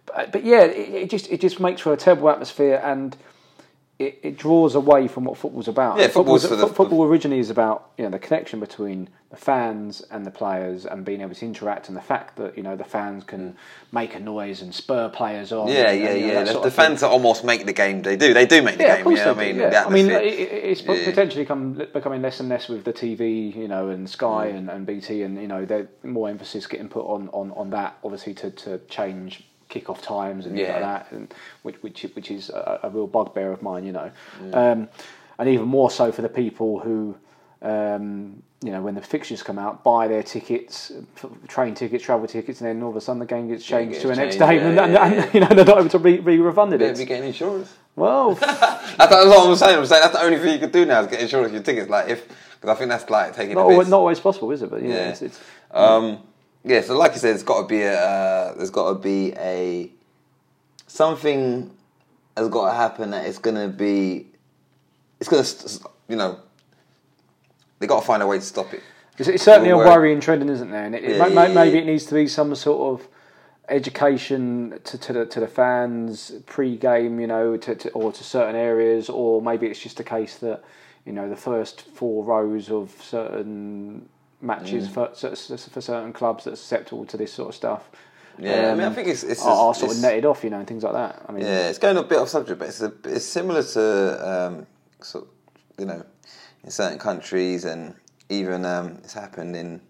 but, 0.06 0.30
but 0.30 0.44
yeah, 0.44 0.62
it, 0.62 0.94
it 0.94 1.10
just 1.10 1.28
it 1.28 1.40
just 1.40 1.58
makes 1.58 1.80
for 1.80 1.92
a 1.92 1.96
terrible 1.96 2.30
atmosphere 2.30 2.80
and. 2.84 3.16
It, 3.98 4.20
it 4.22 4.36
draws 4.38 4.76
away 4.76 5.08
from 5.08 5.24
what 5.24 5.36
football's 5.36 5.66
about. 5.66 5.96
Yeah, 5.98 6.04
And 6.04 6.12
football's 6.12 6.48
the- 6.48 6.68
football 6.68 7.02
originally 7.04 7.40
is 7.40 7.50
about 7.50 7.90
you 7.98 8.04
know 8.04 8.10
the 8.10 8.20
connection 8.20 8.60
between 8.60 9.08
the 9.30 9.36
fans 9.36 10.02
and 10.12 10.24
the 10.24 10.30
players 10.30 10.86
and 10.86 11.04
being 11.04 11.20
able 11.20 11.34
to 11.34 11.44
interact 11.44 11.88
and 11.88 11.96
the 11.96 12.00
fact 12.00 12.36
that 12.36 12.56
you 12.56 12.62
know 12.62 12.76
the 12.76 12.84
fans 12.84 13.24
can 13.24 13.56
make 13.90 14.14
a 14.14 14.20
noise 14.20 14.62
and 14.62 14.72
spur 14.72 15.08
players 15.08 15.50
on. 15.50 15.66
Yeah, 15.66 15.90
and, 15.90 16.00
yeah, 16.00 16.12
you 16.14 16.26
know, 16.28 16.32
yeah. 16.32 16.44
The, 16.44 16.60
the 16.60 16.70
fans 16.70 17.00
that 17.00 17.08
almost 17.08 17.42
make 17.42 17.66
the 17.66 17.72
game. 17.72 18.02
They 18.02 18.16
do. 18.16 18.32
They 18.32 18.46
do 18.46 18.62
make 18.62 18.76
the 18.78 18.84
Yeah, 18.84 18.96
game. 18.96 19.04
course 19.04 19.18
Yeah, 19.18 19.30
I 19.30 19.34
they 19.34 19.52
do, 19.52 19.58
mean, 19.58 19.72
yeah. 19.72 19.84
I 19.84 19.90
mean, 19.90 20.10
it, 20.10 20.22
it's 20.22 20.82
Yeah. 20.82 21.04
potentially 21.04 21.44
come, 21.44 21.72
becoming 21.92 22.22
less 22.22 22.38
and 22.38 22.48
less 22.48 22.68
with 22.68 22.84
the 22.84 22.92
TV, 22.92 23.52
you 23.54 23.66
know, 23.66 23.88
and 23.88 24.08
Sky 24.08 24.52
Mm. 24.52 24.58
and, 24.58 24.70
and 24.70 24.86
BT, 24.86 25.22
and 25.22 25.36
you 25.42 25.48
know, 25.48 25.66
more 26.04 26.28
emphasis 26.28 26.68
getting 26.68 26.88
put 26.88 27.04
on, 27.04 27.28
on, 27.32 27.50
on 27.56 27.70
that, 27.70 27.98
obviously, 28.04 28.32
to, 28.34 28.50
to 28.52 28.78
change 28.88 29.42
kick-off 29.68 30.00
times 30.02 30.46
and 30.46 30.56
things 30.56 30.68
like 30.68 30.80
that, 30.80 31.12
and 31.12 31.32
which 31.62 31.76
which 31.82 32.02
which 32.14 32.30
is 32.30 32.50
a, 32.50 32.80
a 32.84 32.90
real 32.90 33.06
bugbear 33.06 33.52
of 33.52 33.62
mine, 33.62 33.84
you 33.84 33.92
know, 33.92 34.10
Mm. 34.42 34.54
um, 34.54 34.88
and 35.38 35.48
even 35.48 35.66
more 35.66 35.90
so 35.90 36.10
for 36.12 36.22
the 36.22 36.28
people 36.28 36.80
who. 36.80 37.16
Um, 37.60 38.42
you 38.62 38.72
know, 38.72 38.82
when 38.82 38.96
the 38.96 39.00
fixtures 39.00 39.40
come 39.42 39.56
out, 39.58 39.84
buy 39.84 40.08
their 40.08 40.22
tickets, 40.22 40.90
train 41.46 41.74
tickets, 41.74 42.02
travel 42.04 42.26
tickets, 42.26 42.60
and 42.60 42.68
then 42.68 42.82
all 42.82 42.90
of 42.90 42.96
a 42.96 43.00
sudden 43.00 43.20
the 43.20 43.26
game 43.26 43.48
gets 43.48 43.68
Yeah, 43.70 43.76
it 43.76 43.80
changed 43.80 43.92
gets 43.94 44.02
to 44.02 44.08
the 44.08 44.16
next 44.16 44.36
day, 44.36 44.56
yeah, 44.56 44.62
and, 44.66 44.76
yeah, 44.76 44.84
and, 44.84 44.92
yeah. 45.14 45.22
and, 45.24 45.34
you 45.34 45.40
know 45.40 45.46
they're 45.48 45.64
not 45.64 45.78
able 45.78 45.88
to 45.90 45.98
be, 46.00 46.16
be 46.18 46.38
refunded. 46.38 46.80
They'd 46.80 46.86
It's- 46.86 46.98
be 46.98 47.04
getting 47.04 47.28
insurance. 47.28 47.72
well, 47.94 48.34
That's, 48.34 48.60
that's 48.96 49.12
what 49.12 49.48
I'm 49.48 49.56
saying. 49.56 49.78
I'm 49.78 49.86
saying 49.86 50.02
that's 50.02 50.14
the 50.16 50.22
only 50.24 50.38
thing 50.38 50.52
you 50.54 50.58
could 50.58 50.72
do 50.72 50.84
now 50.86 51.00
is 51.02 51.06
get 51.06 51.20
insurance 51.20 51.50
for 51.50 51.54
your 51.54 51.62
tickets. 51.62 51.88
Like 51.88 52.08
if, 52.08 52.26
because 52.60 52.74
I 52.74 52.78
think 52.78 52.90
that's 52.90 53.08
like 53.10 53.34
taking 53.36 53.54
not 53.54 53.62
always, 53.66 53.88
not 53.88 53.98
always 53.98 54.18
possible, 54.18 54.50
is 54.50 54.62
it? 54.62 54.70
But 54.70 54.82
yeah, 54.82 54.88
Yeah. 54.88 55.08
it's, 55.10 55.22
it's 55.22 55.40
Um, 55.70 56.18
yeah, 56.64 56.80
so 56.80 56.96
like 56.96 57.12
you 57.12 57.18
said, 57.18 57.34
it's 57.34 57.42
got 57.42 57.62
to 57.62 57.66
be 57.68 57.82
a. 57.82 57.98
Uh, 57.98 58.54
there's 58.56 58.70
got 58.70 58.88
to 58.92 58.98
be 58.98 59.32
a 59.36 59.90
something 60.86 61.70
has 62.36 62.48
got 62.48 62.70
to 62.70 62.74
happen 62.76 63.10
that 63.10 63.26
it's 63.26 63.38
gonna 63.38 63.68
be. 63.68 64.26
It's 65.20 65.28
gonna, 65.28 65.92
you 66.08 66.16
know. 66.16 66.38
They 67.80 67.86
got 67.86 68.00
to 68.00 68.06
find 68.06 68.22
a 68.22 68.26
way 68.26 68.38
to 68.38 68.44
stop 68.44 68.72
it. 68.74 68.82
It's, 69.18 69.28
it's 69.28 69.42
certainly 69.44 69.70
a 69.70 69.76
work. 69.76 69.86
worrying 69.86 70.20
trend, 70.20 70.48
isn't 70.50 70.70
there? 70.70 70.84
And 70.84 70.94
it, 70.94 71.04
it 71.04 71.16
Yeah, 71.16 71.28
may- 71.28 71.48
yeah, 71.48 71.54
maybe 71.54 71.76
yeah. 71.76 71.82
it 71.82 71.86
needs 71.86 72.06
to 72.06 72.14
be 72.14 72.26
some 72.28 72.54
sort 72.54 73.00
of 73.00 73.08
education 73.68 74.80
to, 74.84 74.98
to 74.98 75.12
the 75.12 75.26
to 75.26 75.40
the 75.40 75.46
fans 75.48 76.32
pre-game, 76.46 77.20
you 77.20 77.26
know, 77.26 77.56
to, 77.56 77.74
to 77.74 77.90
or 77.90 78.12
to 78.12 78.24
certain 78.24 78.56
areas, 78.56 79.08
or 79.08 79.40
maybe 79.42 79.66
it's 79.66 79.80
just 79.80 80.00
a 80.00 80.04
case 80.04 80.36
that 80.38 80.62
you 81.04 81.12
know 81.12 81.28
the 81.28 81.36
first 81.36 81.82
four 81.82 82.24
rows 82.24 82.70
of 82.70 82.90
certain 83.02 84.08
matches 84.40 84.88
Mm. 84.88 84.92
for, 84.92 85.70
for 85.70 85.80
certain 85.80 86.12
clubs 86.12 86.44
that 86.44 86.52
are 86.52 86.56
susceptible 86.56 87.04
to 87.06 87.16
this 87.16 87.32
sort 87.32 87.48
of 87.50 87.54
stuff. 87.54 87.90
Yeah, 88.38 88.70
I 88.70 88.74
mean, 88.74 88.82
I 88.82 88.84
um, 88.84 88.94
think 88.94 89.08
it's 89.08 89.24
it's, 89.24 89.44
are, 89.44 89.74
sort 89.74 89.90
it's- 89.90 89.96
of 89.96 90.02
netted 90.02 90.24
off, 90.24 90.44
you 90.44 90.50
know, 90.50 90.58
and 90.58 90.66
things 90.66 90.84
like 90.84 90.92
that. 90.92 91.24
I 91.28 91.32
mean, 91.32 91.44
Yeah, 91.44 91.68
it's 91.68 91.78
going 91.78 91.96
a 91.96 92.04
bit 92.04 92.18
off 92.18 92.28
subject, 92.28 92.58
but 92.60 92.68
it's 92.68 92.80
a, 92.80 92.92
it's 93.04 93.24
similar 93.24 93.64
to 93.64 94.30
um, 94.30 94.66
so, 95.00 95.26
you 95.76 95.86
know, 95.86 96.04
in 96.62 96.70
certain 96.70 96.98
countries, 97.00 97.64
and 97.64 97.94
even 98.28 98.64
um, 98.64 98.98
it's 99.02 99.12
happened 99.14 99.56
in. 99.56 99.80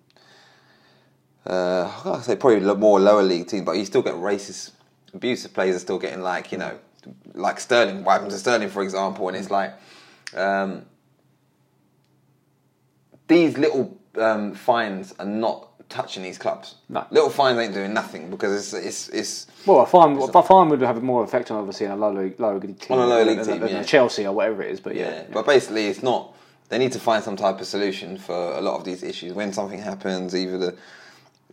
Uh, 1.46 1.90
I 2.04 2.20
say 2.22 2.36
probably 2.36 2.60
more 2.74 2.98
lower 3.00 3.22
league 3.22 3.46
teams, 3.48 3.64
but 3.64 3.72
you 3.72 3.84
still 3.84 4.02
get 4.02 4.14
racist 4.14 4.72
abuse. 5.14 5.42
The 5.42 5.48
players 5.50 5.76
are 5.76 5.80
still 5.80 5.98
getting 5.98 6.22
like 6.22 6.50
you 6.52 6.58
know, 6.58 6.78
like 7.34 7.60
Sterling. 7.60 8.02
What 8.04 8.12
happened 8.12 8.30
to 8.30 8.38
Sterling, 8.38 8.70
for 8.70 8.82
example? 8.82 9.28
And 9.28 9.36
it's 9.36 9.50
like 9.50 9.74
um, 10.34 10.86
these 13.28 13.56
little 13.58 13.97
um, 14.16 14.54
fines 14.54 15.14
are 15.18 15.26
not 15.26 15.68
touching 15.88 16.22
these 16.22 16.36
clubs. 16.38 16.74
No. 16.88 17.06
Little 17.10 17.30
fines 17.30 17.58
ain't 17.58 17.72
doing 17.74 17.94
nothing 17.94 18.30
because 18.30 18.52
it's 18.52 18.74
it's, 18.74 19.08
it's 19.08 19.46
Well, 19.66 19.80
a 19.80 19.86
fine, 19.86 20.16
a 20.18 20.42
fine 20.42 20.68
would 20.68 20.80
have 20.82 21.02
more 21.02 21.24
effect 21.24 21.50
on 21.50 21.58
obviously 21.58 21.86
in 21.86 21.92
a 21.92 21.96
lower 21.96 22.22
league, 22.24 22.38
lower 22.38 22.58
league 22.58 22.78
team, 22.78 22.98
On 22.98 23.04
a 23.04 23.06
lower 23.06 23.24
league 23.24 23.38
than- 23.38 23.46
team, 23.46 23.60
than 23.60 23.68
yeah. 23.70 23.82
Chelsea 23.82 24.26
or 24.26 24.32
whatever 24.32 24.62
it 24.62 24.70
is. 24.70 24.80
But 24.80 24.94
Yeah, 24.96 25.10
yeah, 25.10 25.22
but 25.32 25.46
basically, 25.46 25.86
it's 25.86 26.02
not. 26.02 26.34
They 26.68 26.76
need 26.78 26.92
to 26.92 27.00
find 27.00 27.24
some 27.24 27.36
type 27.36 27.58
of 27.60 27.66
solution 27.66 28.18
for 28.18 28.34
a 28.34 28.60
lot 28.60 28.76
of 28.76 28.84
these 28.84 29.02
issues. 29.02 29.32
When 29.32 29.52
something 29.54 29.78
happens, 29.78 30.36
either 30.36 30.58
the 30.58 30.76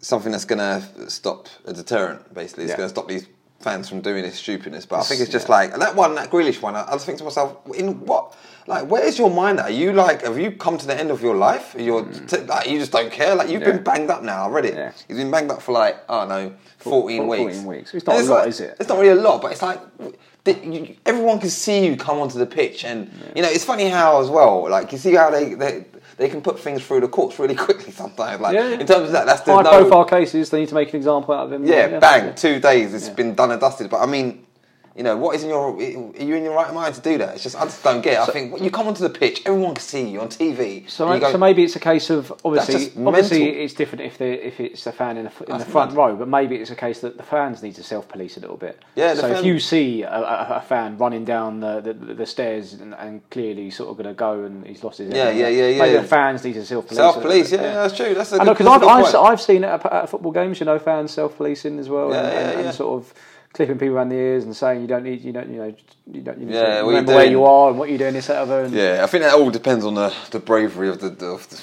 something 0.02 0.32
that's 0.34 0.46
going 0.46 0.60
to 0.60 1.10
stop 1.10 1.48
a 1.66 1.72
deterrent. 1.74 2.34
Basically, 2.34 2.66
it's 2.66 2.72
Yeah. 2.72 2.78
going 2.78 2.90
to 2.90 2.94
stop 2.94 3.08
these 3.08 3.26
fans 3.60 3.90
from 3.90 4.02
doing 4.02 4.24
this 4.24 4.36
stupidness. 4.36 4.86
But 4.86 5.00
I 5.00 5.04
think 5.04 5.22
it's 5.22 5.32
just 5.32 5.50
like 5.50 5.76
that 5.76 5.96
one, 5.96 6.16
that 6.16 6.30
Grealish 6.30 6.62
one. 6.62 6.76
I, 6.76 6.84
I 6.88 6.92
just 6.92 7.06
think 7.06 7.18
to 7.20 7.24
myself, 7.24 7.58
in 7.76 8.06
what, 8.06 8.36
like, 8.68 8.88
where 8.90 9.04
is 9.04 9.18
your 9.18 9.30
mind 9.30 9.60
at? 9.60 9.66
Are 9.66 9.72
you 9.72 9.94
like, 9.94 10.24
have 10.24 10.38
you 10.40 10.52
come 10.52 10.78
to 10.78 10.88
the 10.88 10.98
end 10.98 11.12
of 11.12 11.22
your 11.22 11.36
life? 11.36 11.76
You're 11.78 12.06
t- 12.06 12.38
like, 12.42 12.68
you 12.70 12.80
just 12.80 12.92
don't 12.92 13.12
care. 13.12 13.36
Like, 13.36 13.50
you've 13.50 13.62
Mm. 13.62 13.66
Yeah. 13.68 13.72
been 13.74 13.84
banged 13.84 14.10
up 14.10 14.24
now. 14.24 14.46
I 14.46 14.50
read 14.50 14.66
it. 14.66 14.76
Yeah. 14.76 14.92
He's 15.08 15.18
been 15.18 15.32
banged 15.32 15.52
up 15.52 15.62
for 15.62 15.72
like, 15.72 15.98
oh 16.10 16.26
no, 16.28 16.54
fourteen 16.78 17.22
for- 17.24 17.28
weeks. 17.30 17.56
14 17.58 17.66
weeks. 17.66 17.94
It's 17.94 18.06
not 18.06 18.18
And 18.18 18.28
a 18.28 18.30
lot, 18.32 18.40
like- 18.40 18.48
is 18.50 18.60
it? 18.62 18.78
It's 18.80 18.90
not 18.90 19.00
really 19.00 19.20
a 19.20 19.22
lot, 19.22 19.42
but 19.42 19.52
it's 19.52 19.62
like. 19.62 19.80
you- 20.00 20.96
Everyone 21.08 21.40
can 21.40 21.50
see 21.50 21.88
you 21.88 21.96
come 21.98 22.20
onto 22.20 22.38
the 22.38 22.46
pitch, 22.46 22.86
and 22.86 23.10
you 23.36 23.42
know 23.42 23.50
it's 23.50 23.64
funny 23.64 23.90
how 23.90 24.22
as 24.22 24.30
well. 24.30 24.70
Like 24.70 24.92
you 24.92 25.00
see 25.00 25.16
how 25.16 25.32
they, 25.32 25.56
they 25.56 25.86
they 26.18 26.30
can 26.30 26.42
put 26.42 26.60
things 26.60 26.86
through 26.86 27.02
the 27.02 27.08
courts 27.08 27.40
really 27.40 27.56
quickly 27.68 27.92
sometimes. 27.92 28.42
Like 28.42 28.54
Yeah, 28.54 28.70
yeah. 28.70 28.80
in 28.80 28.88
terms 28.88 29.08
of 29.08 29.12
that, 29.12 29.26
that's 29.26 29.42
there's 29.42 29.56
high 29.58 29.64
no, 29.64 29.82
profile 29.82 30.06
cases, 30.06 30.50
they 30.50 30.60
need 30.62 30.70
to 30.70 30.76
make 30.76 30.90
an 30.90 30.98
example 30.98 31.34
out 31.34 31.46
of 31.46 31.50
them. 31.50 31.66
yeah, 31.66 32.00
bang, 32.00 32.36
two 32.36 32.60
days, 32.60 32.94
it's 32.94 33.10
been 33.10 33.36
done 33.36 33.52
and 33.52 33.60
dusted. 33.60 33.90
But 33.90 34.02
I 34.02 34.06
mean, 34.06 34.45
you 34.96 35.04
know, 35.04 35.18
what 35.18 35.36
is 35.36 35.44
in 35.44 35.50
your, 35.50 35.76
are 35.76 35.82
you 35.82 36.36
in 36.36 36.44
your 36.44 36.54
right 36.56 36.74
mind 36.74 36.96
to 36.96 37.02
do 37.02 37.18
that? 37.18 37.34
It's 37.36 37.44
just, 37.44 37.58
I 37.58 37.66
just 37.66 37.84
don't 37.84 38.02
get 38.02 38.14
it. 38.14 38.20
I 38.30 38.32
think 38.32 38.54
when 38.54 38.64
you 38.64 38.72
come 38.72 38.88
onto 38.88 39.04
the 39.04 39.10
pitch, 39.10 39.42
everyone 39.46 39.76
can 39.76 39.84
see 39.84 40.08
you 40.08 40.22
on 40.22 40.30
TV. 40.30 40.90
So, 40.90 41.12
you 41.14 41.20
go, 41.20 41.34
so 41.34 41.38
maybe 41.38 41.64
it's 41.66 41.76
a 41.76 41.82
case 41.82 42.10
of 42.10 42.32
obviously, 42.46 42.94
obviously 43.06 43.40
mental. 43.40 43.62
it's 43.64 43.74
different 43.74 44.06
if 44.06 44.22
if 44.22 44.60
it's 44.62 44.88
a 44.88 44.94
fan 44.94 45.18
in 45.18 45.26
the, 45.26 45.52
in 45.52 45.58
the 45.58 45.66
front 45.66 45.92
row, 45.92 46.16
but 46.16 46.30
maybe 46.30 46.56
it's 46.56 46.72
a 46.72 46.76
case 46.78 47.02
that 47.02 47.18
the 47.18 47.24
fans 47.24 47.62
need 47.62 47.76
to 47.76 47.84
self 47.84 48.08
police 48.08 48.38
a 48.38 48.40
little 48.40 48.56
bit. 48.56 48.82
Yeah, 48.96 49.16
So 49.16 49.28
if 49.28 49.44
you 49.44 49.60
see 49.60 50.04
a, 50.04 50.10
a, 50.10 50.48
a 50.58 50.62
fan 50.62 50.98
running 50.98 51.26
down 51.26 51.60
the, 51.60 51.82
the, 51.82 51.94
the 51.94 52.26
stairs 52.26 52.72
and, 52.74 52.94
and 52.96 53.30
clearly 53.32 53.72
sort 53.72 53.90
of 53.90 53.98
going 53.98 54.08
to 54.08 54.18
go 54.18 54.44
and 54.46 54.66
he's 54.66 54.82
lost 54.82 55.00
his 55.00 55.14
Yeah, 55.14 55.26
head, 55.26 55.38
yeah, 55.38 55.48
yeah, 55.50 55.68
yeah, 55.68 55.80
Maybe 55.80 55.94
yeah. 55.96 56.02
the 56.04 56.08
fans 56.08 56.46
need 56.46 56.54
to 56.54 56.66
self 56.66 56.88
police. 56.88 56.98
Self 56.98 57.22
police, 57.22 57.52
yeah, 57.52 57.74
that's 57.74 57.98
true. 57.98 58.14
That's 58.14 58.32
a 58.32 58.36
I 58.36 58.38
good, 58.40 58.46
know 58.46 58.54
because 58.54 58.68
I've, 58.82 59.16
I've. 59.16 59.16
I've 59.16 59.42
seen 59.42 59.66
it 59.66 59.68
at, 59.68 59.86
at 59.86 60.10
football 60.10 60.32
games. 60.32 60.62
You 60.62 60.68
know, 60.68 60.80
fans 60.80 61.12
self 61.12 61.36
policing 61.36 61.80
as 61.80 61.90
well, 61.90 62.12
Yeah, 62.12 62.22
and, 62.22 62.28
yeah, 62.32 62.40
and, 62.52 62.60
yeah. 62.62 62.66
and 62.68 62.76
sort 62.76 63.02
of 63.04 63.14
clipping 63.56 63.80
people 63.80 63.96
around 63.96 64.10
the 64.10 64.16
ears 64.16 64.44
and 64.44 64.56
saying 64.56 64.82
you 64.82 64.88
don't 64.88 65.04
need, 65.04 65.22
you 65.22 65.32
don't, 65.32 65.50
you 65.50 65.58
know, 65.58 65.76
you 66.12 66.22
don't, 66.22 66.40
you 66.40 66.46
need 66.46 66.54
Yeah, 66.54 66.80
to 66.80 66.84
what 66.86 66.92
you 66.92 66.98
remember 66.98 67.16
where 67.16 67.26
you 67.26 67.44
are 67.46 67.70
and 67.70 67.80
what 67.80 67.90
you're 67.90 67.98
doing, 67.98 68.14
this, 68.14 68.28
that, 68.28 68.38
other. 68.38 68.66
And 68.66 68.74
Yeah, 68.74 69.02
I 69.04 69.08
think 69.08 69.24
that 69.24 69.34
all 69.34 69.50
depends 69.50 69.86
on 69.86 69.96
the, 69.96 70.14
the 70.32 70.40
bravery 70.40 70.90
of 70.90 71.00
the, 71.00 71.08
of 71.26 71.50
the 71.50 71.62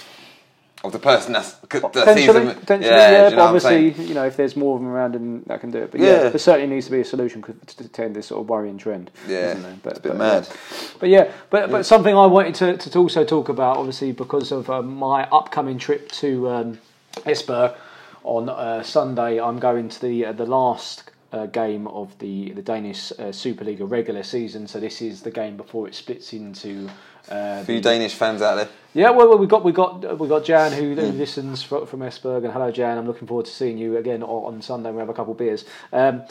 of 0.85 0.91
the 0.91 0.99
person 0.99 1.33
that's 1.33 1.53
that 1.53 1.71
sees 1.71 1.81
Potentially, 1.81 2.45
them. 2.47 2.57
potentially, 2.59 2.91
yeah, 2.93 3.11
yeah. 3.11 3.31
but 3.31 3.39
obviously, 3.39 3.91
you 4.05 4.15
know, 4.15 4.25
if 4.25 4.37
there's 4.37 4.57
more 4.57 4.75
of 4.75 4.83
them 4.83 4.91
around, 4.91 5.15
and 5.15 5.45
that 5.45 5.61
can 5.61 5.71
do 5.71 5.79
it. 5.79 5.93
But 5.93 6.01
yeah, 6.01 6.25
Yeah. 6.25 6.29
there 6.31 6.39
certainly 6.39 6.75
needs 6.75 6.87
to 6.87 6.93
be 6.93 7.01
a 7.01 7.05
solution 7.05 7.41
to 7.43 8.03
end 8.03 8.17
this 8.17 8.27
sort 8.27 8.41
of 8.41 8.49
worrying 8.49 8.79
trend. 8.79 9.13
Yeah, 9.29 9.53
isn't 9.53 9.65
it's 9.87 9.99
a 9.99 10.01
bit 10.01 10.03
but, 10.03 10.17
mad. 10.17 10.49
Yeah. 10.49 10.89
But 10.99 11.09
yeah, 11.09 11.33
but 11.51 11.71
but 11.71 11.87
something 11.87 12.17
I 12.17 12.27
wanted 12.27 12.57
to, 12.57 12.91
to 12.91 12.99
also 12.99 13.25
talk 13.25 13.49
about, 13.49 13.77
obviously, 13.77 14.11
because 14.11 14.51
of 14.51 14.69
um, 14.71 14.97
my 14.97 15.29
upcoming 15.31 15.79
trip 15.79 16.11
to 16.13 16.49
um, 16.49 16.79
Esbjerg 17.19 17.77
on 18.25 18.49
uh, 18.49 18.83
Sunday, 18.83 19.41
I'm 19.41 19.61
going 19.61 19.89
to 19.89 20.01
the 20.01 20.27
uh, 20.27 20.33
the 20.33 20.47
last. 20.47 21.05
Uh, 21.33 21.47
game 21.47 21.87
of 21.87 22.19
the 22.19 22.53
the 22.53 22.61
Danish 22.61 23.11
uh, 23.13 23.33
Superliga 23.33 23.91
regular 23.91 24.23
season, 24.23 24.69
so 24.69 24.79
this 24.79 25.01
is 25.01 25.23
the 25.23 25.31
game 25.31 25.57
before 25.57 25.89
it 25.89 25.95
splits 25.95 26.35
into 26.35 26.87
uh, 27.31 27.61
A 27.61 27.65
few 27.65 27.77
the- 27.77 27.81
Danish 27.81 28.13
fans 28.15 28.43
out 28.43 28.57
there. 28.57 28.69
yeah, 28.93 29.09
well, 29.09 29.27
well 29.31 29.39
we 29.39 29.47
got 29.47 29.65
we 29.65 29.73
got 29.73 30.19
we 30.19 30.29
got 30.29 30.45
Jan 30.45 30.73
who, 30.73 30.95
who 30.95 31.11
listens 31.13 31.63
from, 31.63 31.87
from 31.87 32.01
Esbjerg, 32.01 32.45
and 32.45 32.53
hello 32.53 32.71
Jan. 32.71 32.99
I'm 32.99 33.07
looking 33.07 33.27
forward 33.27 33.47
to 33.47 33.51
seeing 33.53 33.79
you 33.79 33.97
again 33.97 34.23
on, 34.23 34.61
Sunday. 34.61 34.91
We 34.93 34.99
have 34.99 35.09
a 35.09 35.15
couple 35.15 35.33
of 35.33 35.39
beers. 35.39 35.65
Um, 35.91 36.25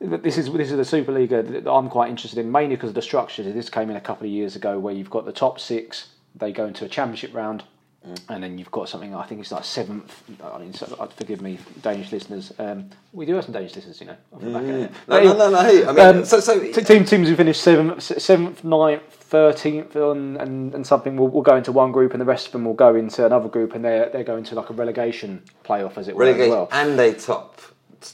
this 0.00 0.38
is 0.38 0.46
this 0.52 0.70
is 0.70 0.76
the 0.90 0.96
Superliga 0.96 1.64
that 1.64 1.68
I'm 1.68 1.88
quite 1.88 2.08
interested 2.08 2.38
in, 2.38 2.52
mainly 2.52 2.76
because 2.76 2.90
of 2.90 2.94
the 2.94 3.02
structure. 3.02 3.42
This 3.42 3.68
came 3.68 3.90
in 3.90 3.96
a 3.96 4.00
couple 4.00 4.26
of 4.28 4.32
years 4.32 4.54
ago, 4.54 4.78
where 4.78 4.94
you've 4.94 5.10
got 5.10 5.24
the 5.24 5.32
top 5.32 5.58
six, 5.58 6.10
they 6.36 6.52
go 6.52 6.66
into 6.66 6.84
a 6.84 6.88
championship 6.88 7.34
round. 7.34 7.64
Hmm. 8.04 8.14
And 8.30 8.42
then 8.42 8.56
you've 8.56 8.70
got 8.70 8.88
something. 8.88 9.14
I 9.14 9.26
think 9.26 9.42
it's 9.42 9.52
like 9.52 9.62
seventh. 9.64 10.22
I 10.42 10.58
mean, 10.58 10.72
so, 10.72 10.96
uh, 10.98 11.06
forgive 11.08 11.42
me, 11.42 11.58
Danish 11.82 12.10
listeners. 12.12 12.50
Um, 12.58 12.88
we 13.12 13.26
do 13.26 13.34
have 13.34 13.44
some 13.44 13.52
Danish 13.52 13.76
listeners, 13.76 14.00
you 14.00 14.06
know. 14.06 14.16
off 14.32 14.40
the 14.40 14.50
back 14.50 14.62
of 14.62 14.68
it. 14.70 14.90
Hmm. 14.90 15.10
No, 15.10 15.22
no, 15.22 15.36
no, 15.36 15.50
no. 15.50 15.62
Hey, 15.62 15.84
I 15.84 15.92
mean, 15.92 16.16
Um, 16.18 16.24
so, 16.24 16.40
so 16.40 16.58
T- 16.60 16.82
team 16.82 17.04
teams 17.04 17.28
who 17.28 17.36
finish 17.36 17.58
seventh, 17.58 18.02
seventh, 18.02 18.64
ninth, 18.64 19.02
thirteenth, 19.02 19.94
and, 19.96 20.38
and, 20.38 20.74
and 20.74 20.86
something 20.86 21.16
will, 21.16 21.28
will 21.28 21.42
go 21.42 21.56
into 21.56 21.72
one 21.72 21.92
group, 21.92 22.12
and 22.12 22.20
the 22.22 22.24
rest 22.24 22.46
of 22.46 22.52
them 22.52 22.64
will 22.64 22.72
go 22.72 22.94
into 22.94 23.26
another 23.26 23.48
group, 23.48 23.74
and 23.74 23.84
they're 23.84 24.08
they're 24.08 24.24
going 24.24 24.44
to 24.44 24.54
like 24.54 24.70
a 24.70 24.72
relegation 24.72 25.42
playoff, 25.62 25.98
as 25.98 26.08
it 26.08 26.16
were, 26.16 26.24
as 26.24 26.28
relegation 26.28 26.50
well. 26.52 26.68
and 26.72 26.98
a 26.98 27.12
top 27.12 27.60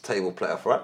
table 0.02 0.32
playoff, 0.32 0.64
right? 0.64 0.82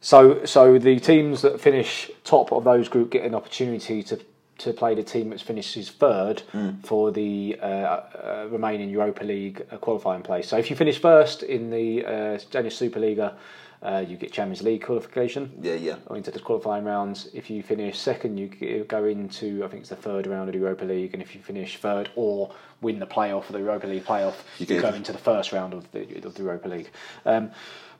So 0.00 0.46
so 0.46 0.78
the 0.78 0.98
teams 0.98 1.42
that 1.42 1.60
finish 1.60 2.10
top 2.24 2.50
of 2.50 2.64
those 2.64 2.88
group 2.88 3.10
get 3.10 3.24
an 3.24 3.34
opportunity 3.34 4.02
to 4.04 4.18
to 4.62 4.72
play 4.72 4.94
the 4.94 5.02
team 5.02 5.30
that 5.30 5.40
finishes 5.40 5.90
third 5.90 6.42
for 6.84 7.10
the 7.10 7.58
uh, 7.60 7.66
uh, 7.66 8.46
remaining 8.50 8.90
Europa 8.90 9.24
League 9.24 9.66
uh, 9.72 9.76
qualifying 9.78 10.22
place. 10.22 10.48
So 10.48 10.56
if 10.56 10.70
you 10.70 10.76
finish 10.76 10.98
first 11.00 11.42
in 11.42 11.70
the 11.70 12.04
uh, 12.04 12.38
Danish 12.50 12.78
Superliga, 12.78 13.34
uh, 13.82 14.04
you 14.06 14.16
get 14.16 14.32
Champions 14.32 14.62
League 14.62 14.84
qualification. 14.84 15.50
Yeah, 15.60 15.74
yeah. 15.74 15.96
or 16.06 16.16
into 16.16 16.30
the 16.30 16.38
qualifying 16.38 16.84
rounds. 16.84 17.28
If 17.34 17.50
you 17.50 17.60
finish 17.64 17.98
second, 17.98 18.38
you 18.38 18.84
go 18.86 19.04
into 19.04 19.64
I 19.64 19.68
think 19.68 19.80
it's 19.80 19.88
the 19.90 19.96
third 19.96 20.28
round 20.28 20.48
of 20.48 20.52
the 20.52 20.60
Europa 20.60 20.84
League, 20.84 21.12
and 21.14 21.20
if 21.22 21.34
you 21.34 21.40
finish 21.42 21.76
third 21.78 22.10
or 22.14 22.52
win 22.80 23.00
the 23.00 23.06
playoff 23.06 23.46
of 23.48 23.52
the 23.52 23.58
Europa 23.58 23.88
League 23.88 24.04
playoff, 24.04 24.36
you, 24.58 24.66
get- 24.66 24.82
go 24.82 24.90
into 24.90 25.10
the 25.10 25.18
first 25.18 25.50
round 25.52 25.74
of 25.74 25.90
the 25.90 26.02
of 26.24 26.34
the 26.34 26.42
Europa 26.44 26.68
League. 26.68 26.90
Um, 27.26 27.50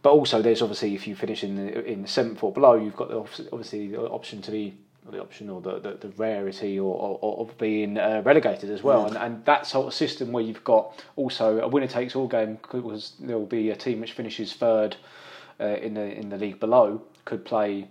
but 0.03 0.11
also, 0.11 0.43
there's 0.43 0.63
obviously 0.63 0.95
if 0.95 1.07
you 1.09 1.17
finish 1.17 1.43
in 1.45 1.57
the, 1.57 1.85
in 1.85 2.07
seventh 2.07 2.43
or 2.45 2.53
below, 2.53 2.75
you've 2.75 2.97
got 2.97 3.09
the, 3.09 3.19
obviously 3.53 3.89
the 3.89 4.01
option 4.01 4.41
to 4.43 4.51
be 4.53 4.75
or 4.92 4.92
the 5.11 5.21
option 5.21 5.51
or 5.51 5.61
the, 5.61 5.81
the, 5.81 5.93
the 5.95 6.09
rarity 6.17 6.79
or, 6.79 7.19
or, 7.21 7.41
of 7.41 7.59
being 7.59 7.99
uh, 7.99 8.23
relegated 8.25 8.71
as 8.71 8.83
well, 8.83 9.07
and, 9.07 9.17
and 9.17 9.45
that 9.45 9.67
sort 9.67 9.87
of 9.87 9.95
system 9.95 10.31
where 10.31 10.43
you've 10.43 10.63
got 10.65 11.05
also 11.17 11.61
a 11.61 11.69
winner 11.69 11.89
takes 11.89 12.15
all 12.15 12.29
game 12.29 12.59
because 12.63 13.13
there 13.19 13.37
will 13.37 13.47
be 13.47 13.71
a 13.71 13.77
team 13.77 14.01
which 14.01 14.13
finishes 14.13 14.53
third 14.53 14.97
uh, 15.61 15.65
in 15.65 15.95
the 15.95 16.03
in 16.03 16.29
the 16.29 16.37
league 16.37 16.61
below 16.61 17.03
could 17.25 17.45
play 17.45 17.89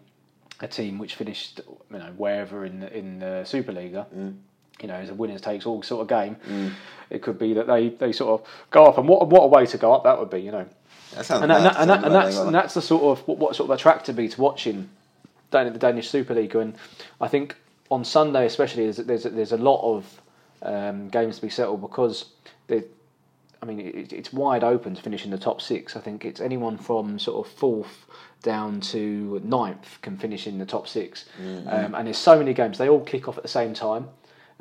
a 0.61 0.67
team 0.67 0.97
which 0.97 1.15
finished 1.15 1.61
you 1.91 1.97
know 1.97 2.13
wherever 2.15 2.65
in 2.65 2.79
the, 2.79 2.97
in 2.97 3.19
the 3.19 3.43
Superliga. 3.43 4.05
You 4.81 4.87
know, 4.87 4.95
as 4.95 5.09
a 5.09 5.13
winners 5.13 5.41
takes 5.41 5.67
all 5.67 5.83
sort 5.83 6.01
of 6.01 6.07
game, 6.07 6.37
it 7.11 7.21
could 7.21 7.37
be 7.37 7.53
that 7.53 7.67
they, 7.67 7.89
they 7.89 8.11
sort 8.11 8.41
of 8.41 8.47
go 8.71 8.85
up, 8.85 8.97
and 8.97 9.07
what 9.07 9.27
what 9.27 9.43
a 9.43 9.47
way 9.47 9.65
to 9.67 9.77
go 9.77 9.93
up 9.93 10.05
that 10.05 10.17
would 10.17 10.31
be, 10.31 10.39
you 10.39 10.51
know. 10.51 10.65
That 11.13 11.25
sounds 11.25 11.43
And, 11.43 11.51
that, 11.51 11.57
and, 11.57 11.65
that, 11.65 11.77
and, 11.81 11.89
that, 11.89 12.03
and 12.05 12.15
that's 12.15 12.37
and 12.37 12.55
that's 12.55 12.73
the 12.73 12.81
sort 12.81 13.03
of 13.03 13.27
what, 13.27 13.37
what 13.37 13.55
sort 13.55 13.69
of 13.69 13.75
attracted 13.75 14.15
me 14.15 14.27
to 14.29 14.41
watching 14.41 14.89
Dan- 15.51 15.67
at 15.67 15.73
the 15.73 15.79
Danish 15.79 16.11
Superliga, 16.11 16.55
and 16.61 16.75
I 17.19 17.27
think 17.27 17.55
on 17.89 18.03
Sunday 18.03 18.45
especially 18.45 18.83
there's 18.85 18.97
there's, 18.97 19.23
there's 19.23 19.51
a 19.51 19.57
lot 19.57 19.81
of 19.83 20.21
um, 20.63 21.09
games 21.09 21.37
to 21.37 21.41
be 21.41 21.49
settled 21.49 21.81
because 21.81 22.25
they, 22.67 22.83
I 23.61 23.65
mean 23.65 23.79
it, 23.79 24.13
it's 24.13 24.31
wide 24.33 24.63
open 24.63 24.95
to 24.95 25.01
finish 25.01 25.25
in 25.25 25.31
the 25.31 25.37
top 25.37 25.61
six. 25.61 25.95
I 25.95 25.99
think 25.99 26.25
it's 26.25 26.39
anyone 26.41 26.77
from 26.77 27.19
sort 27.19 27.45
of 27.45 27.53
fourth 27.53 28.05
down 28.41 28.81
to 28.81 29.39
ninth 29.43 29.99
can 30.01 30.17
finish 30.17 30.47
in 30.47 30.57
the 30.57 30.65
top 30.65 30.87
6 30.87 31.25
um, 31.67 31.93
and 31.95 32.07
there's 32.07 32.17
so 32.17 32.37
many 32.37 32.53
games. 32.53 32.77
They 32.79 32.89
all 32.89 33.01
kick 33.01 33.27
off 33.27 33.37
at 33.37 33.43
the 33.43 33.49
same 33.49 33.73
time. 33.73 34.07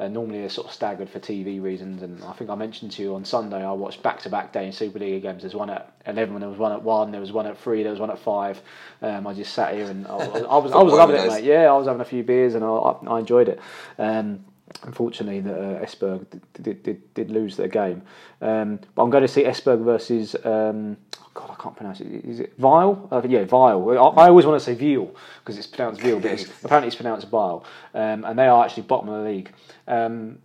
Uh, 0.00 0.08
normally 0.08 0.40
they're 0.40 0.48
sort 0.48 0.66
of 0.66 0.72
staggered 0.72 1.10
for 1.10 1.20
TV 1.20 1.62
reasons, 1.62 2.02
and 2.02 2.24
I 2.24 2.32
think 2.32 2.48
I 2.48 2.54
mentioned 2.54 2.92
to 2.92 3.02
you 3.02 3.14
on 3.14 3.24
Sunday 3.24 3.62
I 3.62 3.72
watched 3.72 4.02
back-to-back 4.02 4.50
day 4.50 4.64
in 4.64 4.72
Super 4.72 4.98
League 4.98 5.20
games. 5.22 5.42
There's 5.42 5.54
one 5.54 5.68
at 5.68 5.92
eleven, 6.06 6.40
there 6.40 6.48
was 6.48 6.58
one 6.58 6.72
at 6.72 6.82
one, 6.82 7.12
there 7.12 7.20
was 7.20 7.32
one 7.32 7.46
at 7.46 7.58
three, 7.58 7.82
there 7.82 7.92
was 7.92 8.00
one 8.00 8.10
at 8.10 8.18
five. 8.18 8.62
Um, 9.02 9.26
I 9.26 9.34
just 9.34 9.52
sat 9.52 9.74
here 9.74 9.90
and 9.90 10.06
I, 10.06 10.14
was 10.14 10.26
I 10.26 10.56
was, 10.56 10.72
I 10.72 10.82
was 10.82 10.94
loving 10.94 11.16
it, 11.16 11.28
mate. 11.28 11.44
Yeah, 11.44 11.70
I 11.70 11.76
was 11.76 11.86
having 11.86 12.00
a 12.00 12.04
few 12.06 12.22
beers 12.22 12.54
and 12.54 12.64
I, 12.64 12.68
I, 12.68 13.16
I 13.16 13.18
enjoyed 13.18 13.48
it. 13.48 13.60
Um, 13.98 14.44
unfortunately, 14.82 15.40
the 15.40 15.54
uh, 15.54 15.84
Esbjerg 15.84 16.26
did, 16.60 16.82
did, 16.82 17.14
did, 17.14 17.30
lose 17.30 17.56
their 17.56 17.68
game, 17.68 18.02
um, 18.40 18.80
but 18.94 19.02
I'm 19.02 19.10
going 19.10 19.22
to 19.22 19.28
see 19.28 19.44
Esbjerg 19.44 19.84
versus. 19.84 20.34
Um, 20.44 20.96
oh 21.18 21.30
God, 21.34 21.50
I 21.50 21.62
can't 21.62 21.76
pronounce 21.76 22.00
it. 22.00 22.06
Is 22.06 22.40
it 22.40 22.54
Vile? 22.58 23.08
Uh, 23.10 23.22
yeah, 23.28 23.44
Vile. 23.44 23.90
I, 23.90 24.24
I 24.24 24.28
always 24.28 24.46
want 24.46 24.60
to 24.60 24.64
say 24.64 24.74
Veal 24.74 25.14
because 25.40 25.58
it's 25.58 25.66
pronounced 25.66 26.00
Veal, 26.00 26.20
but 26.20 26.32
it's, 26.32 26.64
apparently 26.64 26.88
it's 26.88 26.96
pronounced 26.96 27.28
Vile, 27.28 27.64
um, 27.94 28.24
and 28.24 28.38
they 28.38 28.46
are 28.46 28.64
actually 28.64 28.84
bottom 28.84 29.08
of 29.08 29.22
the 29.22 29.30
league. 29.30 29.52
Um, 29.86 30.38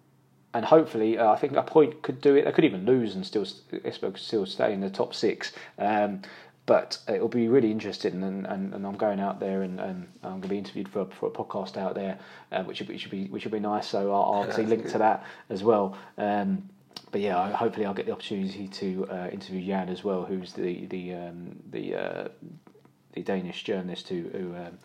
and 0.55 0.63
hopefully, 0.63 1.17
uh, 1.17 1.31
I 1.31 1.36
think 1.36 1.57
a 1.57 1.63
point 1.63 2.01
could 2.01 2.21
do 2.21 2.36
it. 2.36 2.45
They 2.45 2.51
could 2.53 2.63
even 2.63 2.86
lose 2.86 3.13
and 3.15 3.25
still 3.25 3.43
Esbjerg 3.43 4.13
could 4.13 4.19
still 4.19 4.45
stay 4.45 4.71
in 4.71 4.79
the 4.79 4.89
top 4.89 5.13
six. 5.13 5.51
But 6.68 6.97
it'll 7.07 7.28
be 7.28 7.47
really 7.47 7.70
interesting, 7.70 8.24
and, 8.24 8.47
and, 8.47 8.74
and 8.74 8.88
I'm 8.88 8.97
going 8.97 9.20
out 9.20 9.39
there, 9.39 9.61
and, 9.61 9.80
and 9.80 10.07
I'm 10.24 10.30
going 10.32 10.41
to 10.43 10.47
be 10.47 10.57
interviewed 10.57 10.89
for, 10.89 11.05
for 11.05 11.28
a 11.28 11.32
podcast 11.32 11.78
out 11.78 11.93
there, 11.93 12.18
uh, 12.51 12.63
which 12.63 12.82
which 12.82 13.09
be 13.11 13.26
which 13.28 13.43
would 13.45 13.51
be 13.53 13.59
nice. 13.59 13.88
So 13.88 14.11
I'll, 14.11 14.24
I'll 14.24 14.39
obviously 14.41 14.66
link 14.66 14.89
to 14.91 14.97
that 15.05 15.24
as 15.49 15.63
well. 15.63 15.95
Um, 16.18 16.70
but 17.11 17.22
yeah, 17.22 17.38
I- 17.39 17.51
hopefully 17.51 17.86
I'll 17.86 17.93
get 17.93 18.07
the 18.07 18.13
opportunity 18.13 18.68
to 18.68 19.07
uh, 19.11 19.28
interview 19.32 19.63
Jan 19.63 19.89
as 19.89 20.03
well, 20.03 20.26
who's 20.26 20.53
the 20.53 20.88
the 20.88 21.13
um, 21.13 21.55
the 21.70 21.95
uh, 21.95 22.28
the 23.13 23.22
Danish 23.22 23.63
journalist 23.63 24.07
who, 24.09 24.24
who 24.34 24.55
um, 24.55 24.80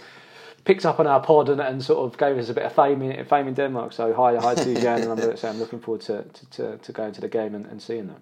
picked 0.64 0.84
up 0.84 1.00
on 1.00 1.06
our 1.06 1.20
pod 1.20 1.48
and, 1.48 1.60
and 1.62 1.82
sort 1.82 2.00
of 2.12 2.18
gave 2.18 2.36
us 2.36 2.50
a 2.50 2.54
bit 2.54 2.64
of 2.64 2.74
fame 2.74 3.00
in 3.00 3.24
fame 3.24 3.48
in 3.48 3.54
Denmark. 3.54 3.94
So 3.94 4.12
hi 4.12 4.36
hi 4.36 4.54
to 4.54 4.74
Jan, 4.80 5.00
and 5.02 5.12
I'm, 5.18 5.36
so 5.36 5.48
I'm 5.50 5.58
looking 5.58 5.80
forward 5.80 6.02
to, 6.02 6.24
to, 6.24 6.46
to, 6.50 6.76
to 6.76 6.92
going 6.92 7.12
to 7.12 7.20
the 7.22 7.28
game 7.28 7.54
and, 7.54 7.64
and 7.66 7.80
seeing 7.80 8.08
that. 8.08 8.20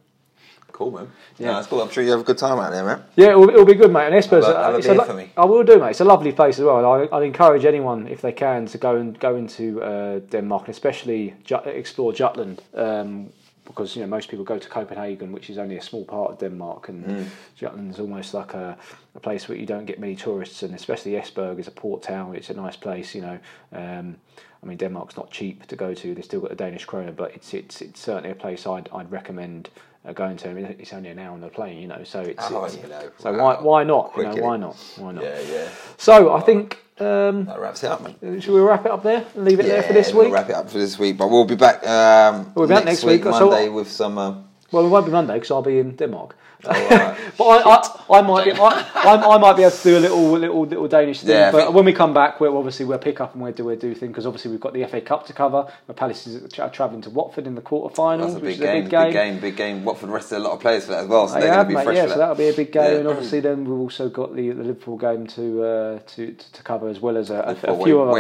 Cool, 0.73 0.91
man. 0.93 1.11
Yeah. 1.39 1.47
Yeah, 1.49 1.53
that's 1.55 1.67
cool. 1.67 1.83
I'm 1.83 1.91
sure 1.91 2.05
you 2.05 2.11
have 2.13 2.21
a 2.21 2.25
good 2.25 2.39
time 2.39 2.59
out 2.59 2.71
there, 2.71 2.85
man. 2.85 3.03
Yeah, 3.17 3.31
it'll, 3.31 3.49
it'll 3.49 3.65
be 3.65 3.75
good, 3.75 3.93
mate. 3.93 4.07
And 4.07 4.15
Esbjerg's, 4.15 4.47
Have 4.47 4.57
a- 4.57 4.63
have 4.63 4.75
a 4.75 4.79
beer 4.81 4.95
lo- 4.95 5.05
for 5.05 5.15
me. 5.15 5.31
I 5.37 5.45
will 5.45 5.65
do, 5.65 5.79
mate. 5.79 5.91
It's 5.91 6.01
a 6.01 6.05
lovely 6.05 6.31
place 6.33 6.59
as 6.61 6.65
well. 6.65 6.85
I, 6.87 7.09
I'd 7.17 7.25
encourage 7.25 7.65
anyone, 7.65 8.07
if 8.07 8.21
they 8.21 8.33
can, 8.33 8.67
to 8.67 8.79
go 8.79 8.97
and 8.97 9.19
go 9.19 9.35
into 9.35 9.83
uh, 9.83 10.21
Denmark, 10.31 10.63
and 10.67 10.71
especially 10.71 11.35
Jut, 11.45 11.67
explore 11.67 12.13
Jutland, 12.13 12.63
um, 12.75 13.31
because 13.65 13.97
you 13.97 14.03
know 14.03 14.09
most 14.09 14.29
people 14.31 14.45
go 14.45 14.59
to 14.59 14.69
Copenhagen, 14.69 15.33
which 15.33 15.51
is 15.51 15.59
only 15.59 15.77
a 15.77 15.83
small 15.83 16.05
part 16.05 16.31
of 16.33 16.39
Denmark, 16.39 16.89
and 16.91 17.05
Mm. 17.05 17.25
Jutland's 17.57 17.99
almost 17.99 18.33
like 18.35 18.55
a, 18.55 18.77
a 19.15 19.21
place 19.21 19.49
where 19.49 19.59
you 19.59 19.67
don't 19.67 19.85
get 19.87 19.99
many 19.99 20.15
tourists, 20.17 20.63
and 20.63 20.75
especially 20.75 21.13
Esbjerg 21.13 21.59
is 21.59 21.67
a 21.69 21.73
port 21.73 22.03
town. 22.03 22.37
It's 22.37 22.51
a 22.51 22.55
nice 22.55 22.77
place, 22.77 23.15
you 23.15 23.23
know. 23.23 23.39
Um, 23.73 24.17
I 24.63 24.67
mean, 24.67 24.77
Denmark's 24.77 25.17
not 25.17 25.31
cheap 25.31 25.67
to 25.67 25.77
go 25.77 25.95
to. 25.95 26.15
They've 26.15 26.25
still 26.25 26.41
got 26.41 26.51
the 26.51 26.57
Danish 26.57 26.85
krone, 26.85 27.13
but 27.15 27.33
it's 27.35 27.55
it's 27.55 27.81
it's 27.81 28.01
certainly 28.01 28.31
a 28.31 28.35
place 28.35 28.67
I'd 28.67 28.89
I'd 28.93 29.11
recommend 29.11 29.71
uh, 30.05 30.13
going 30.13 30.37
to. 30.39 30.51
I 30.51 30.53
mean, 30.55 30.65
it's 30.79 30.93
only 30.93 31.11
an 31.11 31.19
hour 31.19 31.33
on 31.33 31.41
the 31.41 31.49
plane, 31.49 31.79
you 31.81 31.87
know, 31.89 32.03
so 32.05 32.21
it's, 32.21 32.45
Oh, 32.51 32.65
it's- 32.65 32.77
you 32.83 32.89
know, 32.89 33.11
so 33.19 33.33
wow. 33.33 33.45
why 33.45 33.61
why 33.63 33.85
not? 33.85 34.13
Quick, 34.13 34.29
you 34.35 34.41
know, 34.41 34.47
why 34.47 34.57
not? 34.57 34.77
Why 34.97 35.13
not? 35.13 35.25
Yeah, 35.25 35.41
yeah. 35.41 35.69
So 35.97 36.33
I 36.35 36.41
think 36.41 36.79
um, 37.01 37.45
That 37.47 37.61
wraps 37.61 37.85
it 37.85 37.91
up, 37.91 38.03
man. 38.03 38.41
should 38.41 38.55
we 38.55 38.61
wrap 38.61 38.85
it 38.85 38.91
up 38.91 39.03
there 39.05 39.25
and 39.37 39.45
leave 39.45 39.61
it 39.61 39.67
there 39.67 39.83
for 39.85 39.93
this 39.93 40.13
we'll 40.13 40.25
week? 40.25 40.35
wrap 40.35 40.49
it 40.51 40.57
up 40.57 40.69
for 40.69 40.79
this 40.79 40.99
week, 40.99 41.17
but 41.19 41.29
we'll 41.31 41.45
be 41.45 41.55
back. 41.57 41.87
Um, 41.87 42.51
We'll 42.55 42.67
be 42.67 42.75
back 42.75 42.85
next 42.85 43.05
week, 43.05 43.23
so- 43.23 43.31
Monday, 43.31 43.69
with 43.69 43.89
some. 43.91 44.19
Uh, 44.19 44.35
Well, 44.71 44.85
it 44.85 44.89
won't 44.89 45.07
be 45.07 45.13
Monday 45.13 45.35
because 45.35 45.51
I'll 45.51 45.63
be 45.63 45.79
in 45.79 45.97
Denmark. 45.97 46.37
oh. 46.65 47.15
But 47.39 47.45
I, 47.45 47.71
I, 47.71 48.19
I 48.19 48.23
might 48.23 48.45
be, 48.47 48.53
I, 48.53 48.85
I, 48.95 49.35
I 49.35 49.39
might 49.39 49.53
be 49.57 49.63
able 49.63 49.71
to 49.77 49.83
do 49.85 49.97
a 49.97 50.01
little 50.01 50.33
little 50.33 50.67
little 50.67 50.89
Danish 50.89 51.21
thing. 51.21 51.31
Yeah, 51.31 51.53
but 51.53 51.63
think- 51.67 51.75
when 51.75 51.85
we 51.85 51.93
come 51.93 52.13
back, 52.13 52.41
we'll 52.41 52.57
obviously 52.59 52.85
we'll 52.85 52.99
pick 52.99 53.21
up 53.21 53.33
and 53.35 53.43
we'll 53.43 53.53
do 53.53 53.65
we'll 53.65 53.77
do 53.77 53.95
thing 53.95 54.09
because 54.09 54.27
obviously 54.27 54.51
we've 54.51 54.61
got 54.61 54.73
the 54.75 54.85
FA 54.87 55.01
Cup 55.01 55.25
to 55.27 55.33
cover. 55.33 55.67
The 55.87 55.95
Palace 55.95 56.27
is 56.27 56.53
tra- 56.53 56.69
travelling 56.71 57.03
to 57.03 57.11
Watford 57.11 57.47
in 57.47 57.55
the 57.55 57.61
quarterfinals, 57.63 58.19
That's 58.21 58.35
a 58.35 58.39
which 58.41 58.43
big 58.43 58.51
is 58.53 58.59
game, 58.59 58.77
a 58.77 58.81
big 58.83 58.91
game. 58.91 59.05
big 59.05 59.13
game, 59.13 59.39
big 59.41 59.57
game. 59.57 59.85
Watford 59.85 60.11
rested 60.11 60.37
a 60.39 60.41
lot 60.41 60.53
of 60.55 60.61
players 60.61 60.85
for 60.87 60.93
that 60.93 61.05
as 61.05 61.09
well, 61.09 61.29
so 61.29 61.35
They 61.35 61.41
they're 61.43 61.55
going 61.55 61.65
to 61.67 61.69
be 61.69 61.75
mate, 61.77 61.85
fresh 61.85 61.97
yeah, 61.97 62.03
so 62.03 62.09
that. 62.09 62.19
that'll 62.19 62.35
be 62.35 62.49
a 62.49 62.53
big 62.53 62.73
game, 62.73 62.91
Yeah. 62.93 62.99
and 62.99 63.09
obviously 63.09 63.41
then 63.41 63.65
we've 63.65 63.79
also 63.81 64.09
got 64.09 64.35
the, 64.35 64.51
the 64.51 64.65
Liverpool 64.65 64.97
game 64.99 65.27
to, 65.29 65.63
uh, 65.63 65.99
to 66.17 66.33
to 66.33 66.53
to 66.53 66.63
cover 66.65 66.89
as 66.89 66.99
well 67.01 67.17
as 67.17 67.31
a, 67.31 67.57
a, 67.65 67.73
a 67.73 67.85
few 67.85 68.03
other 68.03 68.19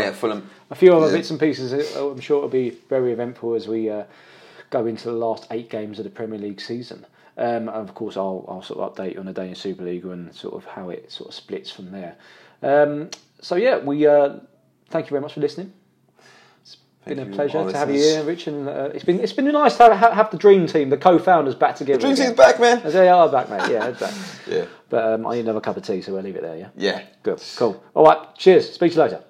a 0.70 0.74
few 0.76 0.94
other 0.94 1.07
Yeah. 1.09 1.12
bits 1.16 1.30
and 1.30 1.40
pieces. 1.40 1.72
I'm 1.96 2.20
sure 2.20 2.38
it'll 2.38 2.49
be 2.51 2.70
very 2.88 3.12
eventful 3.12 3.55
as 3.55 3.66
we 3.66 3.90
uh, 3.90 4.05
go 4.70 4.86
into 4.86 5.04
the 5.04 5.12
last 5.16 5.46
eight 5.50 5.70
games 5.70 5.98
of 5.98 6.04
the 6.04 6.10
Premier 6.10 6.38
League 6.38 6.60
season. 6.60 7.06
Um, 7.36 7.68
and 7.68 7.88
of 7.88 7.94
course, 7.94 8.16
I'll, 8.16 8.44
I'll 8.48 8.62
sort 8.62 8.80
of 8.80 8.94
update 8.94 9.14
you 9.14 9.20
on 9.20 9.26
the 9.26 9.32
Danish 9.32 9.60
Super 9.60 9.84
League 9.84 10.04
and 10.04 10.34
sort 10.34 10.54
of 10.54 10.64
how 10.64 10.90
it 10.90 11.10
sort 11.12 11.28
of 11.28 11.34
splits 11.34 11.70
from 11.70 11.92
there. 11.92 12.16
Um, 12.62 13.10
so 13.40 13.54
yeah, 13.54 13.78
we 13.78 14.06
uh, 14.06 14.40
thank 14.88 15.06
you 15.06 15.10
very 15.10 15.20
much 15.20 15.34
for 15.34 15.40
listening. 15.40 15.72
It's 16.62 16.76
been 17.04 17.16
Thank 17.16 17.32
a 17.32 17.34
pleasure 17.36 17.70
to 17.70 17.78
have 17.78 17.90
you 17.90 18.00
here, 18.00 18.24
Rich, 18.24 18.48
and 18.48 18.68
uh, 18.68 18.90
it's 18.92 19.04
been 19.04 19.20
it's 19.20 19.32
been 19.32 19.46
nice 19.52 19.76
to 19.76 19.94
have, 19.94 20.12
have 20.12 20.30
the 20.32 20.36
dream 20.36 20.66
team, 20.66 20.90
the 20.90 20.96
co-founders, 20.96 21.54
back 21.54 21.76
together. 21.76 22.00
Dream 22.00 22.14
again. 22.14 22.26
Team's 22.26 22.36
back, 22.36 22.58
man. 22.60 22.82
They 22.84 23.08
are 23.08 23.28
back, 23.30 23.48
mate. 23.48 23.70
Yeah, 23.70 23.90
back. 23.92 24.14
Yeah. 24.48 24.64
But 24.90 25.04
um, 25.04 25.26
I 25.26 25.34
need 25.34 25.40
another 25.40 25.60
cup 25.60 25.76
of 25.76 25.84
tea, 25.86 26.02
so 26.02 26.14
we'll 26.14 26.22
leave 26.22 26.36
it 26.36 26.42
there. 26.42 26.56
Yeah. 26.56 26.68
Yeah. 26.76 27.02
Good. 27.22 27.42
Cool. 27.56 27.82
All 27.94 28.04
right. 28.04 28.34
Cheers. 28.36 28.72
Speak 28.72 28.92
to 28.92 28.96
you 28.96 29.02
later. 29.02 29.22